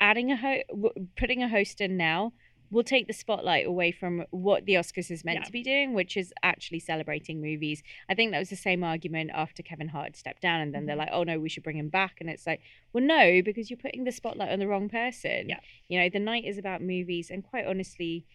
adding 0.00 0.30
a 0.32 0.36
ho- 0.36 0.92
putting 1.16 1.42
a 1.42 1.48
host 1.48 1.80
in 1.80 1.96
now 1.96 2.32
will 2.70 2.84
take 2.84 3.06
the 3.06 3.14
spotlight 3.14 3.66
away 3.66 3.90
from 3.90 4.24
what 4.30 4.66
the 4.66 4.74
Oscars 4.74 5.10
is 5.10 5.24
meant 5.24 5.38
Yeah. 5.38 5.44
to 5.44 5.52
be 5.52 5.62
doing, 5.62 5.94
which 5.94 6.18
is 6.18 6.34
actually 6.42 6.80
celebrating 6.80 7.40
movies. 7.40 7.82
I 8.10 8.14
think 8.14 8.30
that 8.32 8.38
was 8.40 8.50
the 8.50 8.56
same 8.56 8.84
argument 8.84 9.30
after 9.32 9.62
Kevin 9.62 9.88
Hart 9.88 10.16
stepped 10.16 10.42
down, 10.42 10.60
and 10.60 10.74
then 10.74 10.84
they're 10.84 10.94
Mhm. 10.94 10.98
like, 10.98 11.08
"Oh 11.12 11.22
no, 11.22 11.40
we 11.40 11.48
should 11.48 11.62
bring 11.62 11.78
him 11.78 11.88
back," 11.88 12.20
and 12.20 12.28
it's 12.28 12.46
like, 12.46 12.60
"Well, 12.92 13.02
no, 13.02 13.40
because 13.40 13.70
you're 13.70 13.78
putting 13.78 14.04
the 14.04 14.12
spotlight 14.12 14.50
on 14.50 14.58
the 14.58 14.68
wrong 14.68 14.90
person." 14.90 15.48
Yeah. 15.48 15.60
You 15.88 15.98
know, 15.98 16.10
the 16.10 16.18
night 16.20 16.44
is 16.44 16.58
about 16.58 16.82
movies, 16.82 17.30
and 17.30 17.42
quite 17.42 17.64
honestly. 17.66 18.26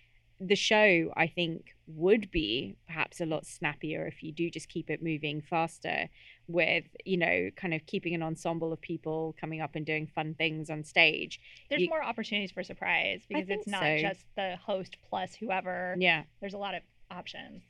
The 0.46 0.56
show, 0.56 1.14
I 1.16 1.28
think, 1.28 1.74
would 1.88 2.30
be 2.32 2.76
perhaps 2.88 3.22
a 3.22 3.26
lot 3.26 3.46
snappier 3.46 4.06
if 4.08 4.22
you 4.24 4.32
do 4.32 4.50
just 4.50 4.68
keep 4.68 4.90
it 4.90 5.02
moving 5.02 5.42
faster 5.42 6.10
with, 6.48 6.84
you 7.06 7.16
know, 7.18 7.50
kind 7.56 7.74
of 7.74 7.86
keeping 7.86 8.14
an 8.14 8.22
ensemble 8.24 8.74
of 8.74 8.82
people 8.82 9.36
coming 9.40 9.62
up 9.62 9.76
and 9.76 9.86
doing 9.86 10.06
fun 10.08 10.34
things 10.34 10.70
on 10.70 10.84
stage. 10.84 11.40
there's 11.70 11.82
you- 11.84 11.90
more 11.90 12.04
opportunities 12.04 12.52
for 12.52 12.64
surprise 12.64 13.22
because 13.28 13.50
it's 13.50 13.68
not 13.68 13.84
so. 13.84 13.98
just 14.00 14.26
the 14.36 14.58
host 14.58 14.98
plus 15.10 15.34
whoever. 15.36 15.96
Yeah, 15.98 16.24
There's 16.42 16.54
a 16.54 16.58
lot 16.58 16.76
of 16.76 16.82
options. 17.10 17.62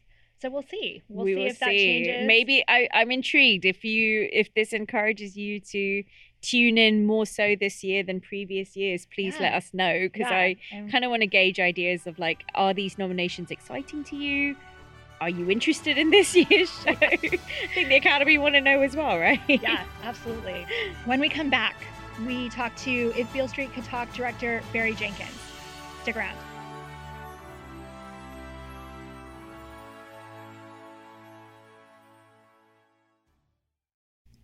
So 0.41 0.49
we'll 0.49 0.63
see. 0.63 1.01
We'll 1.07 1.25
we 1.25 1.33
see 1.33 1.39
will 1.39 1.45
if 1.47 1.59
that 1.59 1.69
see. 1.69 1.77
changes. 1.85 2.27
Maybe 2.27 2.63
I, 2.67 2.89
I'm 2.93 3.11
intrigued 3.11 3.65
if 3.65 3.83
you 3.85 4.27
if 4.33 4.53
this 4.55 4.73
encourages 4.73 5.37
you 5.37 5.59
to 5.59 6.03
tune 6.43 6.77
in 6.77 7.05
more 7.07 7.25
so 7.25 7.55
this 7.59 7.83
year 7.83 8.03
than 8.03 8.19
previous 8.21 8.75
years. 8.77 9.07
Please 9.13 9.33
let 9.39 9.53
us 9.53 9.73
know 9.73 9.93
because 10.01 10.29
Yeah, 10.29 10.37
I 10.37 10.51
um, 10.73 10.77
I'm- 10.79 10.89
kind 10.91 11.03
of 11.05 11.09
want 11.09 11.21
to 11.21 11.27
gauge 11.27 11.59
ideas 11.59 12.05
of 12.05 12.19
like, 12.19 12.43
are 12.53 12.73
these 12.73 12.97
nominations 12.99 13.49
exciting 13.49 14.03
to 14.05 14.15
you? 14.15 14.55
Are 15.21 15.29
you 15.29 15.49
interested 15.49 15.97
in 15.97 16.09
this 16.11 16.35
year's 16.35 16.69
show? 16.83 16.91
I 17.01 17.17
think 17.17 17.87
the 17.89 17.95
Academy 17.95 18.37
want 18.37 18.55
to 18.55 18.61
know 18.61 18.81
as 18.81 18.95
well, 18.95 19.17
right? 19.17 19.39
yeah, 19.47 19.85
absolutely. 20.03 20.65
When 21.05 21.19
we 21.21 21.29
come 21.29 21.49
back, 21.49 21.75
we 22.27 22.49
talk 22.49 22.75
to 22.77 23.13
If 23.17 23.31
Beale 23.33 23.47
Street 23.47 23.73
Could 23.73 23.85
Talk 23.85 24.13
director 24.13 24.61
Barry 24.73 24.93
Jenkins. 24.95 25.29
Stick 26.03 26.17
around. 26.17 26.37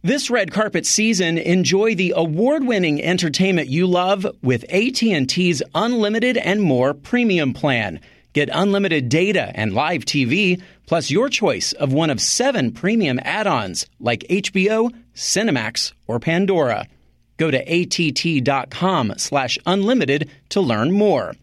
This 0.02 0.30
red 0.30 0.54
carpet 0.54 0.86
season, 0.86 1.38
enjoy 1.38 1.94
the 1.94 2.14
award-winning 2.16 3.04
entertainment 3.04 3.68
you 3.68 3.86
love 3.86 4.26
with 4.42 4.64
AT&T's 4.70 5.62
unlimited 5.76 6.38
and 6.38 6.62
more 6.62 6.94
premium 6.94 7.54
plan. 7.54 8.00
Get 8.32 8.48
unlimited 8.54 9.10
data 9.10 9.52
and 9.56 9.74
live 9.74 10.06
TV, 10.06 10.62
plus 10.86 11.12
your 11.12 11.28
choice 11.28 11.74
of 11.74 11.92
one 11.92 12.10
of 12.10 12.22
7 12.22 12.72
premium 12.72 13.20
add-ons 13.24 13.88
like 14.00 14.24
HBO, 14.30 14.90
Cinemax, 15.16 15.92
or 16.08 16.18
Pandora. 16.18 16.88
Go 17.36 17.52
to 17.52 17.58
att.com/unlimited 17.58 20.30
to 20.48 20.62
learn 20.62 20.94
more. 20.94 21.36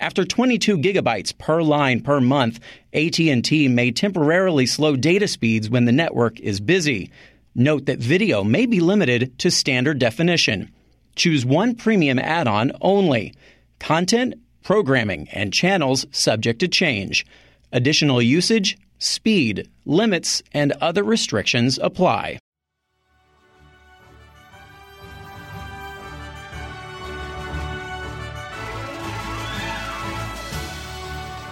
After 0.00 0.24
22 0.24 0.78
gigabytes 0.78 1.38
per 1.38 1.62
line 1.62 2.00
per 2.00 2.20
month, 2.20 2.58
AT&T 2.92 3.68
may 3.68 3.92
temporarily 3.92 4.66
slow 4.66 4.96
data 4.96 5.28
speeds 5.28 5.70
when 5.70 5.84
the 5.84 5.92
network 5.92 6.40
is 6.40 6.58
busy. 6.58 7.12
Note 7.56 7.86
that 7.86 8.00
video 8.00 8.42
may 8.42 8.66
be 8.66 8.80
limited 8.80 9.38
to 9.38 9.48
standard 9.48 10.00
definition. 10.00 10.72
Choose 11.14 11.46
one 11.46 11.76
premium 11.76 12.18
add 12.18 12.48
on 12.48 12.72
only. 12.80 13.32
Content, 13.78 14.34
programming, 14.64 15.28
and 15.30 15.52
channels 15.52 16.04
subject 16.10 16.58
to 16.60 16.68
change. 16.68 17.24
Additional 17.70 18.20
usage, 18.20 18.76
speed, 18.98 19.70
limits, 19.84 20.42
and 20.52 20.72
other 20.80 21.04
restrictions 21.04 21.78
apply. 21.80 22.40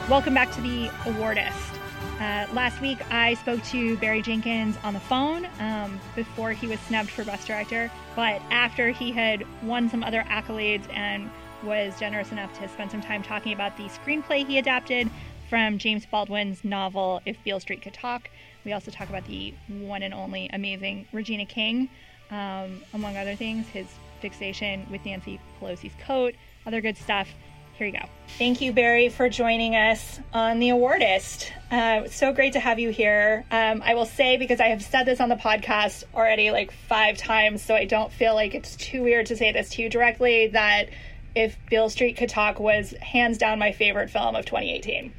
Welcome 0.08 0.34
back 0.34 0.50
to 0.52 0.60
the 0.60 0.88
awardist. 1.04 1.71
Uh, 2.22 2.46
last 2.52 2.80
week, 2.80 3.00
I 3.10 3.34
spoke 3.34 3.60
to 3.64 3.96
Barry 3.96 4.22
Jenkins 4.22 4.76
on 4.84 4.94
the 4.94 5.00
phone 5.00 5.44
um, 5.58 5.98
before 6.14 6.52
he 6.52 6.68
was 6.68 6.78
snubbed 6.82 7.10
for 7.10 7.24
Best 7.24 7.48
Director, 7.48 7.90
but 8.14 8.40
after 8.48 8.90
he 8.90 9.10
had 9.10 9.44
won 9.64 9.88
some 9.88 10.04
other 10.04 10.22
accolades 10.28 10.88
and 10.94 11.28
was 11.64 11.98
generous 11.98 12.30
enough 12.30 12.56
to 12.60 12.68
spend 12.68 12.92
some 12.92 13.00
time 13.00 13.24
talking 13.24 13.52
about 13.52 13.76
the 13.76 13.88
screenplay 13.88 14.46
he 14.46 14.58
adapted 14.58 15.10
from 15.50 15.78
James 15.78 16.06
Baldwin's 16.06 16.62
novel 16.62 17.20
If 17.26 17.42
Beale 17.42 17.58
Street 17.58 17.82
Could 17.82 17.94
Talk. 17.94 18.30
We 18.64 18.72
also 18.72 18.92
talk 18.92 19.08
about 19.08 19.26
the 19.26 19.52
one 19.66 20.04
and 20.04 20.14
only 20.14 20.48
amazing 20.52 21.08
Regina 21.10 21.44
King, 21.44 21.90
um, 22.30 22.82
among 22.94 23.16
other 23.16 23.34
things, 23.34 23.66
his 23.66 23.88
fixation 24.20 24.86
with 24.92 25.04
Nancy 25.04 25.40
Pelosi's 25.60 25.94
coat, 26.06 26.36
other 26.66 26.80
good 26.80 26.96
stuff. 26.96 27.34
Here 27.82 27.90
you 27.90 27.98
go. 27.98 28.06
Thank 28.38 28.60
you, 28.60 28.72
Barry, 28.72 29.08
for 29.08 29.28
joining 29.28 29.74
us 29.74 30.20
on 30.32 30.60
The 30.60 30.68
Awardist. 30.68 31.50
Uh, 31.68 32.08
so 32.08 32.32
great 32.32 32.52
to 32.52 32.60
have 32.60 32.78
you 32.78 32.90
here. 32.90 33.44
Um, 33.50 33.82
I 33.84 33.94
will 33.94 34.06
say, 34.06 34.36
because 34.36 34.60
I 34.60 34.68
have 34.68 34.84
said 34.84 35.02
this 35.02 35.18
on 35.18 35.28
the 35.28 35.34
podcast 35.34 36.04
already 36.14 36.52
like 36.52 36.70
five 36.70 37.18
times, 37.18 37.60
so 37.60 37.74
I 37.74 37.86
don't 37.86 38.12
feel 38.12 38.36
like 38.36 38.54
it's 38.54 38.76
too 38.76 39.02
weird 39.02 39.26
to 39.26 39.36
say 39.36 39.50
this 39.50 39.70
to 39.70 39.82
you 39.82 39.88
directly, 39.90 40.46
that 40.46 40.90
If 41.34 41.58
Beale 41.68 41.90
Street 41.90 42.16
Could 42.16 42.28
Talk 42.28 42.60
was 42.60 42.94
hands 43.00 43.36
down 43.36 43.58
my 43.58 43.72
favorite 43.72 44.10
film 44.10 44.36
of 44.36 44.46
2018. 44.46 45.12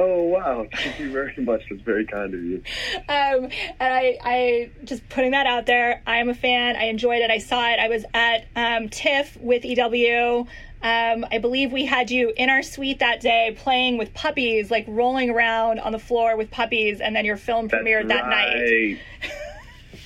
Oh 0.00 0.22
wow! 0.22 0.66
Thank 0.74 0.98
you 0.98 1.12
very 1.12 1.34
much. 1.44 1.60
That's 1.68 1.82
very 1.82 2.06
kind 2.06 2.32
of 2.32 2.42
you. 2.42 2.62
Um, 3.06 3.50
and 3.78 3.94
I, 3.94 4.16
I 4.24 4.70
just 4.84 5.06
putting 5.10 5.32
that 5.32 5.46
out 5.46 5.66
there. 5.66 6.02
I 6.06 6.16
am 6.18 6.30
a 6.30 6.34
fan. 6.34 6.74
I 6.74 6.84
enjoyed 6.84 7.20
it. 7.20 7.30
I 7.30 7.36
saw 7.36 7.68
it. 7.68 7.78
I 7.78 7.88
was 7.88 8.06
at 8.14 8.46
um, 8.56 8.88
TIFF 8.88 9.36
with 9.36 9.62
EW. 9.66 10.46
Um, 10.82 11.26
I 11.30 11.38
believe 11.38 11.72
we 11.72 11.84
had 11.84 12.10
you 12.10 12.32
in 12.36 12.48
our 12.48 12.62
suite 12.62 13.00
that 13.00 13.20
day 13.20 13.54
playing 13.58 13.98
with 13.98 14.14
puppies, 14.14 14.70
like 14.70 14.86
rolling 14.88 15.28
around 15.28 15.78
on 15.78 15.92
the 15.92 15.98
floor 15.98 16.36
with 16.36 16.50
puppies, 16.50 17.00
and 17.00 17.14
then 17.14 17.26
your 17.26 17.36
film 17.36 17.68
That's 17.68 17.82
premiered 17.82 18.08
that 18.08 18.24
right. 18.24 18.56
night. 18.56 18.98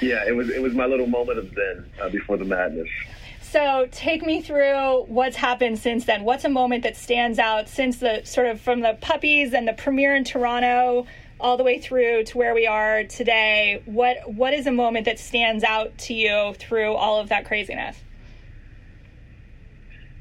yeah, 0.00 0.24
it 0.26 0.34
was 0.34 0.50
it 0.50 0.60
was 0.60 0.74
my 0.74 0.86
little 0.86 1.06
moment 1.06 1.38
of 1.38 1.54
zen 1.54 1.86
uh, 2.00 2.08
before 2.08 2.36
the 2.36 2.44
madness. 2.44 2.88
So 3.52 3.86
take 3.92 4.24
me 4.24 4.40
through 4.42 5.04
what's 5.08 5.36
happened 5.36 5.78
since 5.78 6.06
then. 6.06 6.24
What's 6.24 6.44
a 6.44 6.48
moment 6.48 6.82
that 6.82 6.96
stands 6.96 7.38
out 7.38 7.68
since 7.68 7.98
the 7.98 8.22
sort 8.24 8.48
of 8.48 8.60
from 8.60 8.80
the 8.80 8.96
puppies 9.00 9.52
and 9.52 9.68
the 9.68 9.74
premiere 9.74 10.16
in 10.16 10.24
Toronto 10.24 11.06
all 11.38 11.56
the 11.56 11.62
way 11.62 11.78
through 11.78 12.24
to 12.24 12.38
where 12.38 12.54
we 12.54 12.66
are 12.66 13.04
today? 13.04 13.82
What 13.84 14.32
what 14.32 14.52
is 14.52 14.66
a 14.66 14.72
moment 14.72 15.04
that 15.04 15.20
stands 15.20 15.62
out 15.62 15.96
to 15.98 16.14
you 16.14 16.54
through 16.58 16.94
all 16.94 17.20
of 17.20 17.28
that 17.28 17.44
craziness? 17.44 17.96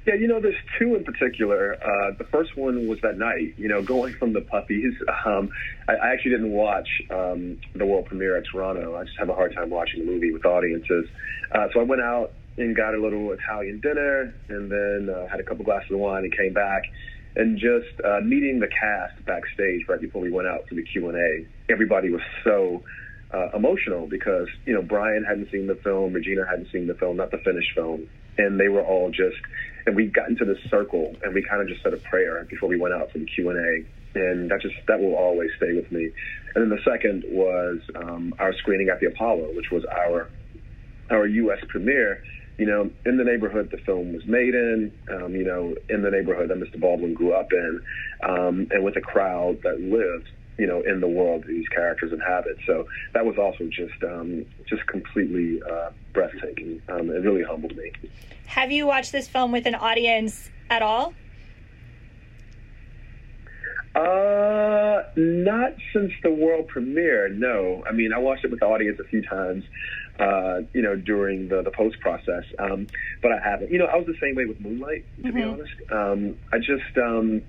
Yeah, 0.05 0.15
you 0.15 0.27
know, 0.27 0.41
there's 0.41 0.55
two 0.79 0.95
in 0.95 1.03
particular. 1.03 1.75
Uh, 1.75 2.15
the 2.17 2.23
first 2.31 2.57
one 2.57 2.87
was 2.87 2.99
that 3.03 3.19
night. 3.19 3.53
You 3.57 3.67
know, 3.67 3.83
going 3.83 4.15
from 4.15 4.33
the 4.33 4.41
puppies. 4.41 4.93
Um, 5.25 5.49
I, 5.87 5.93
I 5.93 6.13
actually 6.13 6.31
didn't 6.31 6.51
watch 6.51 6.87
um, 7.11 7.59
the 7.75 7.85
world 7.85 8.05
premiere 8.07 8.37
at 8.37 8.45
Toronto. 8.51 8.95
I 8.95 9.03
just 9.03 9.17
have 9.19 9.29
a 9.29 9.35
hard 9.35 9.53
time 9.53 9.69
watching 9.69 10.03
the 10.03 10.11
movie 10.11 10.31
with 10.31 10.45
audiences. 10.45 11.05
Uh, 11.51 11.67
so 11.73 11.79
I 11.79 11.83
went 11.83 12.01
out 12.01 12.31
and 12.57 12.75
got 12.75 12.95
a 12.95 13.01
little 13.01 13.31
Italian 13.31 13.79
dinner, 13.79 14.33
and 14.49 14.71
then 14.71 15.13
uh, 15.13 15.27
had 15.27 15.39
a 15.39 15.43
couple 15.43 15.63
glasses 15.63 15.91
of 15.91 15.99
wine, 15.99 16.23
and 16.23 16.35
came 16.35 16.53
back. 16.53 16.83
And 17.35 17.57
just 17.57 18.01
uh, 18.03 18.19
meeting 18.21 18.59
the 18.59 18.67
cast 18.67 19.23
backstage 19.25 19.87
right 19.87 20.01
before 20.01 20.21
we 20.21 20.31
went 20.31 20.47
out 20.47 20.67
for 20.67 20.75
the 20.75 20.83
Q 20.83 21.09
and 21.09 21.17
A, 21.17 21.71
everybody 21.71 22.09
was 22.09 22.21
so 22.43 22.83
uh, 23.31 23.49
emotional 23.55 24.07
because 24.07 24.47
you 24.65 24.73
know 24.73 24.81
Brian 24.81 25.23
hadn't 25.23 25.51
seen 25.51 25.67
the 25.67 25.75
film, 25.75 26.13
Regina 26.13 26.45
hadn't 26.49 26.71
seen 26.71 26.87
the 26.87 26.95
film, 26.95 27.17
not 27.17 27.29
the 27.31 27.37
finished 27.37 27.69
film, 27.75 28.07
and 28.39 28.59
they 28.59 28.67
were 28.67 28.81
all 28.81 29.11
just. 29.11 29.37
And 29.85 29.95
we 29.95 30.07
got 30.07 30.29
into 30.29 30.45
this 30.45 30.59
circle, 30.69 31.15
and 31.23 31.33
we 31.33 31.43
kind 31.43 31.61
of 31.61 31.67
just 31.67 31.81
said 31.83 31.93
a 31.93 31.97
prayer 31.97 32.45
before 32.49 32.69
we 32.69 32.77
went 32.77 32.93
out 32.93 33.11
for 33.11 33.17
the 33.17 33.25
Q 33.25 33.49
and 33.49 33.59
A, 33.59 34.19
and 34.19 34.51
that 34.51 34.61
just 34.61 34.75
that 34.87 34.99
will 34.99 35.15
always 35.15 35.49
stay 35.57 35.73
with 35.73 35.91
me. 35.91 36.11
And 36.53 36.63
then 36.63 36.69
the 36.69 36.83
second 36.83 37.23
was 37.29 37.79
um, 37.95 38.33
our 38.39 38.53
screening 38.53 38.89
at 38.89 38.99
the 38.99 39.07
Apollo, 39.07 39.49
which 39.55 39.71
was 39.71 39.83
our 39.85 40.29
our 41.09 41.25
U.S. 41.25 41.59
premiere. 41.67 42.23
You 42.57 42.67
know, 42.67 42.91
in 43.05 43.17
the 43.17 43.23
neighborhood 43.23 43.69
the 43.71 43.77
film 43.77 44.13
was 44.13 44.25
made 44.27 44.53
in, 44.53 44.91
um, 45.11 45.33
you 45.33 45.45
know, 45.45 45.73
in 45.89 46.03
the 46.03 46.11
neighborhood 46.11 46.49
that 46.49 46.59
Mr. 46.59 46.79
Baldwin 46.79 47.13
grew 47.13 47.33
up 47.33 47.51
in, 47.51 47.81
um, 48.23 48.67
and 48.69 48.83
with 48.83 48.97
a 48.97 49.01
crowd 49.01 49.59
that 49.63 49.79
lived, 49.79 50.29
you 50.57 50.67
know, 50.67 50.81
in 50.81 50.99
the 50.99 51.07
world 51.07 51.43
these 51.47 51.67
characters 51.69 52.11
inhabit. 52.13 52.57
So 52.65 52.87
that 53.13 53.25
was 53.25 53.37
also 53.37 53.65
just 53.65 54.03
um, 54.03 54.45
just 54.67 54.85
completely 54.87 55.61
uh, 55.63 55.89
breathtaking. 56.13 56.81
Um, 56.89 57.09
it 57.09 57.23
really 57.23 57.43
humbled 57.43 57.75
me. 57.75 57.91
Have 58.45 58.71
you 58.71 58.85
watched 58.85 59.11
this 59.11 59.27
film 59.27 59.51
with 59.51 59.65
an 59.65 59.75
audience 59.75 60.49
at 60.69 60.81
all? 60.81 61.13
Uh, 63.95 65.03
not 65.17 65.73
since 65.93 66.13
the 66.23 66.31
world 66.31 66.67
premiere. 66.67 67.27
No, 67.29 67.83
I 67.87 67.91
mean 67.91 68.13
I 68.13 68.19
watched 68.19 68.45
it 68.45 68.51
with 68.51 68.61
the 68.61 68.65
audience 68.65 68.99
a 68.99 69.03
few 69.03 69.21
times, 69.21 69.65
uh, 70.19 70.61
you 70.73 70.81
know, 70.81 70.95
during 70.95 71.49
the 71.49 71.61
the 71.61 71.71
post 71.71 71.99
process. 71.99 72.43
Um, 72.59 72.87
but 73.21 73.31
I 73.31 73.39
haven't. 73.43 73.71
You 73.71 73.79
know, 73.79 73.85
I 73.85 73.95
was 73.95 74.05
the 74.05 74.17
same 74.21 74.35
way 74.35 74.45
with 74.45 74.61
Moonlight. 74.61 75.05
To 75.17 75.23
mm-hmm. 75.23 75.35
be 75.35 75.43
honest, 75.43 75.73
um, 75.91 76.37
I 76.53 76.59
just 76.59 76.97
um, 76.97 77.41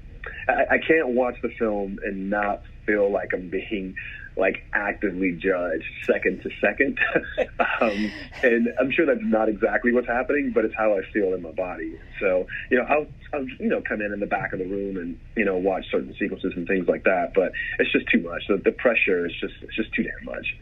I, 0.48 0.74
I 0.74 0.78
can't 0.78 1.08
watch 1.08 1.36
the 1.42 1.50
film 1.58 1.98
and 2.04 2.30
not 2.30 2.62
feel 2.86 3.10
like 3.10 3.32
I'm 3.32 3.48
being 3.50 3.94
like 4.36 4.64
actively 4.72 5.32
judged 5.32 5.84
second 6.06 6.42
to 6.42 6.50
second. 6.60 6.98
um, 7.80 8.10
and 8.42 8.68
I'm 8.80 8.90
sure 8.90 9.04
that's 9.04 9.20
not 9.22 9.48
exactly 9.48 9.92
what's 9.92 10.06
happening, 10.06 10.52
but 10.54 10.64
it's 10.64 10.74
how 10.74 10.96
I 10.96 11.02
feel 11.12 11.34
in 11.34 11.42
my 11.42 11.52
body. 11.52 11.98
So, 12.18 12.46
you 12.70 12.78
know, 12.78 12.84
I'll, 12.84 13.06
I'll, 13.34 13.44
you 13.44 13.68
know, 13.68 13.82
come 13.86 14.00
in 14.00 14.12
in 14.12 14.20
the 14.20 14.26
back 14.26 14.52
of 14.52 14.58
the 14.58 14.66
room 14.66 14.96
and, 14.96 15.18
you 15.36 15.44
know, 15.44 15.56
watch 15.56 15.84
certain 15.90 16.14
sequences 16.18 16.52
and 16.56 16.66
things 16.66 16.88
like 16.88 17.04
that. 17.04 17.32
But 17.34 17.52
it's 17.78 17.92
just 17.92 18.08
too 18.08 18.20
much. 18.20 18.42
The, 18.48 18.56
the 18.56 18.72
pressure 18.72 19.26
is 19.26 19.32
just, 19.38 19.54
it's 19.60 19.76
just 19.76 19.92
too 19.92 20.02
damn 20.02 20.24
much. 20.24 20.56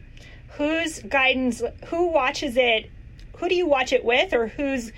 Whose 0.57 0.99
guidance, 0.99 1.61
who 1.87 2.07
watches 2.07 2.57
it? 2.57 2.91
Who 3.37 3.47
do 3.47 3.55
you 3.55 3.65
watch 3.65 3.93
it 3.93 4.03
with 4.03 4.33
or 4.33 4.47
whose 4.47 4.91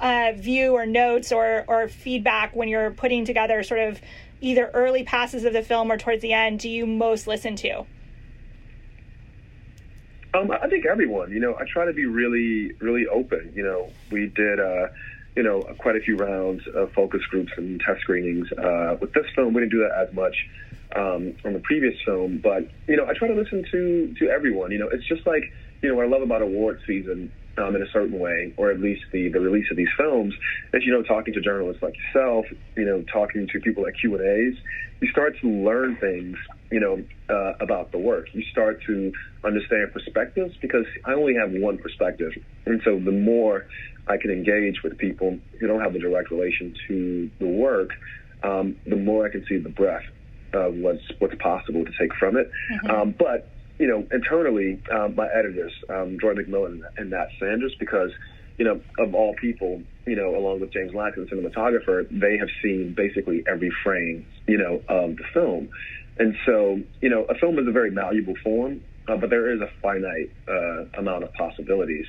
uh, 0.00 0.32
view 0.34 0.72
or 0.72 0.86
notes 0.86 1.30
or, 1.30 1.64
or 1.68 1.88
feedback 1.88 2.56
when 2.56 2.68
you're 2.68 2.90
putting 2.90 3.26
together 3.26 3.62
sort 3.62 3.80
of 3.80 4.00
either 4.40 4.70
early 4.74 5.04
passes 5.04 5.44
of 5.44 5.52
the 5.52 5.62
film 5.62 5.90
or 5.90 5.96
towards 5.96 6.22
the 6.22 6.32
end 6.32 6.60
do 6.60 6.68
you 6.68 6.86
most 6.86 7.26
listen 7.26 7.56
to? 7.56 7.84
Um, 10.34 10.50
I 10.50 10.68
think 10.68 10.84
everyone. 10.86 11.30
You 11.30 11.40
know, 11.40 11.54
I 11.54 11.64
try 11.72 11.84
to 11.84 11.92
be 11.92 12.06
really, 12.06 12.72
really 12.80 13.06
open. 13.06 13.52
You 13.54 13.62
know, 13.62 13.90
we 14.10 14.26
did, 14.26 14.58
uh, 14.58 14.88
you 15.36 15.44
know, 15.44 15.62
quite 15.78 15.96
a 15.96 16.00
few 16.00 16.16
rounds 16.16 16.62
of 16.74 16.92
focus 16.92 17.22
groups 17.30 17.52
and 17.56 17.80
test 17.80 18.00
screenings. 18.00 18.50
Uh, 18.52 18.96
with 19.00 19.12
this 19.12 19.26
film, 19.34 19.54
we 19.54 19.60
didn't 19.60 19.72
do 19.72 19.80
that 19.88 20.08
as 20.08 20.12
much 20.12 20.34
um, 20.96 21.34
on 21.44 21.52
the 21.52 21.60
previous 21.60 21.94
film, 22.04 22.38
but 22.42 22.68
you 22.88 22.96
know, 22.96 23.06
I 23.06 23.14
try 23.14 23.28
to 23.28 23.34
listen 23.34 23.64
to 23.70 24.14
to 24.18 24.28
everyone. 24.28 24.70
You 24.72 24.78
know, 24.78 24.88
it's 24.88 25.06
just 25.06 25.26
like 25.26 25.42
you 25.82 25.88
know 25.88 25.96
what 25.96 26.06
I 26.06 26.08
love 26.08 26.22
about 26.22 26.42
award 26.42 26.80
season 26.86 27.30
um, 27.58 27.76
in 27.76 27.82
a 27.82 27.90
certain 27.92 28.18
way, 28.18 28.52
or 28.56 28.70
at 28.70 28.80
least 28.80 29.02
the, 29.12 29.28
the 29.28 29.40
release 29.40 29.66
of 29.70 29.76
these 29.76 29.88
films, 29.96 30.34
as 30.72 30.84
you 30.84 30.92
know, 30.92 31.02
talking 31.02 31.34
to 31.34 31.40
journalists 31.40 31.82
like 31.82 31.94
yourself, 31.96 32.46
you 32.76 32.84
know, 32.84 33.02
talking 33.12 33.46
to 33.52 33.60
people 33.60 33.86
at 33.86 33.94
Q 33.98 34.16
and 34.16 34.26
A's, 34.26 34.58
you 35.00 35.08
start 35.10 35.34
to 35.40 35.48
learn 35.48 35.96
things, 35.96 36.36
you 36.70 36.80
know, 36.80 37.04
uh, 37.28 37.54
about 37.60 37.92
the 37.92 37.98
work. 37.98 38.26
You 38.32 38.42
start 38.50 38.82
to 38.86 39.12
understand 39.44 39.92
perspectives 39.92 40.54
because 40.60 40.86
I 41.04 41.12
only 41.12 41.34
have 41.34 41.52
one 41.52 41.78
perspective, 41.78 42.32
and 42.66 42.80
so 42.84 42.98
the 42.98 43.12
more 43.12 43.66
I 44.08 44.16
can 44.16 44.30
engage 44.30 44.82
with 44.82 44.98
people 44.98 45.38
who 45.60 45.66
don't 45.66 45.80
have 45.80 45.94
a 45.94 45.98
direct 45.98 46.30
relation 46.30 46.74
to 46.88 47.30
the 47.38 47.46
work, 47.46 47.90
um, 48.42 48.76
the 48.86 48.96
more 48.96 49.26
I 49.26 49.30
can 49.30 49.44
see 49.46 49.58
the 49.58 49.70
breadth 49.70 50.04
of 50.52 50.74
what's 50.74 51.02
what's 51.18 51.34
possible 51.36 51.84
to 51.84 51.90
take 51.98 52.14
from 52.14 52.36
it. 52.36 52.50
Mm-hmm. 52.72 52.90
Um, 52.90 53.14
but 53.18 53.48
you 53.78 53.88
know, 53.88 54.06
internally, 54.12 54.80
um, 54.92 55.14
my 55.14 55.26
editors, 55.26 55.72
um, 55.88 56.18
McMillon 56.18 56.82
and 56.96 57.10
Nat 57.10 57.28
Sanders, 57.40 57.74
because, 57.78 58.10
you 58.56 58.64
know, 58.64 58.80
of 58.98 59.14
all 59.14 59.34
people, 59.40 59.82
you 60.06 60.16
know, 60.16 60.36
along 60.36 60.60
with 60.60 60.72
James 60.72 60.92
Laxton, 60.92 61.28
the 61.28 61.36
cinematographer, 61.36 62.06
they 62.10 62.38
have 62.38 62.48
seen 62.62 62.94
basically 62.96 63.42
every 63.50 63.72
frame, 63.82 64.26
you 64.46 64.58
know, 64.58 64.82
of 64.88 65.16
the 65.16 65.24
film. 65.32 65.68
And 66.18 66.36
so, 66.46 66.80
you 67.00 67.08
know, 67.08 67.24
a 67.24 67.34
film 67.34 67.58
is 67.58 67.66
a 67.66 67.72
very 67.72 67.90
malleable 67.90 68.36
form, 68.44 68.82
uh, 69.08 69.16
but 69.16 69.30
there 69.30 69.52
is 69.52 69.60
a 69.60 69.68
finite 69.82 70.30
uh, 70.48 70.84
amount 70.98 71.24
of 71.24 71.32
possibilities. 71.34 72.06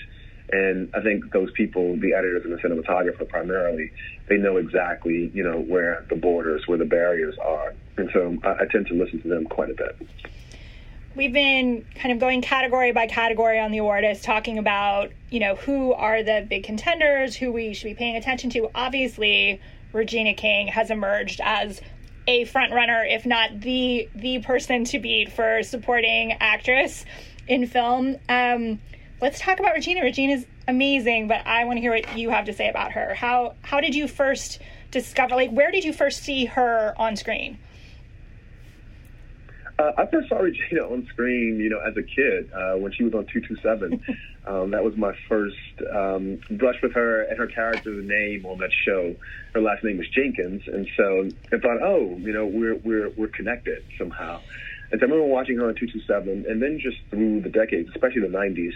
And 0.52 0.92
I 0.94 1.02
think 1.02 1.34
those 1.34 1.50
people, 1.54 1.98
the 1.98 2.14
editors 2.14 2.44
and 2.46 2.54
the 2.54 2.58
cinematographer 2.58 3.28
primarily, 3.28 3.92
they 4.30 4.38
know 4.38 4.58
exactly, 4.58 5.32
you 5.34 5.44
know, 5.44 5.60
where 5.60 6.06
the 6.12 6.16
borders, 6.16 6.68
where 6.68 6.78
the 6.78 6.86
barriers 6.86 7.36
are. 7.44 7.74
And 7.98 8.12
so 8.14 8.38
I, 8.44 8.64
I 8.64 8.66
tend 8.72 8.86
to 8.88 8.94
listen 8.94 9.24
to 9.24 9.28
them 9.28 9.46
quite 9.46 9.72
a 9.72 9.74
bit 9.74 10.08
we've 11.16 11.34
been 11.34 11.86
kind 11.96 12.12
of 12.12 12.20
going 12.20 12.42
category 12.42 12.92
by 12.92 13.08
category 13.08 13.60
on 13.60 13.72
the 13.72 13.78
awardist 13.78 14.24
talking 14.24 14.58
about 14.58 15.12
you 15.30 15.40
know 15.40 15.56
who 15.56 15.94
are 15.94 16.24
the 16.24 16.46
big 16.50 16.64
contenders 16.64 17.36
who 17.36 17.52
we 17.52 17.74
should 17.74 17.86
be 17.86 17.94
paying 17.94 18.16
attention 18.16 18.50
to 18.50 18.70
obviously 18.76 19.60
regina 19.94 20.34
king 20.34 20.68
has 20.68 20.90
emerged 20.92 21.40
as 21.44 21.82
a 22.28 22.46
front 22.46 22.74
runner 22.74 23.04
if 23.04 23.26
not 23.26 23.62
the 23.62 24.10
the 24.16 24.40
person 24.40 24.84
to 24.84 25.00
beat 25.00 25.32
for 25.32 25.64
supporting 25.64 26.34
actress 26.34 27.06
in 27.48 27.68
film 27.68 28.18
um, 28.30 28.80
let's 29.22 29.40
talk 29.40 29.60
about 29.60 29.74
regina 29.74 30.02
regina's 30.02 30.46
amazing 30.68 31.28
but 31.28 31.46
i 31.46 31.64
want 31.66 31.78
to 31.78 31.82
hear 31.82 31.92
what 31.92 32.18
you 32.18 32.30
have 32.30 32.46
to 32.46 32.54
say 32.54 32.70
about 32.70 32.92
her 32.92 33.14
how 33.14 33.54
how 33.62 33.80
did 33.80 33.94
you 33.94 34.08
first 34.08 34.60
discover? 34.96 35.36
Like, 35.36 35.52
where 35.52 35.72
did 35.72 35.84
you 35.84 35.94
first 35.94 36.24
see 36.24 36.46
her 36.46 36.94
on 36.98 37.16
screen? 37.18 37.60
Uh, 39.78 39.92
I 39.98 40.06
first 40.06 40.30
saw 40.30 40.38
Regina 40.38 40.84
on 40.84 41.06
screen, 41.12 41.60
you 41.60 41.70
know, 41.70 41.80
as 41.80 41.98
a 41.98 42.04
kid 42.04 42.50
uh, 42.54 42.78
when 42.78 42.94
she 42.94 43.04
was 43.04 43.14
on 43.14 43.26
227. 43.26 44.02
um, 44.48 44.72
that 44.72 44.84
was 44.84 44.96
my 44.96 45.12
first 45.28 45.58
um, 45.94 46.40
brush 46.52 46.78
with 46.82 46.94
her 46.94 47.24
and 47.24 47.38
her 47.38 47.48
character's 47.48 48.06
name 48.08 48.46
on 48.46 48.60
that 48.60 48.72
show. 48.86 49.16
Her 49.54 49.62
last 49.62 49.84
name 49.84 49.98
was 49.98 50.08
Jenkins, 50.10 50.62
and 50.68 50.88
so 50.96 51.30
I 51.52 51.60
thought, 51.60 51.82
oh, 51.84 52.16
you 52.18 52.32
know, 52.32 52.46
we're 52.46 52.76
we're 52.76 53.10
we're 53.18 53.28
connected 53.28 53.84
somehow. 53.98 54.40
And 54.92 55.02
so 55.02 55.08
I 55.08 55.10
remember 55.10 55.26
watching 55.26 55.58
her 55.58 55.68
on 55.68 55.76
227, 55.76 56.46
and 56.48 56.62
then 56.62 56.80
just 56.80 56.98
through 57.10 57.42
the 57.42 57.50
decades, 57.50 57.90
especially 57.90 58.22
the 58.22 58.28
90s, 58.28 58.72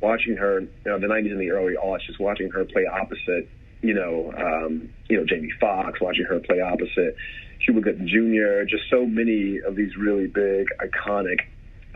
watching 0.00 0.36
her, 0.36 0.60
you 0.60 0.68
know, 0.84 1.00
the 1.00 1.06
90s 1.06 1.32
and 1.32 1.40
the 1.40 1.50
early 1.50 1.74
aughts, 1.74 2.06
just 2.06 2.20
watching 2.20 2.50
her 2.50 2.64
play 2.64 2.86
opposite, 2.86 3.48
you 3.82 3.94
know, 3.94 4.32
um, 4.36 4.90
you 5.08 5.16
know, 5.16 5.24
Jamie 5.24 5.50
Foxx, 5.58 6.00
watching 6.00 6.24
her 6.26 6.38
play 6.38 6.60
opposite 6.60 7.16
Cuba 7.64 7.80
Gooding 7.80 8.08
Jr., 8.08 8.64
just 8.68 8.84
so 8.90 9.06
many 9.06 9.60
of 9.66 9.76
these 9.76 9.96
really 9.96 10.26
big, 10.26 10.66
iconic 10.80 11.40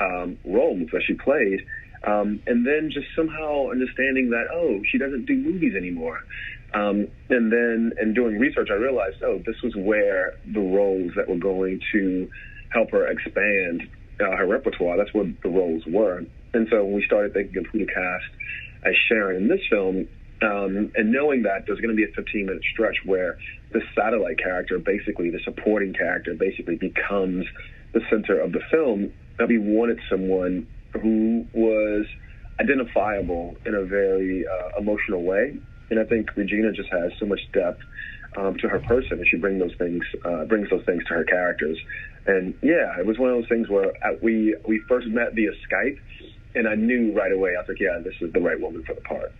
um, 0.01 0.39
roles 0.45 0.89
that 0.93 1.03
she 1.07 1.15
played. 1.15 1.61
Um, 2.07 2.43
and 2.47 2.67
then 2.67 2.91
just 2.93 3.07
somehow 3.15 3.71
understanding 3.71 4.31
that, 4.31 4.45
oh, 4.53 4.81
she 4.91 4.99
doesn't 4.99 5.27
do 5.27 5.37
movies 5.37 5.75
anymore. 5.77 6.19
Um, 6.73 7.09
and 7.29 7.53
then 7.53 7.93
in 8.01 8.15
doing 8.15 8.39
research, 8.39 8.69
I 8.71 8.75
realized, 8.75 9.17
oh, 9.23 9.39
this 9.45 9.57
was 9.63 9.75
where 9.77 10.35
the 10.47 10.61
roles 10.61 11.13
that 11.17 11.29
were 11.29 11.37
going 11.37 11.81
to 11.93 12.31
help 12.73 12.93
her 12.93 13.07
expand 13.09 13.83
uh, 14.21 14.37
her 14.37 14.47
repertoire. 14.47 14.97
That's 14.97 15.13
what 15.13 15.27
the 15.43 15.49
roles 15.49 15.83
were. 15.87 16.23
And 16.53 16.69
so 16.71 16.85
when 16.85 16.95
we 16.95 17.05
started 17.05 17.33
thinking 17.33 17.59
of 17.59 17.67
who 17.73 17.81
to 17.81 17.87
cast 17.87 18.25
as 18.85 18.95
Sharon 19.09 19.37
in 19.37 19.49
this 19.49 19.61
film, 19.71 20.09
um, 20.43 20.93
and 20.95 21.13
knowing 21.13 21.43
that 21.43 21.65
there's 21.67 21.81
going 21.81 21.95
to 21.95 21.97
be 21.97 22.05
a 22.05 22.15
15 22.15 22.47
minute 22.47 22.63
stretch 22.73 22.97
where 23.05 23.39
the 23.73 23.81
satellite 23.95 24.39
character, 24.39 24.79
basically 24.79 25.31
the 25.31 25.41
supporting 25.45 25.93
character, 25.93 26.35
basically 26.35 26.77
becomes 26.77 27.47
the 27.93 28.01
center 28.11 28.41
of 28.41 28.53
the 28.53 28.61
film, 28.71 29.13
that 29.39 29.49
we 29.49 29.59
wanted 29.59 29.99
someone 30.09 30.67
who 30.93 31.47
was 31.53 32.07
identifiable 32.61 33.57
in 33.65 33.75
a 33.75 33.85
very 33.85 34.47
uh, 34.47 34.79
emotional 34.79 35.23
way. 35.23 35.59
And 35.91 35.99
I 35.99 36.05
think 36.05 36.35
Regina 36.37 36.73
just 36.73 36.89
has 36.91 37.13
so 37.19 37.27
much 37.27 37.41
depth 37.53 37.81
um, 38.37 38.57
to 38.59 38.69
her 38.69 38.79
person, 38.81 39.19
and 39.19 39.27
she 39.27 39.37
brings 39.37 39.61
those 39.61 39.77
things 39.77 40.05
uh, 40.25 40.45
brings 40.45 40.71
those 40.71 40.85
things 40.85 41.03
to 41.09 41.15
her 41.15 41.25
characters. 41.25 41.79
And 42.27 42.55
yeah, 42.63 42.99
it 42.99 43.07
was 43.07 43.19
one 43.19 43.31
of 43.31 43.37
those 43.37 43.49
things 43.49 43.69
where 43.69 43.93
uh, 44.05 44.15
we 44.23 44.57
we 44.69 44.81
first 44.89 45.09
met 45.09 45.35
via 45.35 45.51
Skype, 45.67 45.99
and 46.55 46.69
I 46.69 46.77
knew 46.77 47.13
right 47.13 47.33
away. 47.33 47.57
I 47.57 47.61
was 47.61 47.69
like, 47.69 47.81
yeah, 47.81 47.99
this 48.03 48.15
is 48.21 48.33
the 48.33 48.41
right 48.41 48.61
woman 48.61 48.85
for 48.85 48.95
the 48.95 49.01
part. 49.01 49.33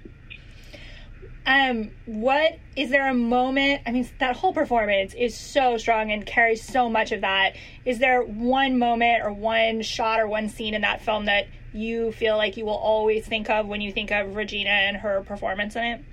Um, 1.47 1.91
what 2.07 2.59
is 2.77 2.91
there 2.91 3.09
a 3.09 3.15
moment? 3.15 3.83
I 3.87 3.93
mean, 3.93 4.09
that 4.19 4.37
whole 4.37 4.53
performance 4.53 5.15
is 5.15 5.37
so 5.37 5.79
strong 5.79 6.13
and 6.13 6.25
carries 6.25 6.63
so 6.63 6.89
much 6.89 7.13
of 7.13 7.23
that. 7.23 7.57
Is 7.85 7.99
there 7.99 8.23
one 8.23 8.79
moment 8.79 9.25
or 9.25 9.33
one 9.33 9.83
shot 9.83 10.21
or 10.21 10.27
one 10.27 10.49
scene 10.49 10.75
in 10.75 10.83
that 10.83 11.01
film 11.01 11.27
that 11.27 11.49
you 11.73 12.13
feel 12.13 12.37
like 12.37 12.57
you 12.57 12.67
will 12.67 12.73
always 12.73 13.27
think 13.27 13.49
of 13.49 13.67
when 13.67 13.81
you 13.81 13.93
think 13.93 14.11
of 14.11 14.37
Regina 14.37 14.71
and 14.71 14.99
her 14.99 15.23
performance 15.23 15.77
in 15.77 15.85
it? 15.85 16.05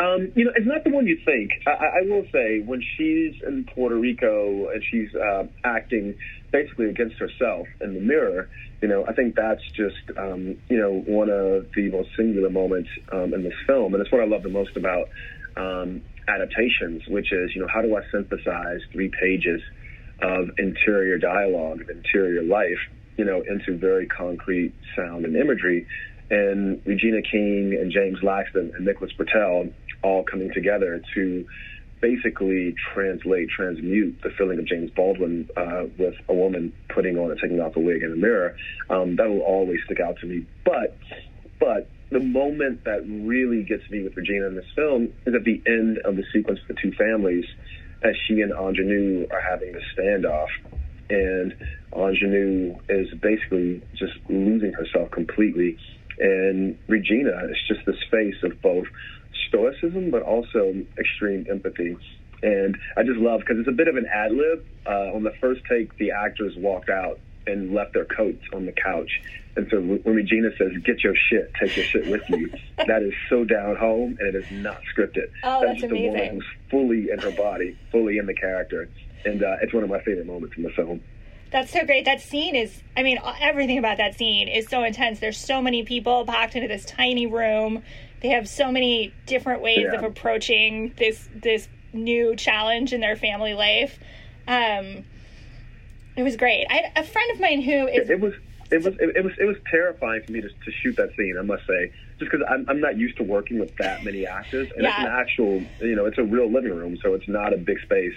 Um, 0.00 0.32
you 0.34 0.46
know, 0.46 0.52
it's 0.56 0.66
not 0.66 0.82
the 0.82 0.90
one 0.90 1.06
you 1.06 1.18
think. 1.26 1.50
I, 1.66 2.00
I 2.00 2.02
will 2.08 2.24
say, 2.32 2.60
when 2.60 2.82
she's 2.96 3.34
in 3.46 3.66
Puerto 3.74 3.96
Rico 3.96 4.70
and 4.70 4.82
she's 4.90 5.14
uh, 5.14 5.44
acting 5.62 6.16
basically 6.50 6.86
against 6.86 7.16
herself 7.18 7.66
in 7.82 7.94
the 7.94 8.00
mirror, 8.00 8.48
you 8.80 8.88
know, 8.88 9.04
I 9.06 9.12
think 9.12 9.36
that's 9.36 9.62
just, 9.76 10.16
um, 10.16 10.56
you 10.70 10.78
know, 10.78 11.04
one 11.06 11.28
of 11.28 11.66
the 11.76 11.90
most 11.90 12.08
singular 12.16 12.48
moments 12.48 12.88
um, 13.12 13.34
in 13.34 13.42
this 13.42 13.52
film. 13.66 13.92
And 13.92 14.00
it's 14.00 14.10
what 14.10 14.22
I 14.22 14.26
love 14.26 14.42
the 14.42 14.48
most 14.48 14.74
about 14.74 15.10
um, 15.58 16.00
adaptations, 16.26 17.02
which 17.06 17.30
is, 17.30 17.50
you 17.54 17.60
know, 17.60 17.68
how 17.68 17.82
do 17.82 17.94
I 17.94 18.00
synthesize 18.10 18.80
three 18.92 19.10
pages 19.20 19.60
of 20.22 20.48
interior 20.56 21.18
dialogue, 21.18 21.82
of 21.82 21.90
interior 21.90 22.42
life, 22.42 22.80
you 23.18 23.26
know, 23.26 23.42
into 23.46 23.76
very 23.76 24.06
concrete 24.06 24.72
sound 24.96 25.26
and 25.26 25.36
imagery 25.36 25.86
and 26.30 26.80
Regina 26.86 27.20
King 27.22 27.76
and 27.78 27.92
James 27.92 28.20
Laxton 28.20 28.74
and 28.74 28.86
Nicholas 28.86 29.10
Britell 29.18 29.72
all 30.02 30.24
coming 30.24 30.52
together 30.52 31.02
to 31.14 31.46
basically 32.00 32.74
translate, 32.94 33.48
transmute 33.50 34.20
the 34.22 34.30
feeling 34.30 34.58
of 34.58 34.66
James 34.66 34.90
Baldwin 34.90 35.48
uh, 35.56 35.84
with 35.98 36.14
a 36.28 36.34
woman 36.34 36.72
putting 36.88 37.18
on 37.18 37.30
and 37.30 37.40
taking 37.40 37.60
off 37.60 37.76
a 37.76 37.80
wig 37.80 38.02
in 38.02 38.12
a 38.12 38.16
mirror. 38.16 38.56
Um, 38.88 39.16
that 39.16 39.28
will 39.28 39.40
always 39.40 39.80
stick 39.84 40.00
out 40.00 40.16
to 40.20 40.26
me. 40.26 40.46
But, 40.64 40.96
but 41.58 41.90
the 42.10 42.20
moment 42.20 42.84
that 42.84 43.06
really 43.06 43.62
gets 43.64 43.88
me 43.90 44.02
with 44.02 44.16
Regina 44.16 44.46
in 44.46 44.56
this 44.56 44.64
film 44.74 45.12
is 45.26 45.34
at 45.34 45.44
the 45.44 45.62
end 45.66 45.98
of 46.04 46.16
the 46.16 46.24
sequence 46.32 46.60
of 46.62 46.74
the 46.74 46.80
two 46.80 46.92
families, 46.92 47.44
as 48.02 48.14
she 48.26 48.40
and 48.40 48.52
Aunjanue 48.52 49.30
are 49.30 49.42
having 49.42 49.72
the 49.72 49.82
standoff, 49.94 50.48
and 51.10 51.54
Aunjanue 51.92 52.80
is 52.88 53.08
basically 53.20 53.82
just 53.98 54.14
losing 54.28 54.72
herself 54.72 55.10
completely 55.10 55.76
and 56.20 56.78
Regina 56.86 57.46
is 57.50 57.56
just 57.66 57.80
this 57.86 57.96
face 58.10 58.36
of 58.42 58.60
both 58.60 58.86
stoicism, 59.48 60.10
but 60.10 60.22
also 60.22 60.74
extreme 60.98 61.46
empathy. 61.50 61.96
And 62.42 62.76
I 62.96 63.02
just 63.02 63.18
love 63.18 63.40
because 63.40 63.58
it's 63.58 63.68
a 63.68 63.72
bit 63.72 63.88
of 63.88 63.96
an 63.96 64.06
ad 64.06 64.32
lib. 64.32 64.64
Uh, 64.86 65.14
on 65.14 65.22
the 65.22 65.32
first 65.40 65.62
take, 65.68 65.96
the 65.98 66.12
actors 66.12 66.54
walked 66.56 66.88
out 66.88 67.20
and 67.46 67.74
left 67.74 67.92
their 67.92 68.04
coats 68.04 68.42
on 68.52 68.66
the 68.66 68.72
couch. 68.72 69.20
And 69.56 69.68
so 69.70 69.80
when 69.80 70.14
Regina 70.14 70.50
says, 70.56 70.72
"Get 70.84 71.02
your 71.02 71.14
shit, 71.14 71.52
take 71.60 71.76
your 71.76 71.84
shit 71.84 72.06
with 72.06 72.22
you," 72.30 72.50
that 72.76 73.02
is 73.02 73.12
so 73.28 73.44
down 73.44 73.76
home, 73.76 74.16
and 74.20 74.34
it 74.34 74.34
is 74.36 74.50
not 74.50 74.80
scripted. 74.94 75.30
Oh, 75.42 75.60
that's, 75.66 75.80
that's 75.80 75.90
amazing. 75.90 75.90
the 75.90 76.08
woman 76.08 76.34
who's 76.34 76.46
fully 76.70 77.10
in 77.10 77.18
her 77.18 77.32
body, 77.32 77.76
fully 77.90 78.18
in 78.18 78.26
the 78.26 78.34
character, 78.34 78.88
and 79.24 79.42
uh, 79.42 79.56
it's 79.60 79.74
one 79.74 79.82
of 79.82 79.90
my 79.90 80.00
favorite 80.00 80.26
moments 80.26 80.56
in 80.56 80.62
the 80.62 80.70
film. 80.70 81.02
That's 81.50 81.72
so 81.72 81.84
great. 81.84 82.04
That 82.04 82.20
scene 82.20 82.54
is, 82.54 82.80
I 82.96 83.02
mean, 83.02 83.18
everything 83.40 83.78
about 83.78 83.96
that 83.96 84.16
scene 84.16 84.46
is 84.46 84.68
so 84.68 84.84
intense. 84.84 85.18
There's 85.18 85.36
so 85.36 85.60
many 85.60 85.82
people 85.82 86.24
packed 86.24 86.54
into 86.54 86.68
this 86.68 86.84
tiny 86.84 87.26
room. 87.26 87.82
They 88.22 88.28
have 88.28 88.48
so 88.48 88.70
many 88.70 89.14
different 89.26 89.62
ways 89.62 89.86
yeah. 89.90 89.98
of 89.98 90.04
approaching 90.04 90.92
this 90.96 91.28
this 91.34 91.68
new 91.92 92.36
challenge 92.36 92.92
in 92.92 93.00
their 93.00 93.16
family 93.16 93.54
life. 93.54 93.98
Um, 94.46 95.04
it 96.16 96.22
was 96.22 96.36
great. 96.36 96.66
I 96.68 96.74
had 96.74 96.92
a 96.96 97.04
friend 97.06 97.30
of 97.32 97.40
mine 97.40 97.62
who 97.62 97.86
is. 97.86 98.10
It 98.10 98.20
was. 98.20 98.34
It 98.72 98.84
was 98.84 98.94
it, 99.00 99.24
was 99.24 99.32
it 99.36 99.46
was 99.46 99.56
terrifying 99.68 100.22
for 100.22 100.30
me 100.30 100.42
to, 100.42 100.48
to 100.48 100.70
shoot 100.70 100.94
that 100.96 101.10
scene. 101.16 101.36
I 101.36 101.42
must 101.42 101.66
say, 101.66 101.92
just 102.20 102.30
because 102.30 102.46
I'm, 102.48 102.64
I'm 102.68 102.80
not 102.80 102.96
used 102.96 103.16
to 103.16 103.24
working 103.24 103.58
with 103.58 103.76
that 103.78 104.04
many 104.04 104.28
actors, 104.28 104.70
and 104.76 104.84
yeah. 104.84 104.90
it's 104.90 104.98
an 105.00 105.06
actual 105.06 105.86
you 105.88 105.96
know 105.96 106.04
it's 106.04 106.18
a 106.18 106.22
real 106.22 106.48
living 106.48 106.76
room, 106.76 106.96
so 107.02 107.14
it's 107.14 107.26
not 107.26 107.52
a 107.52 107.56
big 107.56 107.80
space 107.80 108.14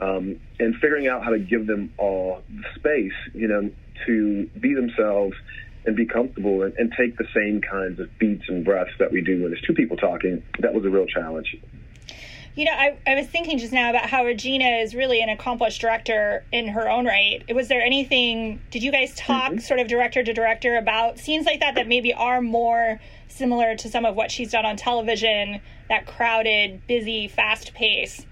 um, 0.00 0.40
and 0.58 0.74
figuring 0.76 1.06
out 1.06 1.22
how 1.22 1.30
to 1.30 1.38
give 1.38 1.66
them 1.66 1.92
all 1.98 2.42
the 2.48 2.64
space, 2.74 3.12
you 3.32 3.48
know, 3.48 3.70
to 4.06 4.46
be 4.60 4.74
themselves 4.74 5.36
and 5.86 5.96
be 5.96 6.06
comfortable 6.06 6.62
and, 6.62 6.74
and 6.78 6.92
take 6.96 7.16
the 7.16 7.26
same 7.34 7.60
kinds 7.60 8.00
of 8.00 8.08
beats 8.18 8.44
and 8.48 8.64
breaths 8.64 8.92
that 8.98 9.12
we 9.12 9.20
do 9.20 9.42
when 9.42 9.50
there's 9.50 9.62
two 9.62 9.74
people 9.74 9.96
talking. 9.96 10.42
That 10.60 10.74
was 10.74 10.84
a 10.84 10.90
real 10.90 11.06
challenge. 11.06 11.56
You 12.56 12.66
know, 12.66 12.72
I, 12.72 12.96
I 13.04 13.16
was 13.16 13.26
thinking 13.26 13.58
just 13.58 13.72
now 13.72 13.90
about 13.90 14.08
how 14.08 14.24
Regina 14.24 14.78
is 14.78 14.94
really 14.94 15.20
an 15.20 15.28
accomplished 15.28 15.80
director 15.80 16.44
in 16.52 16.68
her 16.68 16.88
own 16.88 17.04
right. 17.04 17.42
Was 17.52 17.66
there 17.66 17.82
anything, 17.82 18.62
did 18.70 18.82
you 18.82 18.92
guys 18.92 19.12
talk 19.16 19.50
mm-hmm. 19.50 19.58
sort 19.58 19.80
of 19.80 19.88
director 19.88 20.22
to 20.22 20.32
director 20.32 20.76
about 20.76 21.18
scenes 21.18 21.46
like 21.46 21.58
that 21.60 21.74
that 21.74 21.88
maybe 21.88 22.14
are 22.14 22.40
more 22.40 23.00
similar 23.26 23.74
to 23.74 23.88
some 23.88 24.04
of 24.04 24.14
what 24.14 24.30
she's 24.30 24.52
done 24.52 24.64
on 24.64 24.76
television, 24.76 25.60
that 25.88 26.06
crowded, 26.06 26.86
busy, 26.86 27.26
fast 27.26 27.74
pace? 27.74 28.24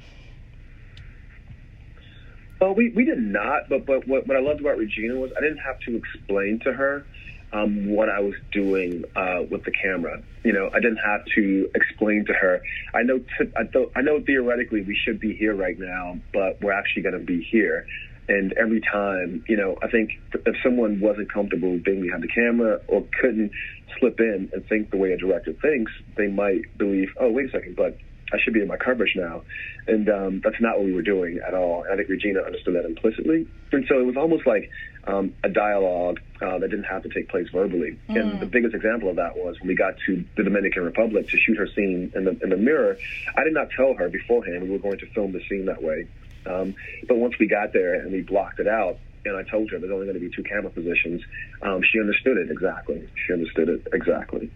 Well, 2.61 2.77
we, 2.77 2.93
we 2.95 3.05
did 3.05 3.19
not, 3.19 3.69
but 3.69 3.85
but 3.85 4.07
what, 4.07 4.29
what 4.29 4.37
I 4.37 4.41
loved 4.41 4.61
about 4.61 4.79
Regina 4.79 5.17
was 5.17 5.33
I 5.37 5.41
didn't 5.41 5.59
have 5.59 5.81
to 5.81 5.97
explain 5.97 6.61
to 6.61 6.73
her 6.73 7.05
um, 7.53 7.91
what 7.95 8.09
I 8.09 8.21
was 8.21 8.35
doing 8.51 9.05
uh, 9.15 9.43
with 9.51 9.65
the 9.65 9.73
camera. 9.73 10.23
You 10.45 10.53
know, 10.53 10.71
I 10.73 10.81
didn't 10.81 11.01
have 11.05 11.25
to 11.35 11.71
explain 11.75 12.25
to 12.27 12.33
her. 12.33 12.63
I 12.95 13.03
know 13.03 13.19
t- 13.19 13.53
I, 13.57 13.65
th- 13.65 13.91
I 13.95 14.01
know 14.01 14.21
theoretically 14.21 14.83
we 14.83 14.97
should 15.05 15.21
be 15.21 15.35
here 15.35 15.55
right 15.55 15.79
now, 15.79 16.19
but 16.33 16.61
we're 16.61 16.73
actually 16.73 17.03
going 17.03 17.19
to 17.19 17.25
be 17.25 17.47
here. 17.51 17.87
And 18.29 18.53
every 18.53 18.81
time, 18.81 19.45
you 19.49 19.57
know, 19.57 19.77
I 19.83 19.89
think 19.89 20.11
if 20.33 20.57
someone 20.63 21.01
wasn't 21.01 21.33
comfortable 21.33 21.79
being 21.85 22.03
behind 22.03 22.23
the 22.23 22.29
camera 22.29 22.81
or 22.87 23.05
couldn't 23.21 23.51
slip 23.99 24.21
in 24.21 24.49
and 24.53 24.67
think 24.69 24.91
the 24.91 24.97
way 24.97 25.13
a 25.13 25.19
director 25.19 25.53
thinks, 25.53 25.93
they 26.17 26.29
might 26.29 26.63
believe, 26.79 27.09
oh, 27.21 27.31
wait 27.31 27.47
a 27.47 27.51
second, 27.51 27.77
but 27.77 27.99
I 28.33 28.39
should 28.43 28.55
be 28.55 28.63
in 28.63 28.69
my 28.69 28.77
coverage 28.77 29.15
now. 29.17 29.43
And 29.87 30.09
um, 30.09 30.41
that's 30.43 30.61
not 30.61 30.79
what 30.79 30.87
we 30.87 30.95
were 30.95 31.03
doing 31.03 31.41
at 31.47 31.53
all. 31.55 31.83
And 31.83 31.93
I 31.93 31.97
think 31.97 32.09
Regina 32.09 32.41
understood 32.41 32.77
that 32.77 32.85
implicitly. 32.85 33.47
And 33.73 33.85
so 33.89 33.99
it 34.01 34.07
was 34.07 34.17
almost 34.17 34.47
like 34.47 34.71
um, 35.07 35.35
a 35.43 35.49
dialogue 35.49 36.21
uh, 36.41 36.59
that 36.59 36.71
didn't 36.71 36.85
have 36.85 37.03
to 37.03 37.09
take 37.09 37.29
place 37.29 37.49
verbally. 37.53 37.99
Mm. 38.09 38.21
And 38.21 38.41
the 38.41 38.47
biggest 38.47 38.75
example 38.75 39.11
of 39.11 39.17
that 39.17 39.37
was 39.37 39.59
when 39.61 39.69
we 39.69 39.75
got 39.75 39.95
to 40.07 40.25
the 40.37 40.45
Dominican 40.45 40.85
Republic 40.85 41.29
to 41.29 41.39
shoot 41.39 41.57
her 41.59 41.67
scene 41.67 42.13
in 42.15 42.25
the, 42.25 42.39
in 42.43 42.51
the 42.51 42.57
mirror. 42.57 42.97
I 43.37 43.45
did 43.45 43.55
not 43.55 43.71
tell 43.71 43.95
her 43.95 44.09
beforehand 44.09 44.63
we 44.63 44.71
were 44.71 44.79
going 44.79 44.99
to 44.99 45.07
film 45.07 45.33
the 45.33 45.43
scene 45.49 45.67
that 45.67 45.83
way. 45.83 46.07
Um, 46.47 46.75
but 47.09 47.17
once 47.17 47.39
we 47.39 47.47
got 47.47 47.73
there 47.73 47.95
and 47.95 48.13
we 48.13 48.23
blocked 48.23 48.59
it 48.59 48.69
out, 48.69 48.99
and 49.25 49.37
I 49.37 49.45
told 49.45 49.71
her 49.71 49.79
there's 49.79 49.93
only 49.93 50.07
going 50.07 50.19
to 50.19 50.29
be 50.29 50.35
two 50.35 50.43
camera 50.43 50.71
positions, 50.71 51.23
um, 51.63 51.81
she 51.83 52.01
understood 52.01 52.37
it 52.39 52.51
exactly. 52.51 53.09
She 53.27 53.33
understood 53.33 53.69
it 53.69 53.87
exactly. 53.93 54.51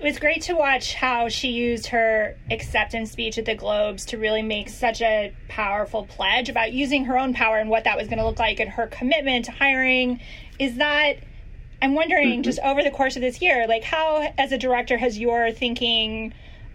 It 0.00 0.04
was 0.04 0.18
great 0.18 0.42
to 0.42 0.54
watch 0.54 0.94
how 0.94 1.28
she 1.28 1.48
used 1.48 1.86
her 1.86 2.36
acceptance 2.50 3.12
speech 3.12 3.38
at 3.38 3.44
the 3.44 3.54
Globes 3.54 4.04
to 4.06 4.18
really 4.18 4.42
make 4.42 4.68
such 4.68 5.00
a 5.00 5.32
powerful 5.48 6.04
pledge 6.06 6.48
about 6.48 6.72
using 6.72 7.04
her 7.04 7.16
own 7.16 7.32
power 7.32 7.58
and 7.58 7.70
what 7.70 7.84
that 7.84 7.96
was 7.96 8.08
going 8.08 8.18
to 8.18 8.26
look 8.26 8.38
like 8.38 8.60
and 8.60 8.70
her 8.70 8.86
commitment 8.88 9.44
to 9.46 9.52
hiring. 9.52 10.20
Is 10.58 10.76
that, 10.76 11.14
I'm 11.80 11.94
wondering, 11.94 12.32
mm-hmm. 12.32 12.42
just 12.42 12.58
over 12.60 12.82
the 12.82 12.90
course 12.90 13.16
of 13.16 13.22
this 13.22 13.40
year, 13.40 13.66
like 13.68 13.84
how, 13.84 14.32
as 14.36 14.52
a 14.52 14.58
director, 14.58 14.98
has 14.98 15.18
your 15.18 15.52
thinking 15.52 16.34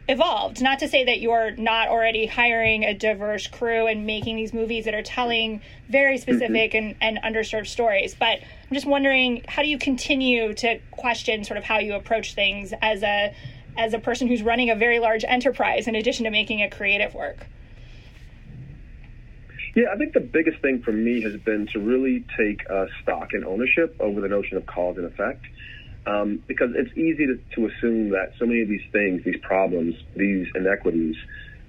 evolved? 0.09 0.61
Not 0.61 0.79
to 0.79 0.87
say 0.87 1.05
that 1.05 1.21
you're 1.21 1.51
not 1.51 1.87
already 1.87 2.25
hiring 2.25 2.83
a 2.83 2.93
diverse 2.93 3.47
crew 3.47 3.87
and 3.87 4.05
making 4.05 4.35
these 4.35 4.53
movies 4.53 4.85
that 4.85 4.93
are 4.93 5.03
telling 5.03 5.61
very 5.87 6.15
mm-hmm. 6.15 6.21
specific 6.21 6.73
mm-hmm. 6.73 6.97
and, 7.01 7.19
and 7.23 7.35
underserved 7.35 7.67
stories, 7.67 8.15
but 8.15 8.39
I'm 8.39 8.73
just 8.73 8.87
wondering 8.87 9.43
how 9.47 9.61
do 9.61 9.69
you 9.69 9.77
continue 9.77 10.53
to 10.55 10.79
question 10.91 11.43
sort 11.43 11.57
of 11.57 11.63
how 11.63 11.79
you 11.79 11.93
approach 11.93 12.33
things 12.33 12.73
as 12.81 13.03
a 13.03 13.33
as 13.77 13.93
a 13.93 13.99
person 13.99 14.27
who's 14.27 14.41
running 14.41 14.71
a 14.71 14.75
very 14.75 14.99
large 14.99 15.23
enterprise 15.25 15.87
in 15.87 15.95
addition 15.95 16.25
to 16.25 16.31
making 16.31 16.61
a 16.61 16.69
creative 16.69 17.13
work? 17.13 17.45
Yeah, 19.75 19.85
I 19.93 19.97
think 19.97 20.13
the 20.13 20.19
biggest 20.19 20.59
thing 20.61 20.81
for 20.81 20.91
me 20.91 21.21
has 21.21 21.37
been 21.37 21.67
to 21.67 21.79
really 21.79 22.25
take 22.35 22.69
uh, 22.69 22.87
stock 23.01 23.29
and 23.33 23.45
ownership 23.45 23.95
over 23.99 24.19
the 24.19 24.27
notion 24.27 24.57
of 24.57 24.65
cause 24.65 24.97
and 24.97 25.05
effect. 25.05 25.45
Um, 26.05 26.41
because 26.47 26.71
it's 26.75 26.95
easy 26.97 27.27
to, 27.27 27.39
to 27.55 27.67
assume 27.67 28.09
that 28.09 28.33
so 28.39 28.45
many 28.45 28.61
of 28.61 28.69
these 28.69 28.85
things, 28.91 29.23
these 29.23 29.39
problems, 29.41 29.95
these 30.15 30.47
inequities, 30.55 31.15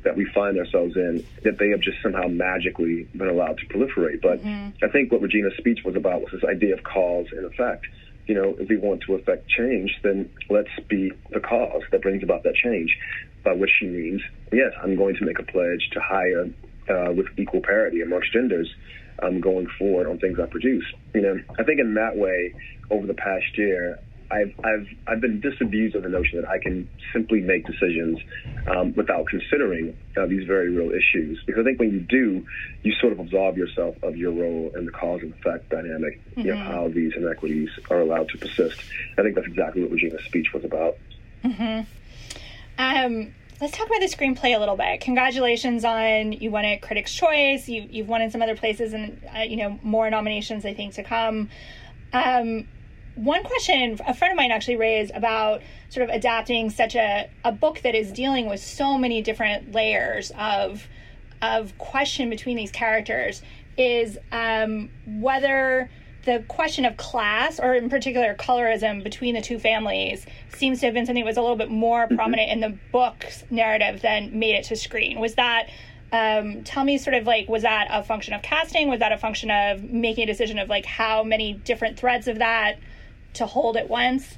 that 0.02 0.16
we 0.16 0.24
find 0.34 0.58
ourselves 0.58 0.96
in 0.96 1.24
that 1.44 1.58
they 1.58 1.68
have 1.70 1.80
just 1.80 2.00
somehow 2.02 2.26
magically 2.26 3.06
been 3.14 3.28
allowed 3.28 3.58
to 3.58 3.66
proliferate. 3.66 4.22
But 4.22 4.42
mm-hmm. 4.42 4.84
I 4.84 4.88
think 4.88 5.12
what 5.12 5.20
Regina's 5.20 5.56
speech 5.58 5.80
was 5.84 5.96
about 5.96 6.22
was 6.22 6.32
this 6.32 6.44
idea 6.44 6.74
of 6.74 6.82
cause 6.82 7.26
and 7.32 7.44
effect. 7.44 7.86
You 8.26 8.34
know, 8.34 8.56
if 8.58 8.68
we 8.68 8.76
want 8.76 9.02
to 9.02 9.14
affect 9.14 9.48
change, 9.48 9.98
then 10.02 10.30
let's 10.48 10.70
be 10.88 11.12
the 11.30 11.40
cause 11.40 11.82
that 11.90 12.02
brings 12.02 12.22
about 12.22 12.44
that 12.44 12.54
change. 12.54 12.96
By 13.44 13.52
which 13.52 13.70
she 13.78 13.86
means, 13.86 14.22
yes, 14.52 14.72
I'm 14.82 14.96
going 14.96 15.16
to 15.16 15.24
make 15.24 15.38
a 15.38 15.42
pledge 15.42 15.88
to 15.92 16.00
hire 16.00 16.48
uh, 16.88 17.12
with 17.12 17.26
equal 17.38 17.62
parity 17.62 18.02
amongst 18.02 18.32
genders 18.32 18.72
um, 19.22 19.40
going 19.40 19.66
forward 19.78 20.06
on 20.06 20.18
things 20.18 20.38
I 20.38 20.46
produce. 20.46 20.84
You 21.14 21.22
know, 21.22 21.40
I 21.58 21.64
think 21.64 21.80
in 21.80 21.94
that 21.94 22.16
way, 22.16 22.54
over 22.90 23.06
the 23.06 23.14
past 23.14 23.56
year, 23.56 23.98
I've 24.30 24.52
I've 24.64 24.86
I've 25.06 25.20
been 25.20 25.40
disabused 25.40 25.96
of 25.96 26.02
the 26.02 26.08
notion 26.08 26.40
that 26.40 26.48
I 26.48 26.58
can 26.58 26.88
simply 27.12 27.40
make 27.40 27.66
decisions 27.66 28.18
um, 28.68 28.92
without 28.94 29.26
considering 29.26 29.96
uh, 30.16 30.26
these 30.26 30.46
very 30.46 30.70
real 30.70 30.90
issues. 30.90 31.42
Because 31.44 31.62
I 31.62 31.64
think 31.64 31.80
when 31.80 31.90
you 31.90 32.00
do, 32.00 32.46
you 32.82 32.92
sort 33.00 33.12
of 33.12 33.20
absolve 33.20 33.56
yourself 33.56 33.96
of 34.02 34.16
your 34.16 34.32
role 34.32 34.72
in 34.76 34.86
the 34.86 34.92
cause 34.92 35.22
and 35.22 35.32
effect 35.34 35.68
dynamic 35.70 36.20
mm-hmm. 36.30 36.40
you 36.40 36.54
know, 36.54 36.56
how 36.56 36.88
these 36.88 37.12
inequities 37.16 37.70
are 37.90 38.00
allowed 38.00 38.28
to 38.30 38.38
persist. 38.38 38.80
I 39.18 39.22
think 39.22 39.34
that's 39.34 39.46
exactly 39.46 39.82
what 39.82 39.90
Regina's 39.90 40.24
speech 40.24 40.52
was 40.52 40.64
about. 40.64 40.96
Mm-hmm. 41.44 41.82
Um, 42.78 43.34
let's 43.60 43.76
talk 43.76 43.86
about 43.86 44.00
the 44.00 44.06
screenplay 44.06 44.56
a 44.56 44.58
little 44.58 44.76
bit. 44.76 45.00
Congratulations 45.00 45.84
on 45.84 46.32
you 46.32 46.50
won 46.50 46.64
it 46.64 46.82
Critics' 46.82 47.12
Choice. 47.12 47.68
You 47.68 47.86
you've 47.90 48.08
won 48.08 48.22
in 48.22 48.30
some 48.30 48.42
other 48.42 48.56
places, 48.56 48.92
and 48.92 49.20
uh, 49.36 49.40
you 49.40 49.56
know 49.56 49.78
more 49.82 50.08
nominations 50.08 50.64
I 50.64 50.74
think 50.74 50.94
to 50.94 51.02
come. 51.02 51.50
Um, 52.12 52.66
one 53.14 53.42
question 53.42 53.98
a 54.06 54.14
friend 54.14 54.32
of 54.32 54.36
mine 54.36 54.50
actually 54.50 54.76
raised 54.76 55.12
about 55.14 55.62
sort 55.88 56.08
of 56.08 56.14
adapting 56.14 56.70
such 56.70 56.94
a, 56.94 57.28
a 57.44 57.52
book 57.52 57.80
that 57.82 57.94
is 57.94 58.12
dealing 58.12 58.48
with 58.48 58.60
so 58.60 58.96
many 58.96 59.22
different 59.22 59.72
layers 59.72 60.32
of 60.38 60.86
of 61.42 61.76
question 61.78 62.30
between 62.30 62.56
these 62.56 62.70
characters 62.70 63.42
is 63.76 64.18
um, 64.30 64.90
whether 65.06 65.90
the 66.24 66.44
question 66.48 66.84
of 66.84 66.96
class 66.96 67.58
or 67.58 67.74
in 67.74 67.88
particular 67.88 68.34
colorism 68.34 69.02
between 69.02 69.34
the 69.34 69.40
two 69.40 69.58
families 69.58 70.26
seems 70.54 70.80
to 70.80 70.86
have 70.86 70.94
been 70.94 71.06
something 71.06 71.24
that 71.24 71.28
was 71.28 71.38
a 71.38 71.40
little 71.40 71.56
bit 71.56 71.70
more 71.70 72.04
mm-hmm. 72.04 72.14
prominent 72.14 72.50
in 72.50 72.60
the 72.60 72.76
book's 72.92 73.42
narrative 73.50 74.02
than 74.02 74.38
made 74.38 74.54
it 74.54 74.64
to 74.64 74.76
screen 74.76 75.18
was 75.18 75.34
that 75.34 75.68
um, 76.12 76.64
tell 76.64 76.84
me 76.84 76.98
sort 76.98 77.14
of 77.14 77.26
like 77.26 77.48
was 77.48 77.62
that 77.62 77.86
a 77.90 78.02
function 78.02 78.34
of 78.34 78.42
casting 78.42 78.88
was 78.88 78.98
that 78.98 79.12
a 79.12 79.18
function 79.18 79.50
of 79.50 79.82
making 79.82 80.24
a 80.24 80.26
decision 80.26 80.58
of 80.58 80.68
like 80.68 80.84
how 80.84 81.22
many 81.22 81.52
different 81.52 81.98
threads 81.98 82.28
of 82.28 82.38
that 82.38 82.78
to 83.34 83.46
hold 83.46 83.76
at 83.76 83.88
once? 83.88 84.36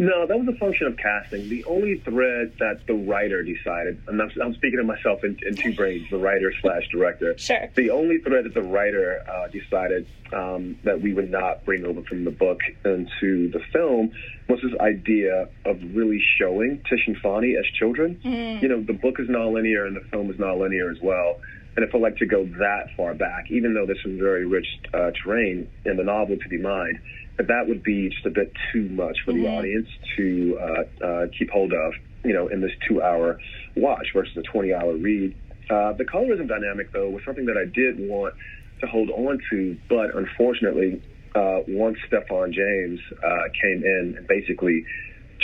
No, 0.00 0.26
that 0.26 0.38
was 0.38 0.48
a 0.48 0.58
function 0.58 0.86
of 0.86 0.96
casting. 0.96 1.50
The 1.50 1.62
only 1.64 1.98
thread 1.98 2.54
that 2.58 2.86
the 2.86 2.94
writer 2.94 3.42
decided, 3.42 4.00
and 4.08 4.22
I'm, 4.22 4.30
I'm 4.42 4.54
speaking 4.54 4.78
of 4.78 4.86
myself 4.86 5.22
in, 5.24 5.38
in, 5.46 5.54
two 5.54 5.74
brains, 5.74 6.08
the 6.10 6.16
writer 6.16 6.54
slash 6.62 6.88
director. 6.90 7.36
Sure. 7.36 7.68
The 7.74 7.90
only 7.90 8.16
thread 8.16 8.46
that 8.46 8.54
the 8.54 8.62
writer 8.62 9.22
uh, 9.28 9.48
decided 9.48 10.06
um, 10.32 10.78
that 10.84 11.02
we 11.02 11.12
would 11.12 11.30
not 11.30 11.66
bring 11.66 11.84
over 11.84 12.02
from 12.04 12.24
the 12.24 12.30
book 12.30 12.60
into 12.82 13.50
the 13.50 13.60
film 13.74 14.12
was 14.48 14.60
this 14.62 14.72
idea 14.80 15.50
of 15.66 15.78
really 15.94 16.22
showing 16.38 16.82
Tish 16.88 17.06
and 17.06 17.18
Fonny 17.18 17.56
as 17.58 17.66
children. 17.78 18.18
Mm. 18.24 18.62
You 18.62 18.68
know, 18.68 18.82
the 18.82 18.94
book 18.94 19.20
is 19.20 19.28
nonlinear 19.28 19.86
and 19.86 19.94
the 19.94 20.08
film 20.10 20.30
is 20.30 20.36
nonlinear 20.38 20.90
as 20.90 21.02
well. 21.02 21.40
And 21.80 21.88
if 21.88 21.94
I 21.94 21.98
like 21.98 22.18
to 22.18 22.26
go 22.26 22.44
that 22.44 22.88
far 22.94 23.14
back, 23.14 23.46
even 23.50 23.72
though 23.72 23.86
this 23.86 23.96
is 24.04 24.18
very 24.18 24.44
rich 24.44 24.66
uh, 24.92 25.12
terrain 25.24 25.66
in 25.86 25.96
the 25.96 26.04
novel 26.04 26.36
to 26.36 26.48
be 26.50 26.58
mined, 26.58 26.98
that 27.38 27.46
that 27.46 27.68
would 27.68 27.82
be 27.82 28.10
just 28.10 28.26
a 28.26 28.30
bit 28.30 28.52
too 28.70 28.86
much 28.90 29.16
for 29.24 29.32
mm-hmm. 29.32 29.44
the 29.44 29.48
audience 29.48 29.88
to 30.14 30.58
uh, 30.60 31.06
uh, 31.06 31.26
keep 31.38 31.48
hold 31.48 31.72
of, 31.72 31.94
you 32.22 32.34
know, 32.34 32.48
in 32.48 32.60
this 32.60 32.72
two-hour 32.86 33.40
watch 33.76 34.08
versus 34.14 34.36
a 34.36 34.42
20-hour 34.54 34.94
read. 34.96 35.34
Uh, 35.70 35.94
the 35.94 36.04
colorism 36.04 36.46
dynamic, 36.46 36.92
though, 36.92 37.08
was 37.08 37.22
something 37.24 37.46
that 37.46 37.56
I 37.56 37.64
did 37.64 37.98
want 38.10 38.34
to 38.82 38.86
hold 38.86 39.08
on 39.08 39.38
to, 39.48 39.78
but 39.88 40.14
unfortunately, 40.14 41.02
uh, 41.34 41.60
once 41.66 41.96
Stephan 42.08 42.52
James 42.52 43.00
uh, 43.24 43.48
came 43.58 43.82
in 43.82 44.16
and 44.18 44.28
basically 44.28 44.84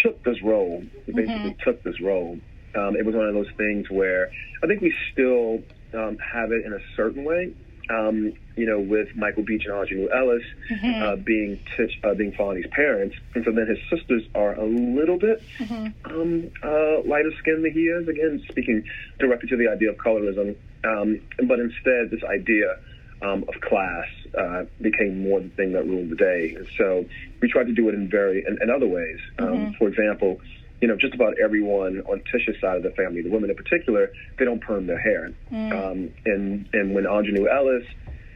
took 0.04 0.22
this 0.22 0.36
role, 0.42 0.84
basically 1.06 1.28
mm-hmm. 1.28 1.60
took 1.64 1.82
this 1.82 1.98
role, 2.02 2.38
um, 2.76 2.94
it 2.94 3.06
was 3.06 3.14
one 3.14 3.26
of 3.26 3.34
those 3.34 3.50
things 3.56 3.88
where 3.88 4.30
I 4.62 4.66
think 4.66 4.82
we 4.82 4.92
still 5.12 5.62
um, 5.96 6.18
have 6.18 6.52
it 6.52 6.64
in 6.64 6.72
a 6.72 6.80
certain 6.94 7.24
way. 7.24 7.54
Um, 7.88 8.32
you 8.56 8.66
know, 8.66 8.80
with 8.80 9.14
Michael 9.14 9.44
Beach 9.44 9.64
and 9.64 9.72
Aunjanue 9.72 10.12
Ellis 10.12 10.42
mm-hmm. 10.68 11.02
uh, 11.02 11.16
being 11.16 11.60
Tish, 11.76 11.96
uh, 12.02 12.14
being 12.14 12.32
Fonny's 12.32 12.66
parents, 12.72 13.14
and 13.36 13.44
so 13.44 13.52
then 13.52 13.68
his 13.68 13.78
sisters 13.88 14.24
are 14.34 14.54
a 14.54 14.64
little 14.64 15.18
bit 15.18 15.40
mm-hmm. 15.58 16.04
um, 16.04 16.50
uh, 16.64 17.08
lighter 17.08 17.30
skinned 17.38 17.64
than 17.64 17.72
he 17.72 17.82
is. 17.82 18.08
Again, 18.08 18.42
speaking 18.50 18.82
directly 19.20 19.48
to 19.50 19.56
the 19.56 19.68
idea 19.68 19.90
of 19.90 19.98
colorism, 19.98 20.56
um, 20.82 21.20
but 21.46 21.60
instead 21.60 22.10
this 22.10 22.24
idea 22.24 22.76
um, 23.22 23.44
of 23.46 23.60
class 23.60 24.06
uh, 24.36 24.64
became 24.80 25.22
more 25.22 25.40
the 25.40 25.48
thing 25.50 25.72
that 25.72 25.86
ruled 25.86 26.10
the 26.10 26.16
day. 26.16 26.54
And 26.56 26.66
so 26.76 27.04
we 27.40 27.48
tried 27.48 27.68
to 27.68 27.72
do 27.72 27.88
it 27.88 27.94
in 27.94 28.08
very 28.08 28.44
in, 28.44 28.58
in 28.60 28.68
other 28.68 28.88
ways. 28.88 29.20
Um, 29.38 29.46
mm-hmm. 29.46 29.70
For 29.78 29.86
example 29.86 30.40
you 30.86 30.92
know, 30.92 30.96
just 30.96 31.14
about 31.14 31.34
everyone 31.42 32.00
on 32.02 32.22
Tisha's 32.32 32.60
side 32.60 32.76
of 32.76 32.84
the 32.84 32.92
family, 32.92 33.20
the 33.20 33.28
women 33.28 33.50
in 33.50 33.56
particular, 33.56 34.12
they 34.38 34.44
don't 34.44 34.60
perm 34.60 34.86
their 34.86 35.00
hair. 35.00 35.32
Mm. 35.50 35.72
Um, 35.72 36.14
and 36.24 36.68
and 36.72 36.94
when 36.94 37.02
Aunjanue 37.06 37.52
Ellis 37.52 37.84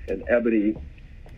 and 0.08 0.24
Ebony 0.28 0.76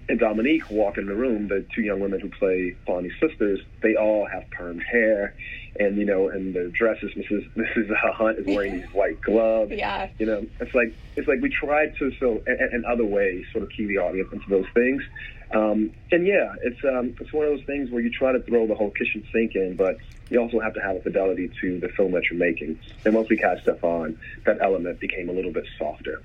and 0.08 0.18
Dominique 0.18 0.70
walk 0.70 0.96
in 0.96 1.04
the 1.04 1.14
room, 1.14 1.48
the 1.48 1.66
two 1.74 1.82
young 1.82 2.00
women 2.00 2.18
who 2.18 2.30
play 2.30 2.74
Fonny's 2.86 3.12
sisters, 3.20 3.60
they 3.82 3.94
all 3.94 4.26
have 4.26 4.44
permed 4.58 4.82
hair, 4.90 5.34
and 5.78 5.98
you 5.98 6.06
know, 6.06 6.30
and 6.30 6.54
the 6.54 6.72
dresses. 6.74 7.10
Mrs. 7.14 7.46
Mrs. 7.56 7.94
Hunt 8.14 8.38
is 8.38 8.46
wearing 8.46 8.80
these 8.80 8.90
white 8.94 9.20
gloves. 9.26 9.72
Yeah, 9.72 10.08
you 10.18 10.24
know, 10.24 10.46
it's 10.60 10.74
like 10.74 10.94
it's 11.14 11.28
like 11.28 11.42
we 11.42 11.50
tried 11.50 11.94
to 11.98 12.10
so 12.18 12.42
in, 12.46 12.56
in 12.72 12.84
other 12.90 13.04
ways 13.04 13.44
sort 13.52 13.64
of 13.64 13.68
key 13.68 13.84
the 13.84 13.98
audience 13.98 14.30
into 14.32 14.48
those 14.48 14.66
things. 14.72 15.02
Um, 15.50 15.92
and 16.10 16.26
yeah, 16.26 16.54
it's 16.62 16.82
um, 16.84 17.14
it's 17.20 17.34
one 17.34 17.44
of 17.44 17.58
those 17.58 17.66
things 17.66 17.90
where 17.90 18.00
you 18.00 18.10
try 18.10 18.32
to 18.32 18.40
throw 18.40 18.66
the 18.66 18.74
whole 18.74 18.90
kitchen 18.92 19.22
sink 19.30 19.54
in, 19.54 19.76
but 19.76 19.98
you 20.32 20.40
also 20.40 20.58
have 20.60 20.74
to 20.74 20.80
have 20.80 20.96
a 20.96 21.00
fidelity 21.00 21.50
to 21.60 21.78
the 21.78 21.88
film 21.90 22.12
that 22.12 22.30
you're 22.30 22.38
making. 22.38 22.78
And 23.04 23.14
once 23.14 23.28
we 23.28 23.36
cast 23.36 23.62
Stephan, 23.62 24.18
that 24.46 24.58
element 24.60 24.98
became 24.98 25.28
a 25.28 25.32
little 25.32 25.52
bit 25.52 25.66
softer. 25.78 26.22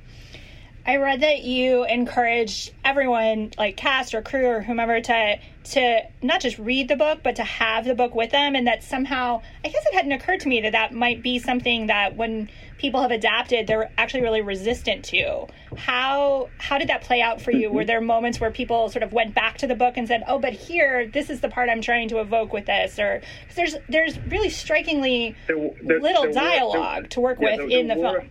I 0.86 0.96
read 0.96 1.20
that 1.20 1.42
you 1.42 1.84
encouraged 1.84 2.72
everyone, 2.86 3.52
like 3.58 3.76
cast 3.76 4.14
or 4.14 4.22
crew 4.22 4.48
or 4.48 4.62
whomever, 4.62 5.02
to 5.02 5.40
to 5.72 6.00
not 6.22 6.40
just 6.40 6.58
read 6.58 6.88
the 6.88 6.96
book, 6.96 7.20
but 7.24 7.36
to 7.36 7.44
have 7.44 7.84
the 7.84 7.94
book 7.94 8.16
with 8.16 8.32
them, 8.32 8.56
and 8.56 8.68
that 8.68 8.84
somehow, 8.84 9.42
I 9.66 9.68
guess 9.68 9.86
it 9.86 9.94
hadn't 9.94 10.14
occurred 10.14 10.40
to 10.42 10.48
me 10.48 10.62
that 10.62 10.72
that 10.72 10.94
might 10.94 11.22
be 11.22 11.40
something 11.40 11.88
that 11.88 12.16
when 12.16 12.50
people 12.78 13.02
have 13.02 13.12
adapted, 13.12 13.68
they're 13.68 13.92
actually 13.98 14.22
really 14.22 14.42
resistant 14.42 15.06
to. 15.06 15.48
How 15.76 16.50
how 16.58 16.78
did 16.78 16.90
that 16.90 17.02
play 17.02 17.22
out 17.22 17.42
for 17.42 17.52
you? 17.52 17.72
Were 17.72 17.86
there 17.86 18.02
moments 18.02 18.40
where 18.40 18.52
people 18.52 18.90
sort 18.90 19.04
of 19.04 19.14
went 19.14 19.34
back 19.34 19.58
to 19.60 19.68
the 19.68 19.76
book 19.76 19.98
and 19.98 20.08
said, 20.08 20.24
"Oh, 20.28 20.40
but 20.40 20.54
here, 20.54 21.08
this 21.08 21.30
is 21.30 21.42
the 21.42 21.50
part 21.50 21.70
I'm 21.70 21.82
trying 21.82 22.10
to 22.10 22.20
evoke 22.20 22.54
with 22.54 22.66
this," 22.66 23.00
or 23.00 23.22
there's 23.56 23.76
there's 23.90 24.20
really 24.28 24.50
strikingly 24.50 25.36
there, 25.48 25.72
there, 25.84 26.00
little 26.00 26.24
there 26.24 26.34
dialogue 26.34 27.04
were, 27.04 27.08
to 27.10 27.20
work 27.20 27.40
yeah, 27.42 27.58
with 27.58 27.72
in 27.72 27.88
the 27.88 27.96
were, 27.96 28.22
film 28.22 28.30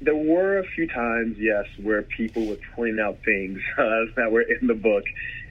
there 0.00 0.16
were 0.16 0.58
a 0.58 0.64
few 0.64 0.86
times, 0.86 1.36
yes, 1.38 1.64
where 1.82 2.02
people 2.02 2.46
were 2.46 2.58
pointing 2.74 3.00
out 3.00 3.18
things 3.24 3.58
uh, 3.78 4.04
that 4.16 4.30
were 4.30 4.42
in 4.42 4.66
the 4.66 4.74
book 4.74 5.04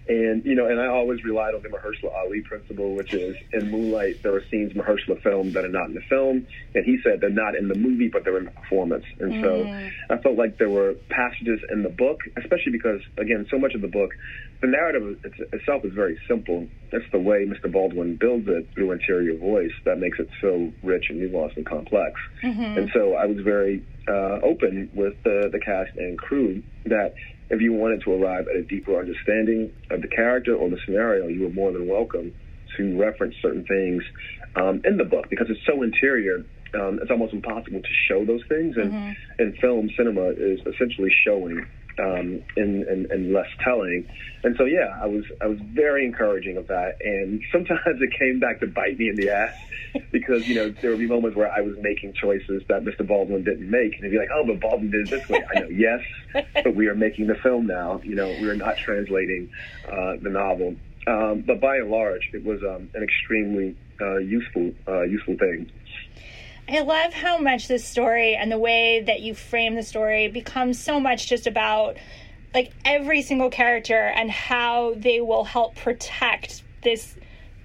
And 0.07 0.45
you 0.45 0.53
know, 0.53 0.67
and 0.67 0.79
I 0.79 0.87
always 0.87 1.23
relied 1.23 1.55
on 1.55 1.63
the 1.63 1.69
Mahershala 1.69 2.13
Ali 2.13 2.41
principle, 2.41 2.93
which 2.95 3.13
is 3.13 3.35
in 3.53 3.71
Moonlight 3.71 4.21
there 4.21 4.35
are 4.35 4.43
scenes 4.51 4.73
Mahershala 4.73 5.21
filmed 5.23 5.53
that 5.53 5.65
are 5.65 5.69
not 5.69 5.87
in 5.87 5.95
the 5.95 6.01
film, 6.07 6.45
and 6.75 6.85
he 6.85 6.99
said 7.03 7.21
they're 7.21 7.29
not 7.29 7.55
in 7.55 7.67
the 7.67 7.75
movie, 7.75 8.07
but 8.07 8.23
they're 8.23 8.37
in 8.37 8.45
the 8.45 8.51
performance. 8.51 9.05
And 9.19 9.33
mm. 9.33 9.41
so 9.41 10.13
I 10.13 10.21
felt 10.21 10.37
like 10.37 10.59
there 10.59 10.69
were 10.69 10.93
passages 11.09 11.59
in 11.71 11.81
the 11.81 11.89
book, 11.89 12.19
especially 12.37 12.71
because 12.71 13.01
again, 13.17 13.47
so 13.49 13.57
much 13.57 13.73
of 13.73 13.81
the 13.81 13.87
book, 13.87 14.11
the 14.61 14.67
narrative 14.67 15.19
itself 15.53 15.83
is 15.83 15.93
very 15.93 16.19
simple. 16.27 16.67
That's 16.91 17.09
the 17.11 17.19
way 17.19 17.45
Mr. 17.45 17.71
Baldwin 17.71 18.17
builds 18.17 18.47
it 18.47 18.69
through 18.75 18.91
interior 18.91 19.37
voice 19.37 19.73
that 19.85 19.99
makes 19.99 20.19
it 20.19 20.29
so 20.39 20.71
rich 20.83 21.05
and 21.09 21.19
nuanced 21.19 21.57
and 21.57 21.65
complex. 21.65 22.19
Mm-hmm. 22.43 22.77
And 22.77 22.91
so 22.93 23.15
I 23.15 23.25
was 23.25 23.39
very 23.39 23.83
uh, 24.07 24.39
open 24.43 24.89
with 24.93 25.15
the, 25.23 25.49
the 25.51 25.59
cast 25.59 25.95
and 25.97 26.17
crew 26.17 26.63
that 26.85 27.15
if 27.49 27.61
you 27.61 27.73
wanted 27.73 28.01
to 28.03 28.13
arrive 28.13 28.47
at 28.47 28.55
a 28.55 28.63
deeper 28.63 28.99
understanding 28.99 29.71
of 29.91 30.01
the 30.01 30.07
character 30.07 30.55
or 30.55 30.69
the 30.69 30.77
scenario, 30.85 31.27
you 31.27 31.43
were 31.43 31.49
more 31.49 31.71
than 31.71 31.87
welcome 31.87 32.33
to 32.77 32.99
reference 32.99 33.35
certain 33.41 33.65
things 33.65 34.03
um, 34.55 34.81
in 34.85 34.97
the 34.97 35.03
book 35.03 35.29
because 35.29 35.47
it's 35.49 35.59
so 35.65 35.83
interior. 35.83 36.45
Um, 36.73 36.99
it's 37.01 37.11
almost 37.11 37.33
impossible 37.33 37.81
to 37.81 37.93
show 38.09 38.25
those 38.25 38.41
things, 38.49 38.75
and, 38.75 38.91
mm-hmm. 38.91 39.11
and 39.39 39.57
film 39.59 39.89
cinema 39.95 40.31
is 40.35 40.59
essentially 40.65 41.09
showing 41.23 41.65
um, 41.99 42.43
and, 42.57 42.83
and, 42.83 43.05
and 43.07 43.33
less 43.33 43.47
telling. 43.63 44.07
And 44.43 44.55
so, 44.57 44.65
yeah, 44.65 44.97
I 45.01 45.07
was 45.07 45.23
I 45.41 45.47
was 45.47 45.59
very 45.59 46.05
encouraging 46.05 46.57
of 46.57 46.67
that. 46.67 46.97
And 47.03 47.41
sometimes 47.51 48.01
it 48.01 48.17
came 48.17 48.39
back 48.39 48.59
to 48.59 48.67
bite 48.67 48.97
me 48.97 49.09
in 49.09 49.15
the 49.15 49.29
ass 49.29 49.55
because 50.11 50.47
you 50.47 50.55
know 50.55 50.73
there 50.81 50.91
would 50.91 50.99
be 50.99 51.07
moments 51.07 51.35
where 51.37 51.51
I 51.51 51.61
was 51.61 51.75
making 51.79 52.13
choices 52.13 52.63
that 52.67 52.83
Mr. 52.83 53.07
Baldwin 53.07 53.43
didn't 53.43 53.69
make, 53.69 53.95
and 53.95 54.03
he'd 54.03 54.11
be 54.11 54.17
like, 54.17 54.29
"Oh, 54.33 54.43
but 54.45 54.59
Baldwin 54.59 54.91
did 54.91 55.07
it 55.07 55.09
this 55.09 55.29
way." 55.29 55.43
I 55.55 55.59
know, 55.59 55.67
yes, 55.71 56.01
but 56.53 56.75
we 56.75 56.87
are 56.87 56.95
making 56.95 57.27
the 57.27 57.35
film 57.35 57.67
now. 57.67 58.01
You 58.03 58.15
know, 58.15 58.27
we 58.27 58.49
are 58.49 58.55
not 58.55 58.77
translating 58.77 59.49
uh, 59.87 60.15
the 60.21 60.29
novel. 60.29 60.75
Um, 61.07 61.43
but 61.45 61.61
by 61.61 61.77
and 61.77 61.91
large, 61.91 62.29
it 62.33 62.43
was 62.43 62.61
um, 62.63 62.89
an 62.95 63.03
extremely 63.03 63.77
uh, 64.01 64.17
useful 64.17 64.71
uh, 64.87 65.03
useful 65.03 65.37
thing. 65.37 65.71
I 66.67 66.79
love 66.81 67.13
how 67.13 67.37
much 67.37 67.67
this 67.67 67.85
story 67.85 68.35
and 68.35 68.51
the 68.51 68.57
way 68.57 69.01
that 69.01 69.21
you 69.21 69.35
frame 69.35 69.75
the 69.75 69.83
story 69.83 70.27
becomes 70.27 70.79
so 70.79 70.99
much 70.99 71.27
just 71.27 71.45
about 71.45 71.97
like 72.53 72.71
every 72.85 73.21
single 73.21 73.49
character 73.49 73.99
and 73.99 74.31
how 74.31 74.95
they 74.97 75.21
will 75.21 75.43
help 75.43 75.75
protect 75.75 76.63
this 76.81 77.15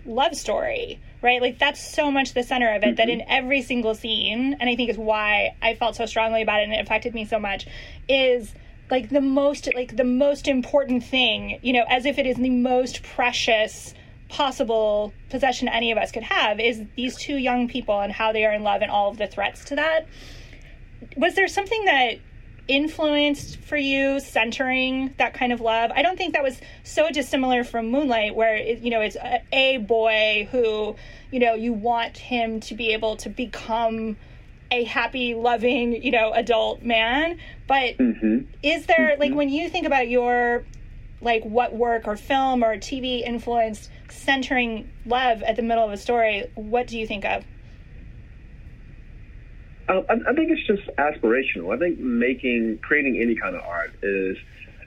love 0.05 0.35
story 0.35 0.99
right 1.23 1.41
like 1.41 1.59
that's 1.59 1.81
so 1.81 2.11
much 2.11 2.35
the 2.35 2.43
center 2.43 2.75
of 2.75 2.83
it 2.83 2.87
mm-hmm. 2.87 2.95
that 2.97 3.09
in 3.09 3.23
every 3.29 3.63
single 3.63 3.95
scene 3.95 4.57
and 4.59 4.69
i 4.69 4.75
think 4.75 4.89
is 4.89 4.97
why 4.97 5.55
i 5.63 5.75
felt 5.75 5.95
so 5.95 6.07
strongly 6.07 6.43
about 6.43 6.61
it 6.61 6.65
and 6.65 6.73
it 6.73 6.81
affected 6.81 7.15
me 7.15 7.25
so 7.25 7.39
much 7.39 7.67
is 8.09 8.55
like 8.91 9.11
the 9.11 9.21
most 9.21 9.69
like 9.75 9.97
the 9.97 10.05
most 10.05 10.49
important 10.49 11.05
thing 11.05 11.59
you 11.63 11.73
know 11.73 11.85
as 11.89 12.07
if 12.07 12.19
it 12.19 12.27
is 12.27 12.37
the 12.37 12.51
most 12.51 13.03
precious 13.03 13.95
possible 14.31 15.13
possession 15.29 15.69
any 15.69 15.93
of 15.93 15.99
us 15.99 16.13
could 16.13 16.23
have 16.23 16.61
is 16.61 16.83
these 16.97 17.17
two 17.17 17.37
young 17.37 17.69
people 17.69 18.01
and 18.01 18.13
how 18.13 18.33
they 18.33 18.47
are 18.47 18.53
in 18.53 18.63
love 18.63 18.83
and 18.83 18.91
all 18.91 19.11
of 19.11 19.19
the 19.19 19.27
threats 19.27 19.65
to 19.67 19.77
that. 19.77 20.07
Was 21.17 21.35
there 21.35 21.49
something 21.49 21.85
that 21.85 22.19
influenced 22.69 23.59
for 23.59 23.77
you 23.77 24.21
centering 24.21 25.13
that 25.19 25.35
kind 25.35 25.53
of 25.53 25.61
love? 25.61 25.91
I 25.95 26.03
don't 26.03 26.17
think 26.17 26.35
that 26.35 26.43
was 26.43 26.61
so 26.85 27.11
dissimilar 27.11 27.65
from 27.65 27.91
Moonlight, 27.91 28.35
where 28.35 28.55
it, 28.55 28.79
you 28.81 28.91
know 28.91 29.01
it's 29.01 29.17
a, 29.17 29.43
a 29.53 29.77
boy 29.79 30.49
who 30.51 30.95
you 31.31 31.41
know 31.41 31.55
you 31.55 31.73
want 31.73 32.17
him 32.17 32.61
to 32.61 32.75
be 32.75 32.93
able 32.93 33.17
to 33.17 33.29
become 33.29 34.17
a 34.71 34.85
happy, 34.85 35.35
loving, 35.35 36.01
you 36.01 36.13
know, 36.13 36.33
adult 36.33 36.83
man. 36.83 37.39
But 37.67 37.99
mm-hmm. 37.99 38.43
is 38.63 38.87
there 38.87 39.11
mm-hmm. 39.11 39.21
like 39.21 39.35
when 39.35 39.49
you 39.49 39.69
think 39.69 39.87
about 39.87 40.09
your 40.09 40.65
like 41.21 41.43
what 41.45 41.75
work 41.75 42.07
or 42.07 42.17
film 42.17 42.65
or 42.65 42.77
TV 42.77 43.23
influenced 43.23 43.91
centering 44.13 44.91
love 45.07 45.43
at 45.43 45.57
the 45.57 45.63
middle 45.63 45.85
of 45.85 45.93
a 45.93 45.97
story, 45.97 46.51
what 46.55 46.87
do 46.87 46.99
you 46.99 47.07
think 47.07 47.25
of? 47.25 47.45
I, 49.89 50.03
I 50.29 50.35
think 50.35 50.51
it's 50.51 50.67
just 50.67 50.89
aspirational. 50.97 51.75
I 51.75 51.79
think 51.79 51.99
making, 51.99 52.79
creating 52.83 53.21
any 53.21 53.35
kind 53.35 53.57
of 53.57 53.63
art 53.63 53.93
is 54.03 54.37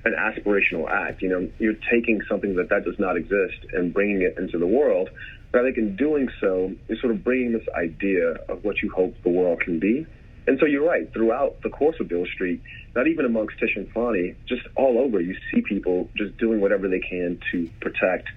an 0.05 0.13
aspirational 0.13 0.89
act. 0.89 1.21
You 1.21 1.29
know, 1.29 1.49
you're 1.59 1.75
taking 1.91 2.21
something 2.29 2.55
that 2.55 2.69
that 2.69 2.85
does 2.85 2.97
not 2.99 3.17
exist 3.17 3.65
and 3.73 3.93
bringing 3.93 4.21
it 4.21 4.37
into 4.37 4.57
the 4.57 4.67
world. 4.67 5.09
But 5.51 5.61
I 5.61 5.63
think 5.65 5.77
in 5.77 5.95
doing 5.95 6.29
so, 6.39 6.73
you're 6.87 6.97
sort 6.99 7.13
of 7.13 7.23
bringing 7.23 7.51
this 7.53 7.67
idea 7.75 8.31
of 8.49 8.63
what 8.63 8.81
you 8.81 8.89
hope 8.91 9.15
the 9.23 9.29
world 9.29 9.59
can 9.61 9.79
be. 9.79 10.05
And 10.47 10.59
so 10.59 10.65
you're 10.65 10.85
right. 10.85 11.11
Throughout 11.13 11.61
the 11.63 11.69
course 11.69 11.95
of 11.99 12.07
Beale 12.07 12.25
Street, 12.25 12.61
not 12.95 13.07
even 13.07 13.25
amongst 13.25 13.59
Tish 13.59 13.75
and 13.75 13.89
Fonny, 13.91 14.35
just 14.47 14.63
all 14.75 14.99
over, 14.99 15.21
you 15.21 15.35
see 15.51 15.61
people 15.61 16.09
just 16.17 16.37
doing 16.37 16.59
whatever 16.59 16.87
they 16.87 16.99
can 16.99 17.39
to 17.51 17.69
protect 17.79 18.27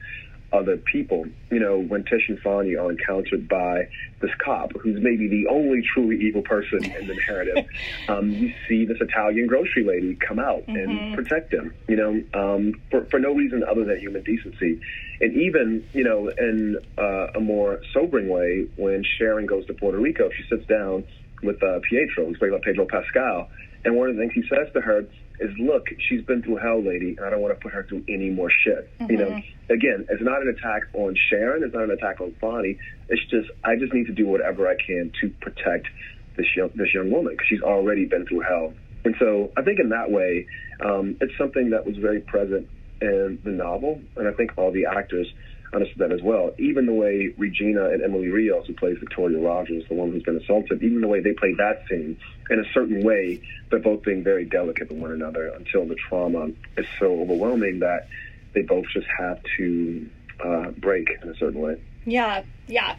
other 0.53 0.77
people. 0.77 1.27
You 1.51 1.61
know, 1.61 1.81
when 1.81 2.05
Tish 2.05 2.29
and 2.29 2.39
Fonny 2.41 2.77
are 2.77 2.91
encountered 2.91 3.49
by 3.49 3.89
this 4.21 4.31
cop, 4.43 4.73
who's 4.81 5.01
maybe 5.03 5.29
the 5.29 5.49
only 5.49 5.83
truly 5.83 6.17
evil 6.21 6.43
person 6.43 6.85
in 6.85 7.07
the 7.07 7.17
narrative, 7.29 7.67
um, 8.09 8.31
you 8.31 8.53
see 8.69 8.85
this 8.85 8.99
Italian 9.01 9.47
grocery 9.47 9.85
lady 9.85 10.17
come 10.17 10.39
out 10.39 10.67
mm-hmm. 10.67 10.77
and 10.77 11.15
protect 11.17 11.53
him. 11.53 11.75
You 11.89 11.97
know, 11.97 12.23
um, 12.35 12.75
for 12.91 13.05
for 13.07 13.19
no 13.19 13.33
reason 13.35 13.65
other 13.65 13.85
than 13.85 13.99
human 13.99 14.23
decency. 14.23 14.81
And 15.21 15.35
even 15.35 15.87
you 15.93 16.05
know, 16.05 16.29
in 16.29 16.79
uh, 16.99 17.29
a 17.35 17.41
more 17.41 17.81
sobering 17.93 18.29
way, 18.29 18.69
when 18.77 19.05
Sharon 19.19 19.47
goes 19.47 19.67
to 19.67 19.75
Puerto 19.75 19.99
Rico, 19.99 20.31
she 20.31 20.45
sits 20.49 20.67
down 20.67 21.05
with 21.43 21.63
uh, 21.63 21.81
Pietro, 21.89 22.27
who's 22.27 22.39
played 22.39 22.53
by 22.53 22.59
Pedro 22.63 22.87
Pascal, 22.87 23.49
and 23.85 23.95
one 23.97 24.11
of 24.11 24.17
the 24.17 24.23
things 24.23 24.33
he 24.35 24.43
says 24.49 24.73
to 24.73 24.81
her 24.81 25.07
is, 25.41 25.51
look, 25.59 25.87
she's 26.09 26.23
been 26.25 26.43
through 26.43 26.57
hell, 26.57 26.83
lady, 26.83 27.17
and 27.17 27.27
I 27.27 27.31
don't 27.31 27.41
want 27.41 27.55
to 27.55 27.61
put 27.61 27.73
her 27.73 27.85
through 27.85 28.05
any 28.09 28.31
more 28.31 28.51
shit. 28.65 28.91
Mm-hmm. 28.99 29.11
You 29.11 29.19
know, 29.19 29.31
mm-hmm. 29.31 29.73
again, 29.73 30.07
it's 30.09 30.23
not 30.23 30.43
an 30.43 30.49
attack 30.49 30.83
on 30.95 31.17
Sharon, 31.31 31.63
it's 31.63 31.75
not 31.75 31.85
an 31.85 31.91
attack 31.91 32.21
on 32.21 32.35
Bonnie. 32.41 32.79
It's 33.09 33.23
just 33.31 33.51
I 33.65 33.77
just 33.77 33.93
need 33.93 34.07
to 34.07 34.13
do 34.13 34.27
whatever 34.27 34.69
I 34.69 34.75
can 34.75 35.13
to 35.21 35.31
protect 35.41 35.89
this 36.37 36.47
young 36.57 36.71
this 36.75 36.93
young 36.95 37.11
woman 37.11 37.33
because 37.33 37.47
she's 37.49 37.63
already 37.63 38.05
been 38.05 38.27
through 38.27 38.41
hell. 38.41 38.75
And 39.05 39.15
so 39.19 39.53
I 39.57 39.63
think 39.63 39.79
in 39.79 39.91
that 39.91 40.11
way, 40.11 40.47
um, 40.85 41.17
it's 41.21 41.37
something 41.39 41.71
that 41.71 41.87
was 41.87 41.97
very 41.97 42.21
present 42.21 42.69
in 43.01 43.39
the 43.45 43.51
novel, 43.51 44.01
and 44.17 44.27
I 44.27 44.33
think 44.33 44.53
all 44.57 44.73
the 44.73 44.87
actors 44.87 45.27
understood 45.75 45.99
that 45.99 46.13
as 46.13 46.23
well. 46.23 46.53
Even 46.59 46.87
the 46.87 46.93
way 46.93 47.35
Regina 47.37 47.91
and 47.91 48.03
Emily 48.03 48.29
Rios, 48.29 48.67
who 48.67 48.75
plays 48.75 48.97
Victoria 48.99 49.39
Rogers, 49.39 49.85
the 49.89 49.95
one 49.95 50.13
who's 50.13 50.23
been 50.23 50.37
assaulted, 50.37 50.83
even 50.83 51.01
the 51.01 51.09
way 51.09 51.21
they 51.21 51.33
played 51.33 51.57
that 51.59 51.85
scene 51.89 52.17
in 52.51 52.61
a 52.61 52.73
certain 52.73 53.03
way, 53.03 53.41
they're 53.71 53.79
both 53.79 54.03
being 54.03 54.23
very 54.23 54.45
delicate 54.45 54.91
with 54.91 54.99
one 54.99 55.13
another 55.13 55.49
until 55.49 55.87
the 55.87 55.97
trauma 55.97 56.49
is 56.77 56.87
so 56.99 57.21
overwhelming 57.21 57.81
that 57.81 58.09
they 58.55 58.63
both 58.63 58.87
just 58.93 59.07
have 59.19 59.41
to 59.57 60.09
uh, 60.45 60.71
break 60.71 61.09
in 61.23 61.29
a 61.29 61.37
certain 61.37 61.61
way. 61.61 61.81
Yeah, 62.05 62.45
yeah. 62.67 62.97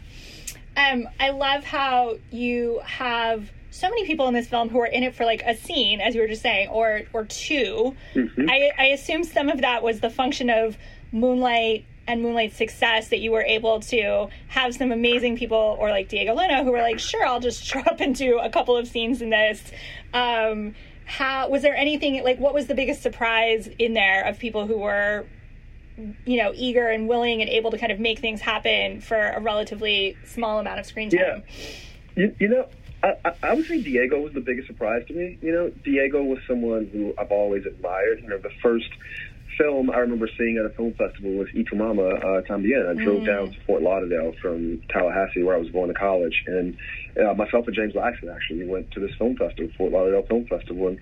Um, 0.76 1.08
I 1.18 1.30
love 1.30 1.64
how 1.64 2.18
you 2.30 2.80
have 2.84 3.50
so 3.70 3.88
many 3.88 4.06
people 4.06 4.28
in 4.28 4.34
this 4.34 4.48
film 4.48 4.68
who 4.68 4.80
are 4.80 4.86
in 4.86 5.02
it 5.02 5.14
for 5.14 5.24
like 5.24 5.42
a 5.42 5.56
scene, 5.56 6.00
as 6.00 6.14
you 6.14 6.20
were 6.20 6.28
just 6.28 6.42
saying, 6.42 6.68
or 6.68 7.02
or 7.12 7.24
2 7.24 7.94
mm-hmm. 8.14 8.48
I, 8.48 8.70
I 8.78 8.84
assume 8.86 9.24
some 9.24 9.48
of 9.48 9.60
that 9.60 9.82
was 9.82 10.00
the 10.00 10.10
function 10.10 10.50
of 10.50 10.76
Moonlight 11.12 11.84
and 12.08 12.22
Moonlight's 12.22 12.56
success 12.56 13.08
that 13.08 13.20
you 13.20 13.30
were 13.30 13.42
able 13.42 13.80
to 13.80 14.28
have 14.48 14.74
some 14.74 14.90
amazing 14.90 15.36
people, 15.36 15.76
or 15.78 15.90
like 15.90 16.08
Diego 16.08 16.34
Luna, 16.34 16.64
who 16.64 16.72
were 16.72 16.82
like, 16.82 16.98
sure, 16.98 17.24
I'll 17.24 17.38
just 17.38 17.68
drop 17.70 18.00
into 18.00 18.38
a 18.38 18.50
couple 18.50 18.76
of 18.76 18.88
scenes 18.88 19.22
in 19.22 19.30
this. 19.30 19.62
Um, 20.12 20.74
how 21.04 21.48
was 21.48 21.62
there 21.62 21.74
anything 21.74 22.22
like 22.22 22.38
what 22.38 22.52
was 22.52 22.66
the 22.66 22.74
biggest 22.74 23.02
surprise 23.02 23.66
in 23.78 23.94
there 23.94 24.26
of 24.26 24.38
people 24.38 24.66
who 24.66 24.76
were 24.76 25.24
you 26.26 26.36
know 26.36 26.52
eager 26.54 26.88
and 26.88 27.08
willing 27.08 27.40
and 27.40 27.48
able 27.48 27.70
to 27.70 27.78
kind 27.78 27.90
of 27.90 27.98
make 27.98 28.18
things 28.18 28.42
happen 28.42 29.00
for 29.00 29.16
a 29.16 29.40
relatively 29.40 30.16
small 30.26 30.58
amount 30.58 30.78
of 30.78 30.84
screen 30.84 31.08
time 31.08 31.20
yeah 31.20 31.40
you, 32.14 32.36
you 32.38 32.48
know 32.48 32.68
I, 33.02 33.32
I 33.42 33.54
would 33.54 33.66
say 33.66 33.80
Diego 33.80 34.20
was 34.20 34.32
the 34.32 34.40
biggest 34.40 34.66
surprise 34.66 35.06
to 35.06 35.14
me. 35.14 35.38
You 35.40 35.52
know, 35.52 35.70
Diego 35.84 36.22
was 36.22 36.40
someone 36.48 36.86
who 36.92 37.14
I've 37.16 37.30
always 37.30 37.64
admired. 37.64 38.20
You 38.22 38.28
know, 38.28 38.38
the 38.38 38.50
first 38.60 38.88
film 39.58 39.90
I 39.90 39.98
remember 39.98 40.28
seeing 40.38 40.56
at 40.56 40.64
a 40.64 40.74
film 40.74 40.94
festival 40.94 41.32
was 41.32 41.48
Y 41.54 41.64
Tu 41.68 41.76
Mama 41.76 42.02
uh, 42.02 42.42
Tambien. 42.42 42.88
I 42.88 42.94
drove 43.02 43.22
mm. 43.22 43.26
down 43.26 43.50
to 43.50 43.60
Fort 43.66 43.82
Lauderdale 43.82 44.32
from 44.40 44.80
Tallahassee, 44.88 45.42
where 45.42 45.56
I 45.56 45.58
was 45.58 45.70
going 45.70 45.88
to 45.88 45.94
college, 45.94 46.44
and 46.46 46.76
uh, 47.20 47.34
myself 47.34 47.66
and 47.66 47.74
James 47.74 47.94
Laxton 47.94 48.34
actually 48.34 48.66
went 48.66 48.90
to 48.92 49.00
this 49.00 49.10
film 49.18 49.36
festival, 49.36 49.70
Fort 49.76 49.92
Lauderdale 49.92 50.26
Film 50.26 50.46
Festival, 50.46 50.88
and 50.88 50.98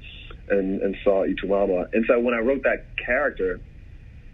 and, 0.49 0.81
and 0.83 0.97
saw 1.05 1.21
Y 1.21 1.35
Tu 1.41 1.47
Mama. 1.47 1.87
And 1.93 2.05
so 2.09 2.19
when 2.19 2.35
I 2.35 2.39
wrote 2.39 2.63
that 2.65 2.87
character, 2.97 3.61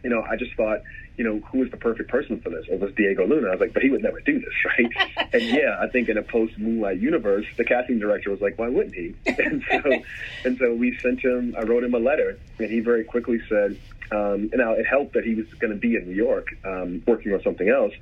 you 0.03 0.11
know, 0.11 0.23
I 0.23 0.37
just 0.37 0.55
thought, 0.57 0.81
you 1.16 1.25
know, 1.25 1.41
who 1.51 1.62
is 1.62 1.70
the 1.70 1.77
perfect 1.77 2.11
person 2.11 2.41
for 2.41 2.51
this? 2.51 2.64
It 2.68 2.81
was 2.81 2.93
Diego 2.95 3.27
Luna. 3.27 3.49
I 3.49 3.51
was 3.53 3.61
like, 3.61 3.75
but 3.75 3.83
he 3.83 3.91
would 3.91 4.03
never 4.03 4.20
do 4.20 4.41
this, 4.41 4.55
right? 4.64 5.29
and 5.33 5.43
yeah, 5.43 5.77
I 5.81 5.89
think 5.89 6.09
in 6.09 6.16
a 6.16 6.23
post 6.23 6.59
Moonlight 6.59 7.01
universe, 7.01 7.47
the 7.57 7.64
casting 7.64 7.99
director 7.99 8.31
was 8.31 8.41
like, 8.41 8.59
why 8.59 8.68
wouldn't 8.68 8.95
he? 8.95 9.14
And 9.43 9.64
so, 9.70 10.03
and 10.45 10.59
so 10.59 10.75
we 10.75 10.97
sent 10.99 11.20
him. 11.20 11.55
I 11.59 11.62
wrote 11.62 11.85
him 11.85 11.95
a 11.95 11.99
letter, 11.99 12.39
and 12.59 12.70
he 12.70 12.81
very 12.81 13.05
quickly 13.05 13.41
said, 13.49 13.79
um, 14.13 14.51
and 14.53 14.59
now 14.59 14.73
it 14.73 14.87
helped 14.87 15.15
that 15.15 15.25
he 15.25 15.35
was 15.35 15.47
going 15.59 15.73
to 15.73 15.79
be 15.79 15.97
in 15.97 16.05
New 16.07 16.15
York 16.15 16.49
um, 16.65 17.03
working 17.07 17.33
on 17.33 17.43
something 17.43 17.69
else. 17.69 17.93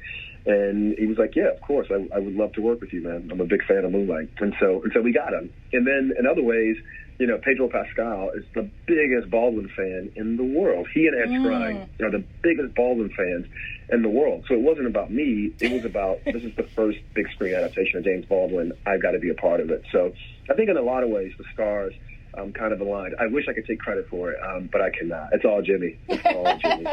And 0.47 0.97
he 0.99 1.07
was 1.07 1.19
like, 1.19 1.37
"Yeah, 1.37 1.51
of 1.51 1.61
course, 1.61 1.89
I, 1.91 2.09
I 2.15 2.19
would 2.19 2.35
love 2.35 2.53
to 2.55 2.63
work 2.63 2.81
with 2.81 2.93
you, 2.93 3.03
man. 3.03 3.29
I'm 3.31 3.41
a 3.41 3.45
big 3.45 3.65
fan 3.65 3.85
of 3.85 3.93
Moonlight." 3.93 4.31
And 4.39 4.55
so, 4.59 4.83
and 4.83 4.93
so 4.93 5.03
we 5.03 5.13
got 5.13 5.33
him. 5.35 5.53
And 5.73 5.87
then 5.87 6.13
in 6.19 6.27
other 6.27 6.43
ways, 6.43 6.77
you 7.19 7.27
know, 7.27 7.37
Pedro 7.37 7.69
Pascal 7.69 8.31
is 8.31 8.45
the 8.55 8.69
biggest 8.87 9.31
Baldwin 9.31 9.69
fan 9.77 10.11
in 10.17 10.39
the 10.39 10.43
world. 10.43 10.89
He 10.95 11.07
and 11.07 11.15
Ed 11.15 11.29
Mm. 11.29 11.45
Skrein 11.45 12.03
are 12.03 12.11
the 12.11 12.25
biggest 12.43 12.75
Baldwin 12.75 13.11
fans 13.11 13.47
in 13.91 14.01
the 14.01 14.09
world. 14.09 14.47
So 14.49 14.55
it 14.55 14.61
wasn't 14.61 14.87
about 14.87 15.11
me. 15.13 15.53
It 15.61 15.71
was 15.71 15.85
about 15.85 16.21
this 16.25 16.43
is 16.43 16.55
the 16.57 16.63
first 16.63 16.99
big 17.13 17.31
screen 17.33 17.55
adaptation 17.55 17.99
of 17.99 18.05
James 18.05 18.25
Baldwin. 18.25 18.73
I've 18.87 19.03
got 19.03 19.11
to 19.11 19.19
be 19.19 19.29
a 19.29 19.35
part 19.35 19.61
of 19.61 19.71
it. 19.71 19.85
So 19.93 20.15
I 20.49 20.55
think 20.55 20.71
in 20.71 20.79
a 20.79 20.83
lot 20.83 21.03
of 21.03 21.11
ways 21.11 21.35
the 21.37 21.45
stars 21.53 21.93
um, 22.35 22.53
kind 22.53 22.73
of 22.73 22.81
aligned. 22.81 23.15
I 23.19 23.27
wish 23.27 23.47
I 23.49 23.53
could 23.53 23.67
take 23.67 23.81
credit 23.81 24.09
for 24.09 24.33
it, 24.33 24.39
um, 24.43 24.69
but 24.71 24.81
I 24.81 24.91
cannot. 24.91 25.31
It's 25.33 25.45
all 25.45 25.63
Jimmy. 25.63 25.99
It's 26.09 26.25
all 26.27 26.59
Jimmy. 26.59 26.87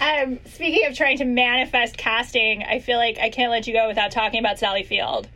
Um, 0.00 0.38
speaking 0.46 0.86
of 0.86 0.96
trying 0.96 1.18
to 1.18 1.24
manifest 1.24 1.96
casting, 1.96 2.62
I 2.62 2.80
feel 2.80 2.98
like 2.98 3.18
I 3.18 3.30
can't 3.30 3.50
let 3.50 3.66
you 3.66 3.72
go 3.72 3.88
without 3.88 4.10
talking 4.10 4.40
about 4.40 4.58
Sally 4.58 4.82
Field. 4.82 5.28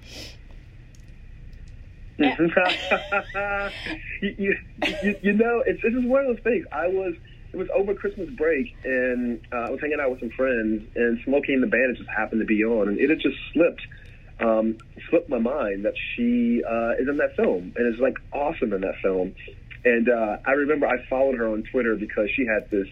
you, 2.18 3.70
you, 4.22 4.56
you, 5.02 5.16
you 5.22 5.32
know, 5.32 5.62
it's, 5.64 5.80
this 5.82 5.94
is 5.94 6.04
one 6.04 6.26
of 6.26 6.34
those 6.34 6.42
things. 6.42 6.66
I 6.72 6.88
was, 6.88 7.14
it 7.52 7.56
was 7.56 7.68
over 7.74 7.94
Christmas 7.94 8.28
break, 8.30 8.76
and 8.84 9.40
uh, 9.52 9.56
I 9.56 9.70
was 9.70 9.80
hanging 9.80 10.00
out 10.00 10.10
with 10.10 10.20
some 10.20 10.30
friends, 10.30 10.82
and 10.96 11.20
Smokey 11.24 11.54
and 11.54 11.62
the 11.62 11.68
Bandit 11.68 11.96
just 11.96 12.10
happened 12.10 12.40
to 12.40 12.46
be 12.46 12.64
on, 12.64 12.88
and 12.88 12.98
it 12.98 13.08
had 13.08 13.20
just 13.20 13.36
slipped, 13.52 13.82
um, 14.40 14.78
slipped 15.10 15.28
my 15.28 15.38
mind 15.38 15.84
that 15.84 15.94
she 16.14 16.62
uh, 16.64 16.92
is 17.00 17.08
in 17.08 17.16
that 17.18 17.36
film, 17.36 17.72
and 17.76 17.94
is 17.94 18.00
like 18.00 18.16
awesome 18.32 18.72
in 18.72 18.80
that 18.82 18.96
film. 19.02 19.34
And 19.84 20.08
uh, 20.08 20.38
I 20.44 20.52
remember 20.52 20.86
I 20.86 21.04
followed 21.08 21.36
her 21.36 21.48
on 21.48 21.62
Twitter 21.70 21.96
because 21.96 22.28
she 22.34 22.46
had 22.46 22.70
this 22.70 22.88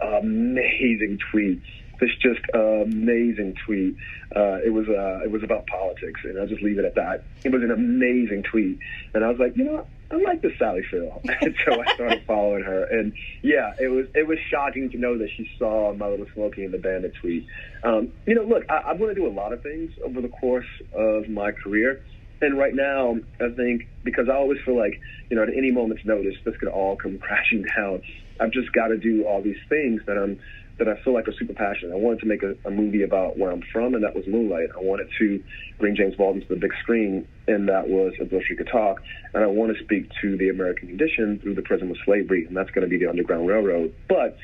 amazing 0.00 1.18
tweet 1.30 1.62
this 2.00 2.10
just 2.20 2.40
amazing 2.54 3.54
tweet. 3.64 3.96
Uh, 4.34 4.58
it 4.64 4.72
was 4.72 4.88
uh, 4.88 5.24
it 5.24 5.30
was 5.30 5.42
about 5.42 5.66
politics, 5.66 6.20
and 6.24 6.38
I'll 6.38 6.46
just 6.46 6.62
leave 6.62 6.78
it 6.78 6.84
at 6.84 6.94
that. 6.96 7.24
It 7.44 7.52
was 7.52 7.62
an 7.62 7.70
amazing 7.70 8.42
tweet, 8.42 8.78
and 9.14 9.24
I 9.24 9.28
was 9.28 9.38
like, 9.38 9.56
you 9.56 9.64
know? 9.64 9.86
I 10.10 10.16
like 10.16 10.42
this 10.42 10.52
Sally 10.58 10.82
Field, 10.90 11.20
and 11.24 11.54
so 11.66 11.80
I 11.80 11.94
started 11.94 12.22
following 12.26 12.62
her. 12.62 12.84
And 12.84 13.12
yeah, 13.42 13.72
it 13.80 13.88
was 13.88 14.06
it 14.14 14.26
was 14.26 14.38
shocking 14.50 14.90
to 14.90 14.98
know 14.98 15.18
that 15.18 15.28
she 15.36 15.48
saw 15.58 15.92
my 15.94 16.08
little 16.08 16.26
Smokey 16.34 16.64
and 16.64 16.74
the 16.74 16.78
Bandit 16.78 17.14
tweet. 17.20 17.46
Um, 17.82 18.12
you 18.26 18.34
know, 18.34 18.42
look, 18.42 18.64
I, 18.68 18.90
I'm 18.90 18.98
going 18.98 19.14
to 19.14 19.20
do 19.20 19.26
a 19.26 19.32
lot 19.32 19.52
of 19.52 19.62
things 19.62 19.92
over 20.04 20.20
the 20.20 20.28
course 20.28 20.68
of 20.92 21.28
my 21.28 21.52
career. 21.52 22.02
And 22.40 22.58
right 22.58 22.74
now, 22.74 23.16
I 23.40 23.48
think 23.56 23.88
because 24.02 24.28
I 24.28 24.34
always 24.34 24.58
feel 24.64 24.76
like, 24.76 25.00
you 25.30 25.36
know, 25.36 25.44
at 25.44 25.48
any 25.48 25.70
moment's 25.70 26.04
notice, 26.04 26.34
this 26.44 26.56
could 26.58 26.68
all 26.68 26.96
come 26.96 27.18
crashing 27.22 27.64
down. 27.76 28.02
I've 28.40 28.50
just 28.50 28.72
got 28.72 28.88
to 28.88 28.98
do 28.98 29.24
all 29.24 29.42
these 29.42 29.60
things 29.68 30.02
that 30.06 30.18
I'm 30.18 30.40
that 30.78 30.88
I 30.88 31.00
feel 31.02 31.14
like 31.14 31.28
are 31.28 31.34
super 31.38 31.54
passionate. 31.54 31.92
I 31.92 31.96
wanted 31.96 32.20
to 32.20 32.26
make 32.26 32.42
a, 32.42 32.56
a 32.64 32.70
movie 32.70 33.02
about 33.02 33.38
where 33.38 33.50
I'm 33.50 33.62
from, 33.72 33.94
and 33.94 34.02
that 34.02 34.14
was 34.14 34.26
Moonlight. 34.26 34.70
I 34.76 34.82
wanted 34.82 35.08
to 35.18 35.42
bring 35.78 35.94
James 35.94 36.16
Baldwin 36.16 36.42
to 36.42 36.48
the 36.48 36.60
big 36.60 36.72
screen, 36.82 37.28
and 37.46 37.68
that 37.68 37.88
was 37.88 38.12
A 38.20 38.26
Street 38.26 38.58
Could 38.58 38.68
Talk. 38.70 39.00
And 39.34 39.44
I 39.44 39.46
want 39.46 39.76
to 39.76 39.84
speak 39.84 40.10
to 40.22 40.36
the 40.36 40.48
American 40.48 40.88
condition 40.88 41.38
through 41.40 41.54
the 41.54 41.62
prism 41.62 41.90
of 41.90 41.96
slavery, 42.04 42.44
and 42.46 42.56
that's 42.56 42.70
going 42.70 42.82
to 42.82 42.88
be 42.88 42.98
the 42.98 43.08
Underground 43.08 43.46
Railroad. 43.46 43.94
But 44.08 44.36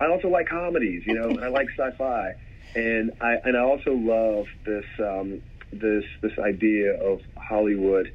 I 0.00 0.06
also 0.06 0.28
like 0.28 0.48
comedies, 0.48 1.02
you 1.06 1.14
know, 1.14 1.28
and 1.28 1.44
I 1.44 1.48
like 1.48 1.68
sci-fi, 1.76 2.34
and 2.74 3.12
I 3.20 3.36
and 3.44 3.56
I 3.56 3.60
also 3.60 3.92
love 3.92 4.46
this 4.64 4.86
um, 4.98 5.42
this 5.72 6.04
this 6.22 6.32
idea 6.38 6.94
of 6.94 7.20
Hollywood, 7.36 8.12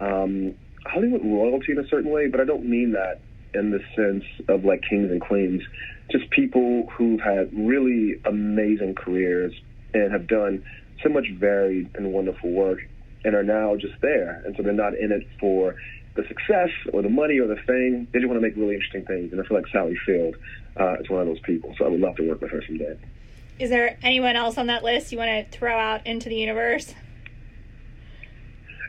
um, 0.00 0.54
Hollywood 0.84 1.24
royalty 1.24 1.72
in 1.72 1.78
a 1.78 1.86
certain 1.88 2.10
way, 2.10 2.28
but 2.28 2.40
I 2.40 2.44
don't 2.44 2.64
mean 2.68 2.92
that 2.92 3.20
in 3.54 3.70
the 3.70 3.80
sense 3.94 4.24
of 4.48 4.64
like 4.64 4.82
kings 4.88 5.10
and 5.10 5.20
queens, 5.20 5.62
just 6.10 6.28
people 6.30 6.88
who've 6.96 7.20
had 7.20 7.50
really 7.52 8.20
amazing 8.24 8.94
careers 8.94 9.52
and 9.92 10.12
have 10.12 10.26
done 10.26 10.64
so 11.02 11.08
much 11.08 11.26
varied 11.38 11.90
and 11.94 12.12
wonderful 12.12 12.50
work 12.50 12.80
and 13.24 13.34
are 13.34 13.42
now 13.42 13.76
just 13.76 13.94
there. 14.00 14.42
And 14.44 14.54
so 14.56 14.62
they're 14.62 14.72
not 14.72 14.94
in 14.94 15.12
it 15.12 15.26
for 15.40 15.76
the 16.14 16.22
success 16.28 16.70
or 16.92 17.02
the 17.02 17.08
money 17.08 17.38
or 17.38 17.46
the 17.46 17.56
fame. 17.66 18.06
They 18.12 18.20
just 18.20 18.28
want 18.28 18.40
to 18.40 18.46
make 18.46 18.56
really 18.56 18.74
interesting 18.74 19.04
things. 19.04 19.32
And 19.32 19.40
I 19.40 19.44
feel 19.44 19.56
like 19.56 19.66
Sally 19.68 19.96
Field 20.06 20.36
uh, 20.78 20.94
is 21.00 21.08
one 21.08 21.22
of 21.22 21.26
those 21.26 21.40
people. 21.40 21.74
So 21.78 21.86
I 21.86 21.88
would 21.88 22.00
love 22.00 22.16
to 22.16 22.28
work 22.28 22.40
with 22.40 22.50
her 22.50 22.62
someday. 22.66 22.98
Is 23.58 23.70
there 23.70 23.98
anyone 24.02 24.36
else 24.36 24.58
on 24.58 24.66
that 24.66 24.82
list 24.82 25.12
you 25.12 25.18
want 25.18 25.50
to 25.50 25.56
throw 25.56 25.76
out 25.76 26.06
into 26.06 26.28
the 26.28 26.36
universe? 26.36 26.92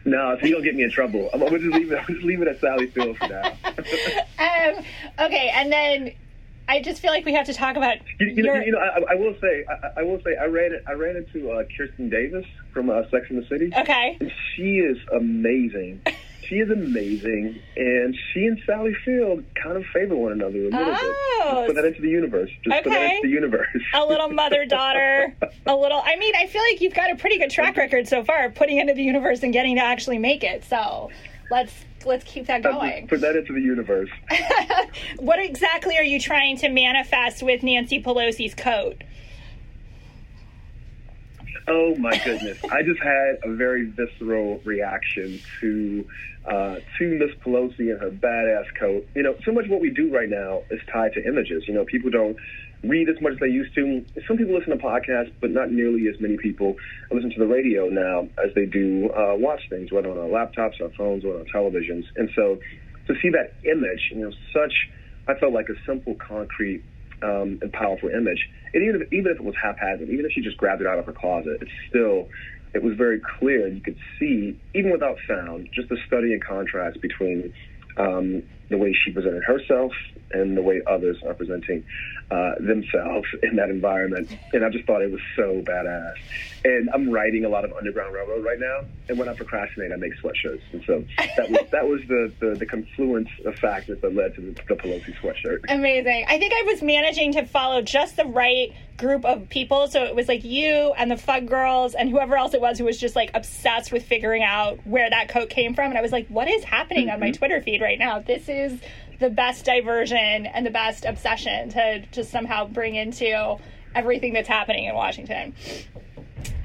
No, 0.05 0.37
so 0.39 0.45
you 0.45 0.53
don't 0.53 0.63
get 0.63 0.75
me 0.75 0.83
in 0.83 0.91
trouble. 0.91 1.29
I'm, 1.33 1.41
I'm 1.41 1.49
gonna 1.49 1.59
just 1.59 1.73
leave 1.73 1.91
it. 1.91 1.97
I'm 1.97 2.05
just 2.13 2.25
leave 2.25 2.41
it 2.41 2.47
at 2.47 2.59
Sally 2.59 2.87
Field 2.87 3.17
for 3.17 3.27
now. 3.27 3.53
Um, 4.37 4.83
okay, 5.19 5.51
and 5.53 5.71
then 5.71 6.11
I 6.67 6.81
just 6.81 7.01
feel 7.01 7.11
like 7.11 7.25
we 7.25 7.33
have 7.33 7.45
to 7.45 7.53
talk 7.53 7.75
about 7.77 7.97
You, 8.19 8.27
you, 8.27 8.43
know, 8.43 8.55
you 8.55 8.71
know, 8.71 8.79
I, 8.79 9.13
I 9.13 9.15
will 9.15 9.35
say, 9.39 9.65
I, 9.69 10.01
I 10.01 10.03
will 10.03 10.19
say, 10.23 10.35
I 10.35 10.45
ran 10.45 10.73
it. 10.73 10.83
I 10.87 10.93
ran 10.93 11.15
into 11.15 11.51
uh, 11.51 11.63
Kristin 11.77 12.09
Davis 12.09 12.45
from 12.73 12.89
uh, 12.89 13.03
Sex 13.11 13.27
and 13.29 13.41
the 13.41 13.47
City. 13.47 13.71
okay. 13.77 14.17
And 14.19 14.31
she 14.55 14.77
is 14.79 14.97
amazing. 15.13 16.01
She 16.47 16.57
is 16.57 16.69
amazing, 16.69 17.59
and 17.75 18.15
she 18.31 18.45
and 18.45 18.61
Sally 18.67 18.95
Field 19.03 19.43
kind 19.55 19.77
of 19.77 19.83
favor 19.91 20.15
one 20.15 20.31
another 20.31 20.59
a 20.59 20.63
little 20.65 20.79
bit. 20.79 20.97
Oh. 21.01 21.41
Just 21.55 21.65
put 21.65 21.75
that 21.75 21.85
into 21.85 22.01
the 22.03 22.07
universe. 22.09 22.51
Just 22.63 22.83
put 22.83 22.91
that 22.91 23.01
Okay. 23.01 23.15
into 23.15 23.27
the 23.29 23.33
universe. 23.33 23.67
a 23.95 24.05
little 24.05 24.29
mother 24.29 24.63
daughter, 24.67 25.35
a 25.65 25.75
little. 25.75 26.03
I 26.05 26.15
mean, 26.17 26.35
I 26.37 26.45
feel 26.45 26.61
like 26.61 26.81
you've 26.81 26.93
got 26.93 27.09
a 27.11 27.15
pretty 27.15 27.39
good 27.39 27.49
track 27.49 27.75
record 27.77 28.07
so 28.07 28.23
far, 28.23 28.51
putting 28.51 28.77
into 28.77 28.93
the 28.93 29.01
universe 29.01 29.41
and 29.41 29.53
getting 29.53 29.75
to 29.77 29.81
actually 29.83 30.19
make 30.19 30.43
it. 30.43 30.63
So 30.65 31.09
let's 31.49 31.73
let's 32.05 32.23
keep 32.23 32.47
that 32.47 32.63
going. 32.63 33.07
Put 33.07 33.21
that 33.21 33.35
into 33.35 33.53
the 33.53 33.61
universe. 33.61 34.09
what 35.17 35.39
exactly 35.39 35.97
are 35.97 36.03
you 36.03 36.19
trying 36.19 36.57
to 36.57 36.69
manifest 36.69 37.43
with 37.43 37.63
Nancy 37.63 38.01
Pelosi's 38.01 38.53
coat? 38.53 39.03
Oh 41.67 41.95
my 41.95 42.17
goodness! 42.23 42.59
I 42.65 42.83
just 42.83 43.01
had 43.01 43.39
a 43.43 43.55
very 43.55 43.85
visceral 43.85 44.61
reaction 44.65 45.39
to 45.61 46.07
uh, 46.45 46.75
to 46.99 47.07
Miss 47.17 47.35
Pelosi 47.43 47.91
and 47.91 47.99
her 47.99 48.11
badass 48.11 48.65
coat. 48.79 49.07
You 49.15 49.23
know, 49.23 49.35
so 49.43 49.51
much 49.51 49.65
of 49.65 49.71
what 49.71 49.81
we 49.81 49.89
do 49.89 50.13
right 50.13 50.29
now 50.29 50.61
is 50.69 50.79
tied 50.91 51.13
to 51.13 51.25
images. 51.25 51.67
You 51.67 51.73
know, 51.73 51.85
people 51.85 52.11
don't 52.11 52.37
read 52.89 53.09
as 53.09 53.15
much 53.21 53.33
as 53.33 53.39
they 53.39 53.47
used 53.47 53.73
to. 53.75 54.05
Some 54.27 54.37
people 54.37 54.55
listen 54.57 54.77
to 54.77 54.83
podcasts, 54.83 55.33
but 55.41 55.51
not 55.51 55.71
nearly 55.71 56.07
as 56.07 56.19
many 56.19 56.37
people 56.37 56.75
listen 57.11 57.31
to 57.31 57.39
the 57.39 57.47
radio 57.47 57.87
now 57.89 58.27
as 58.43 58.53
they 58.55 58.65
do 58.65 59.09
uh, 59.11 59.35
watch 59.35 59.61
things, 59.69 59.91
whether 59.91 60.09
on 60.09 60.17
our 60.17 60.27
laptops, 60.27 60.81
our 60.81 60.89
phones, 60.97 61.23
or 61.23 61.35
on 61.35 61.39
our 61.41 61.45
televisions. 61.53 62.03
And 62.15 62.29
so, 62.35 62.59
to 63.07 63.13
see 63.21 63.29
that 63.29 63.53
image, 63.63 64.11
you 64.11 64.23
know, 64.23 64.31
such 64.53 64.73
I 65.27 65.33
felt 65.35 65.53
like 65.53 65.69
a 65.69 65.75
simple, 65.85 66.15
concrete 66.15 66.83
um, 67.23 67.59
and 67.61 67.71
powerful 67.71 68.09
image. 68.09 68.47
And 68.73 68.83
even 68.83 69.01
if, 69.01 69.13
even 69.13 69.31
if 69.31 69.39
it 69.39 69.43
was 69.43 69.55
haphazard, 69.61 70.09
even 70.09 70.25
if 70.25 70.31
she 70.33 70.41
just 70.41 70.57
grabbed 70.57 70.81
it 70.81 70.87
out 70.87 70.99
of 70.99 71.05
her 71.05 71.13
closet, 71.13 71.57
it's 71.61 71.71
still 71.89 72.27
it 72.73 72.83
was 72.83 72.95
very 72.97 73.21
clear. 73.39 73.67
You 73.67 73.81
could 73.81 73.95
see, 74.19 74.59
even 74.73 74.91
without 74.91 75.15
sound, 75.27 75.69
just 75.73 75.87
the 75.89 75.97
study 76.07 76.33
and 76.33 76.43
contrast 76.43 77.01
between 77.01 77.53
um, 77.97 78.43
the 78.69 78.77
way 78.77 78.93
she 78.93 79.11
presented 79.11 79.43
herself 79.43 79.93
and 80.33 80.57
the 80.57 80.61
way 80.61 80.81
others 80.89 81.17
are 81.25 81.33
presenting 81.33 81.85
uh, 82.31 82.55
themselves 82.59 83.27
in 83.43 83.55
that 83.57 83.69
environment. 83.69 84.29
And 84.53 84.65
I 84.65 84.69
just 84.69 84.85
thought 84.85 85.01
it 85.01 85.11
was 85.11 85.21
so 85.35 85.61
badass. 85.61 86.15
And 86.63 86.89
I'm 86.93 87.11
writing 87.11 87.45
a 87.45 87.49
lot 87.49 87.63
of 87.63 87.73
Underground 87.73 88.13
Railroad 88.13 88.43
right 88.43 88.59
now, 88.59 88.85
and 89.07 89.19
when 89.19 89.29
I 89.29 89.35
procrastinate, 89.35 89.91
I 89.91 89.97
make 89.97 90.13
sweatshirts. 90.15 90.61
And 90.73 90.83
so 90.85 91.03
that 91.37 91.51
was 91.51 91.69
that 91.71 91.87
was 91.87 92.01
the, 92.07 92.31
the, 92.39 92.55
the 92.55 92.65
confluence 92.65 93.29
of 93.45 93.55
factors 93.55 94.01
that 94.01 94.15
led 94.15 94.33
to 94.35 94.41
the, 94.41 94.51
the 94.67 94.75
Pelosi 94.75 95.15
sweatshirt. 95.21 95.59
Amazing. 95.69 96.25
I 96.27 96.39
think 96.39 96.53
I 96.53 96.63
was 96.63 96.81
managing 96.81 97.33
to 97.33 97.45
follow 97.45 97.83
just 97.83 98.17
the 98.17 98.25
right 98.25 98.73
group 98.97 99.25
of 99.25 99.49
people. 99.49 99.87
So 99.87 100.03
it 100.05 100.15
was 100.15 100.27
like 100.27 100.43
you 100.43 100.93
and 100.97 101.11
the 101.11 101.17
Fug 101.17 101.47
Girls 101.47 101.93
and 101.93 102.09
whoever 102.09 102.35
else 102.35 102.53
it 102.53 102.61
was 102.61 102.79
who 102.79 102.85
was 102.85 102.97
just 102.97 103.15
like 103.15 103.29
obsessed 103.33 103.91
with 103.91 104.03
figuring 104.05 104.41
out 104.41 104.79
where 104.87 105.09
that 105.09 105.29
coat 105.29 105.49
came 105.49 105.75
from. 105.75 105.89
And 105.89 105.97
I 105.97 106.01
was 106.01 106.11
like, 106.11 106.27
what 106.29 106.47
is 106.47 106.63
happening 106.63 107.09
on 107.09 107.19
my 107.19 107.31
Twitter 107.31 107.61
feed 107.61 107.81
right 107.81 107.99
now? 107.99 108.19
This 108.19 108.47
is 108.47 108.79
the 109.19 109.29
best 109.29 109.65
diversion 109.65 110.45
and 110.45 110.65
the 110.65 110.71
best 110.71 111.05
obsession 111.05 111.69
to 111.69 112.05
just 112.11 112.31
somehow 112.31 112.67
bring 112.67 112.95
into 112.95 113.57
everything 113.93 114.33
that's 114.33 114.47
happening 114.47 114.85
in 114.85 114.95
Washington. 114.95 115.53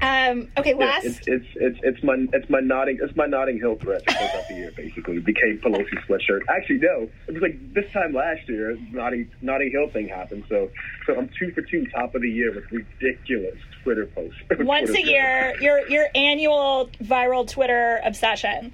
Um, 0.02 0.48
okay, 0.56 0.70
Yeah, 0.70 0.86
last. 0.86 1.04
it's, 1.04 1.20
it's 1.26 1.46
it's 1.56 1.78
it's 1.82 2.02
my 2.02 2.26
it's 2.32 2.48
my 2.48 2.60
Notting 2.60 2.98
it's 3.02 3.14
my 3.16 3.26
Notting 3.26 3.58
Hill 3.58 3.76
threat 3.76 4.06
to 4.06 4.14
close 4.14 4.30
out 4.30 4.48
the 4.48 4.54
year. 4.54 4.72
Basically, 4.74 5.16
it 5.16 5.24
became 5.26 5.58
Pelosi 5.58 5.92
sweatshirt. 6.06 6.40
Actually, 6.48 6.78
no, 6.78 7.08
it 7.28 7.34
was 7.34 7.42
like 7.42 7.74
this 7.74 7.90
time 7.92 8.14
last 8.14 8.48
year. 8.48 8.78
Notting 8.92 9.30
Notting 9.42 9.70
Hill 9.70 9.90
thing 9.90 10.08
happened. 10.08 10.44
So 10.48 10.70
so 11.06 11.16
I'm 11.16 11.28
two 11.38 11.52
for 11.52 11.60
two, 11.62 11.86
top 11.88 12.14
of 12.14 12.22
the 12.22 12.30
year 12.30 12.54
with 12.54 12.64
ridiculous 12.72 13.58
Twitter 13.82 14.06
posts. 14.06 14.38
once 14.60 14.90
Twitter 14.90 15.06
a 15.06 15.10
year, 15.10 15.54
your 15.60 15.88
your 15.88 16.06
annual 16.14 16.88
viral 17.02 17.46
Twitter 17.46 18.00
obsession. 18.02 18.72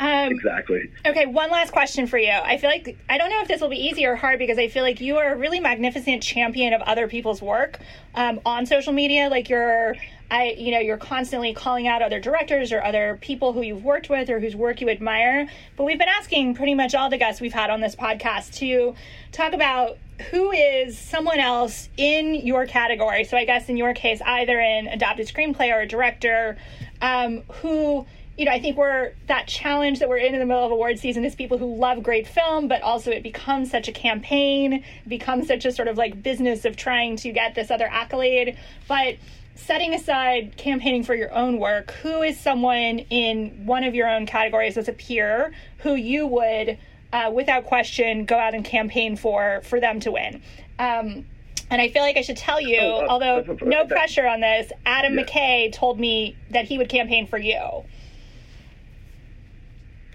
Um, 0.00 0.32
Exactly. 0.32 0.90
Okay, 1.04 1.26
one 1.26 1.50
last 1.50 1.72
question 1.72 2.06
for 2.06 2.16
you. 2.16 2.30
I 2.32 2.56
feel 2.56 2.70
like 2.70 2.96
I 3.08 3.18
don't 3.18 3.28
know 3.28 3.42
if 3.42 3.48
this 3.48 3.60
will 3.60 3.68
be 3.68 3.76
easy 3.76 4.06
or 4.06 4.16
hard 4.16 4.38
because 4.38 4.58
I 4.58 4.68
feel 4.68 4.82
like 4.82 5.00
you 5.00 5.18
are 5.18 5.34
a 5.34 5.36
really 5.36 5.60
magnificent 5.60 6.22
champion 6.22 6.72
of 6.72 6.80
other 6.82 7.06
people's 7.06 7.42
work 7.42 7.78
um, 8.14 8.40
on 8.46 8.64
social 8.64 8.94
media. 8.94 9.28
Like 9.28 9.50
you're 9.50 9.94
I, 10.30 10.54
you 10.56 10.70
know, 10.70 10.78
you're 10.78 10.96
constantly 10.96 11.52
calling 11.52 11.88
out 11.88 12.02
other 12.02 12.20
directors 12.20 12.72
or 12.72 12.82
other 12.82 13.18
people 13.20 13.52
who 13.52 13.62
you've 13.62 13.84
worked 13.84 14.08
with 14.08 14.30
or 14.30 14.38
whose 14.38 14.54
work 14.54 14.80
you 14.80 14.88
admire. 14.88 15.48
But 15.76 15.84
we've 15.84 15.98
been 15.98 16.08
asking 16.08 16.54
pretty 16.54 16.74
much 16.74 16.94
all 16.94 17.10
the 17.10 17.18
guests 17.18 17.40
we've 17.40 17.52
had 17.52 17.68
on 17.68 17.80
this 17.80 17.96
podcast 17.96 18.54
to 18.58 18.94
talk 19.32 19.52
about 19.52 19.98
who 20.30 20.52
is 20.52 20.96
someone 20.96 21.40
else 21.40 21.88
in 21.96 22.34
your 22.34 22.66
category. 22.66 23.24
So 23.24 23.36
I 23.36 23.44
guess 23.44 23.68
in 23.68 23.76
your 23.76 23.92
case, 23.92 24.22
either 24.24 24.58
an 24.60 24.86
adopted 24.86 25.26
screenplay 25.26 25.74
or 25.74 25.80
a 25.80 25.86
director 25.86 26.56
um, 27.02 27.42
who 27.54 28.06
you 28.40 28.46
know, 28.46 28.52
I 28.52 28.58
think 28.58 28.78
we're 28.78 29.12
that 29.26 29.46
challenge 29.48 29.98
that 29.98 30.08
we're 30.08 30.16
in 30.16 30.32
in 30.32 30.40
the 30.40 30.46
middle 30.46 30.64
of 30.64 30.72
award 30.72 30.98
season 30.98 31.26
is 31.26 31.34
people 31.34 31.58
who 31.58 31.76
love 31.76 32.02
great 32.02 32.26
film, 32.26 32.68
but 32.68 32.80
also 32.80 33.10
it 33.10 33.22
becomes 33.22 33.70
such 33.70 33.86
a 33.86 33.92
campaign, 33.92 34.82
becomes 35.06 35.46
such 35.46 35.66
a 35.66 35.72
sort 35.72 35.88
of 35.88 35.98
like 35.98 36.22
business 36.22 36.64
of 36.64 36.74
trying 36.74 37.16
to 37.16 37.32
get 37.32 37.54
this 37.54 37.70
other 37.70 37.86
accolade. 37.86 38.56
But 38.88 39.16
setting 39.56 39.92
aside 39.92 40.56
campaigning 40.56 41.02
for 41.02 41.14
your 41.14 41.30
own 41.34 41.58
work, 41.58 41.90
who 42.02 42.22
is 42.22 42.40
someone 42.40 43.00
in 43.10 43.66
one 43.66 43.84
of 43.84 43.94
your 43.94 44.08
own 44.08 44.24
categories 44.24 44.78
as 44.78 44.88
a 44.88 44.94
peer 44.94 45.52
who 45.80 45.94
you 45.94 46.26
would, 46.26 46.78
uh, 47.12 47.30
without 47.30 47.66
question, 47.66 48.24
go 48.24 48.38
out 48.38 48.54
and 48.54 48.64
campaign 48.64 49.16
for 49.16 49.60
for 49.64 49.80
them 49.80 50.00
to 50.00 50.12
win? 50.12 50.40
Um, 50.78 51.26
and 51.68 51.82
I 51.82 51.90
feel 51.90 52.00
like 52.00 52.16
I 52.16 52.22
should 52.22 52.38
tell 52.38 52.58
you, 52.58 52.80
oh, 52.80 53.04
uh, 53.04 53.06
although 53.06 53.58
no 53.60 53.84
pressure 53.84 54.26
on 54.26 54.40
this, 54.40 54.72
Adam 54.86 55.18
yeah. 55.18 55.24
McKay 55.24 55.72
told 55.74 56.00
me 56.00 56.38
that 56.48 56.64
he 56.64 56.78
would 56.78 56.88
campaign 56.88 57.26
for 57.26 57.36
you. 57.36 57.84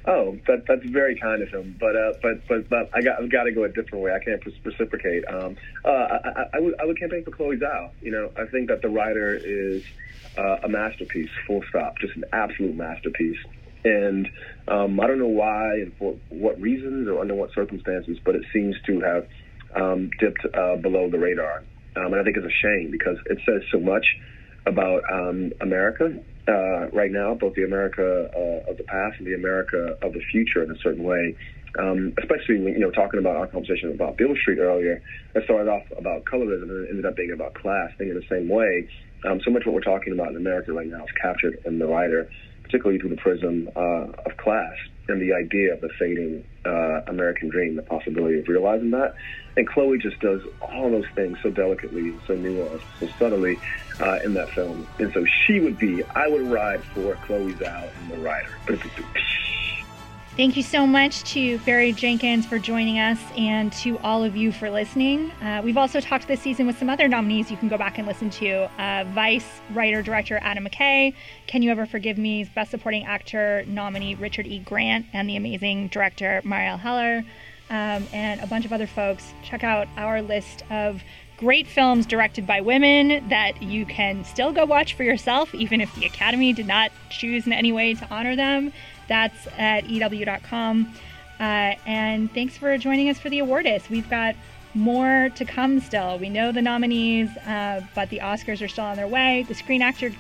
Oh, 0.08 0.38
that, 0.48 0.66
that's 0.68 0.86
very 0.86 1.18
kind 1.20 1.42
of 1.42 1.50
him. 1.50 1.76
But 1.80 1.96
uh, 1.96 2.14
but 2.22 2.48
but 2.48 2.70
but 2.70 2.90
I 2.94 3.02
got 3.02 3.22
I've 3.22 3.32
got 3.32 3.44
to 3.46 3.52
go 3.52 3.64
a 3.64 3.70
different 3.70 4.04
way. 4.04 4.14
I 4.14 4.24
can't 4.24 4.44
reciprocate. 4.64 5.24
Um, 5.28 5.58
uh, 5.84 5.90
I, 5.90 6.16
I, 6.26 6.46
I, 6.54 6.60
would 6.60 6.80
I 6.80 6.86
would 6.86 7.00
campaign 7.00 7.24
for 7.24 7.32
Chloe 7.32 7.58
Zhao. 7.58 7.90
You 8.02 8.12
know, 8.12 8.32
I 8.38 8.46
think 8.46 8.70
that 8.70 8.82
the 8.82 8.90
Rider 8.90 9.34
is 9.36 9.84
uh, 10.38 10.58
a 10.64 10.70
masterpiece. 10.70 11.30
Full 11.48 11.64
stop. 11.70 11.98
Just 12.00 12.16
an 12.16 12.26
absolute 12.32 12.76
masterpiece. 12.76 13.40
And 13.84 14.28
um, 14.68 15.00
I 15.00 15.08
don't 15.08 15.20
know 15.20 15.28
why 15.28 15.76
and 15.76 15.94
for 15.98 16.16
what 16.30 16.60
reasons 16.60 17.08
or 17.08 17.20
under 17.20 17.36
what 17.36 17.54
circumstances, 17.54 18.18
but 18.24 18.36
it 18.36 18.44
seems 18.52 18.76
to 18.88 19.00
have 19.02 19.28
um, 19.76 20.10
dipped 20.20 20.46
uh, 20.54 20.76
below 20.78 21.10
the 21.10 21.20
radar. 21.20 21.64
Um, 21.96 22.08
and 22.08 22.16
I 22.16 22.24
think 22.24 22.38
it's 22.38 22.46
a 22.46 22.50
shame 22.50 22.90
because 22.92 23.18
it 23.28 23.40
says 23.46 23.62
so 23.72 23.80
much 23.80 24.06
about 24.66 25.04
um, 25.12 25.52
America 25.62 26.20
uh, 26.48 26.90
right 26.92 27.12
now, 27.12 27.34
both 27.34 27.56
the 27.56 27.64
America 27.64 28.30
uh, 28.36 28.72
of 28.72 28.78
the 28.78 28.84
past 28.84 29.16
and 29.18 29.28
the 29.28 29.34
America 29.34 29.98
of 30.02 30.14
the 30.14 30.22
future 30.32 30.64
in 30.64 30.72
a 30.72 30.78
certain 30.84 31.04
way. 31.04 31.36
Um, 31.78 32.14
especially 32.18 32.60
when, 32.60 32.74
you 32.74 32.80
know, 32.80 32.92
talking 32.92 33.20
about 33.20 33.36
our 33.36 33.48
conversation 33.48 33.92
about 33.92 34.16
Beale 34.16 34.36
Street 34.42 34.60
earlier, 34.60 35.02
it 35.34 35.44
started 35.44 35.70
off 35.70 35.84
about 35.98 36.24
colorism 36.24 36.70
and 36.70 36.88
ended 36.88 37.06
up 37.06 37.18
being 37.18 37.32
about 37.34 37.54
class. 37.54 37.90
I 37.94 37.98
think 37.98 38.12
in 38.12 38.16
the 38.16 38.28
same 38.30 38.48
way, 38.48 38.88
um, 39.28 39.42
so 39.44 39.52
much 39.52 39.64
of 39.64 39.68
what 39.68 39.76
we're 39.76 39.82
talking 39.82 40.14
about 40.14 40.30
in 40.30 40.38
America 40.38 40.72
right 40.72 40.88
now 40.88 41.04
is 41.04 41.12
captured 41.22 41.60
in 41.66 41.80
the 41.80 41.86
Rider, 41.86 42.30
particularly 42.76 43.00
through 43.00 43.12
the 43.12 43.22
prism 43.22 43.70
uh, 43.74 44.30
of 44.30 44.36
class 44.36 44.74
and 45.08 45.22
the 45.22 45.34
idea 45.34 45.74
of 45.74 45.80
the 45.80 45.90
fading 45.98 46.44
uh, 46.66 47.02
American 47.08 47.48
dream, 47.48 47.78
the 47.78 47.82
possibility 47.82 48.38
of 48.40 48.48
realizing 48.50 48.92
that. 48.92 49.16
And 49.56 49.66
Chloe 49.66 49.98
just 49.98 50.20
does 50.20 50.42
all 50.62 50.92
those 50.92 51.06
things 51.16 51.38
so 51.42 51.52
delicately, 51.52 52.14
so 52.28 52.36
nuanced, 52.36 52.82
so 53.00 53.08
subtly 53.18 53.58
uh, 54.02 54.20
in 54.26 54.34
that 54.34 54.50
film. 54.50 54.86
And 55.00 55.14
so 55.14 55.24
she 55.46 55.62
would 55.62 55.78
be, 55.78 56.04
I 56.04 56.28
would 56.28 56.42
ride 56.42 56.84
for 56.84 57.16
Chloe 57.26 57.54
Zhao 57.54 57.90
in 58.02 58.10
The 58.10 58.18
Rider. 58.18 58.50
Thank 60.36 60.58
you 60.58 60.64
so 60.64 60.86
much 60.86 61.24
to 61.32 61.60
Barry 61.60 61.94
Jenkins 61.94 62.46
for 62.46 62.60
joining 62.60 63.00
us 63.00 63.18
and 63.38 63.72
to 63.72 63.98
all 64.00 64.22
of 64.22 64.36
you 64.36 64.52
for 64.52 64.70
listening. 64.70 65.32
Uh, 65.42 65.62
we've 65.64 65.78
also 65.78 66.02
talked 66.02 66.28
this 66.28 66.42
season 66.42 66.68
with 66.68 66.78
some 66.78 66.90
other 66.90 67.08
nominees 67.08 67.50
you 67.50 67.56
can 67.56 67.70
go 67.70 67.78
back 67.78 67.98
and 67.98 68.06
listen 68.06 68.30
to. 68.32 68.70
Uh, 68.78 69.06
Vice 69.14 69.48
writer 69.72 70.02
director 70.02 70.38
Adam 70.42 70.68
McKay, 70.68 71.16
Can 71.48 71.62
You 71.62 71.72
Ever 71.72 71.86
Forgive 71.86 72.18
Me's 72.18 72.50
Best 72.50 72.72
Supporting 72.72 73.06
Actor 73.06 73.64
nominee 73.68 74.16
Richard 74.16 74.46
E. 74.46 74.60
Grant, 74.60 75.06
and 75.14 75.30
the 75.30 75.38
amazing 75.38 75.88
director 75.88 76.42
Marielle 76.44 76.80
Heller, 76.80 77.24
um, 77.70 78.06
and 78.12 78.42
a 78.42 78.48
bunch 78.48 78.66
of 78.66 78.74
other 78.74 78.88
folks. 78.88 79.32
Check 79.42 79.64
out 79.64 79.88
our 79.96 80.22
list 80.22 80.70
of 80.70 81.02
great 81.38 81.66
films 81.66 82.06
directed 82.06 82.46
by 82.46 82.60
women 82.60 83.28
that 83.30 83.62
you 83.62 83.86
can 83.86 84.26
still 84.26 84.52
go 84.52 84.66
watch 84.66 84.96
for 84.96 85.04
yourself, 85.04 85.56
even 85.56 85.80
if 85.80 85.94
the 85.96 86.06
Academy 86.06 86.52
did 86.52 86.68
not 86.68 86.92
choose 87.10 87.46
in 87.46 87.54
any 87.54 87.72
way 87.72 87.94
to 87.94 88.08
honor 88.14 88.36
them. 88.36 88.74
That's 89.08 89.48
at 89.58 89.90
EW.com. 89.90 90.94
Uh, 91.40 91.76
and 91.86 92.34
thanks 92.34 92.58
for 92.58 92.78
joining 92.78 93.10
us 93.10 93.20
for 93.20 93.30
the 93.30 93.40
Awardist. 93.40 93.90
We've 93.90 94.10
got 94.10 94.36
more 94.74 95.30
to 95.36 95.46
come 95.46 95.80
still. 95.80 96.18
We 96.18 96.30
know 96.30 96.52
the 96.52 96.62
nominees, 96.62 97.30
uh, 97.38 97.82
but 97.94 98.10
the 98.10 98.20
Oscars 98.20 98.64
are 98.64 98.68
still 98.68 98.86
on 98.86 98.96
their 98.96 99.08
way. 99.08 99.46
The 99.48 99.56
Screen 99.56 99.82
Actors 99.82 100.14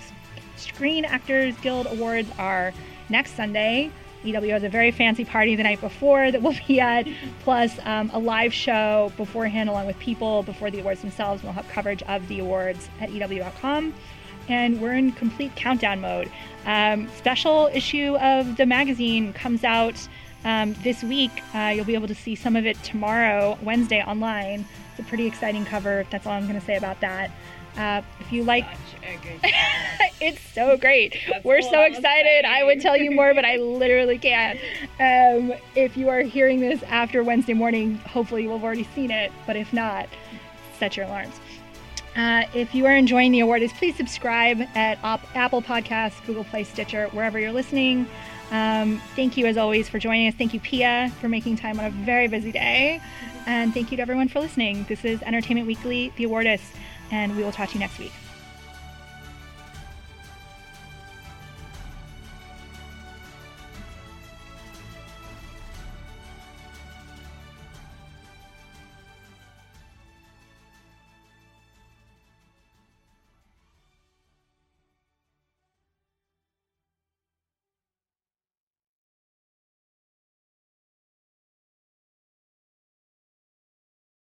Screen 0.55 1.03
Actors 1.03 1.55
Guild 1.57 1.87
Awards 1.87 2.29
are 2.39 2.73
next 3.09 3.35
Sunday. 3.35 3.91
EW 4.23 4.53
has 4.53 4.63
a 4.63 4.69
very 4.69 4.89
fancy 4.89 5.23
party 5.23 5.55
the 5.55 5.63
night 5.63 5.81
before 5.81 6.31
that 6.31 6.41
we'll 6.41 6.55
be 6.67 6.79
at, 6.79 7.07
plus 7.41 7.77
um, 7.83 8.09
a 8.13 8.19
live 8.19 8.53
show 8.53 9.11
beforehand 9.17 9.69
along 9.69 9.85
with 9.85 9.99
people 9.99 10.43
before 10.43 10.71
the 10.71 10.79
awards 10.79 11.01
themselves. 11.01 11.43
We'll 11.43 11.53
have 11.53 11.67
coverage 11.67 12.01
of 12.03 12.27
the 12.27 12.39
awards 12.39 12.89
at 12.99 13.11
EW.com 13.11 13.93
and 14.47 14.81
we're 14.81 14.93
in 14.93 15.11
complete 15.11 15.55
countdown 15.55 16.01
mode. 16.01 16.31
Um, 16.65 17.07
special 17.17 17.69
issue 17.73 18.17
of 18.17 18.57
the 18.57 18.65
magazine 18.65 19.33
comes 19.33 19.63
out 19.63 20.07
um, 20.43 20.73
this 20.83 21.03
week. 21.03 21.31
Uh, 21.53 21.73
you'll 21.75 21.85
be 21.85 21.95
able 21.95 22.07
to 22.07 22.15
see 22.15 22.35
some 22.35 22.55
of 22.55 22.65
it 22.65 22.81
tomorrow, 22.83 23.57
Wednesday, 23.61 24.01
online. 24.03 24.65
It's 24.91 24.99
a 24.99 25.03
pretty 25.03 25.25
exciting 25.25 25.65
cover. 25.65 26.05
That's 26.09 26.25
all 26.25 26.33
I'm 26.33 26.47
going 26.47 26.59
to 26.59 26.65
say 26.65 26.77
about 26.77 27.01
that. 27.01 27.31
Uh, 27.77 28.01
if 28.21 28.31
you 28.31 28.43
like, 28.43 28.65
it's 30.21 30.41
so 30.53 30.77
great. 30.77 31.17
That's 31.29 31.43
We're 31.43 31.61
so 31.61 31.81
excited. 31.81 32.45
I 32.45 32.63
would 32.63 32.79
tell 32.79 32.95
you 32.95 33.11
more, 33.11 33.33
but 33.33 33.43
I 33.43 33.57
literally 33.57 34.17
can't. 34.17 34.57
Um, 34.99 35.53
if 35.75 35.97
you 35.97 36.07
are 36.07 36.21
hearing 36.21 36.61
this 36.61 36.81
after 36.83 37.21
Wednesday 37.21 37.53
morning, 37.53 37.95
hopefully 37.97 38.43
you 38.43 38.49
will 38.49 38.57
have 38.57 38.63
already 38.63 38.87
seen 38.95 39.11
it. 39.11 39.31
But 39.45 39.57
if 39.57 39.73
not, 39.73 40.07
set 40.79 40.95
your 40.95 41.05
alarms. 41.05 41.37
Uh, 42.15 42.45
if 42.53 42.73
you 42.73 42.85
are 42.85 42.95
enjoying 42.95 43.31
the 43.31 43.41
award, 43.41 43.61
please 43.77 43.95
subscribe 43.95 44.61
at 44.73 44.97
Op- 45.03 45.35
Apple 45.35 45.61
Podcasts, 45.61 46.25
Google 46.25 46.45
Play, 46.45 46.63
Stitcher, 46.63 47.07
wherever 47.07 47.39
you're 47.39 47.51
listening. 47.51 48.07
Um, 48.51 49.01
thank 49.15 49.35
you, 49.37 49.45
as 49.47 49.57
always, 49.57 49.89
for 49.89 49.99
joining 49.99 50.27
us. 50.27 50.35
Thank 50.35 50.53
you, 50.53 50.59
Pia, 50.59 51.11
for 51.19 51.27
making 51.27 51.57
time 51.57 51.79
on 51.79 51.85
a 51.85 51.89
very 51.89 52.27
busy 52.27 52.51
day. 52.51 53.01
And 53.45 53.73
thank 53.73 53.91
you 53.91 53.97
to 53.97 54.01
everyone 54.01 54.29
for 54.29 54.39
listening. 54.39 54.85
This 54.87 55.03
is 55.03 55.21
Entertainment 55.23 55.67
Weekly, 55.67 56.13
The 56.15 56.25
Awardist, 56.25 56.75
and 57.11 57.35
we 57.35 57.43
will 57.43 57.51
talk 57.51 57.69
to 57.69 57.73
you 57.75 57.79
next 57.79 57.99
week. 57.99 58.13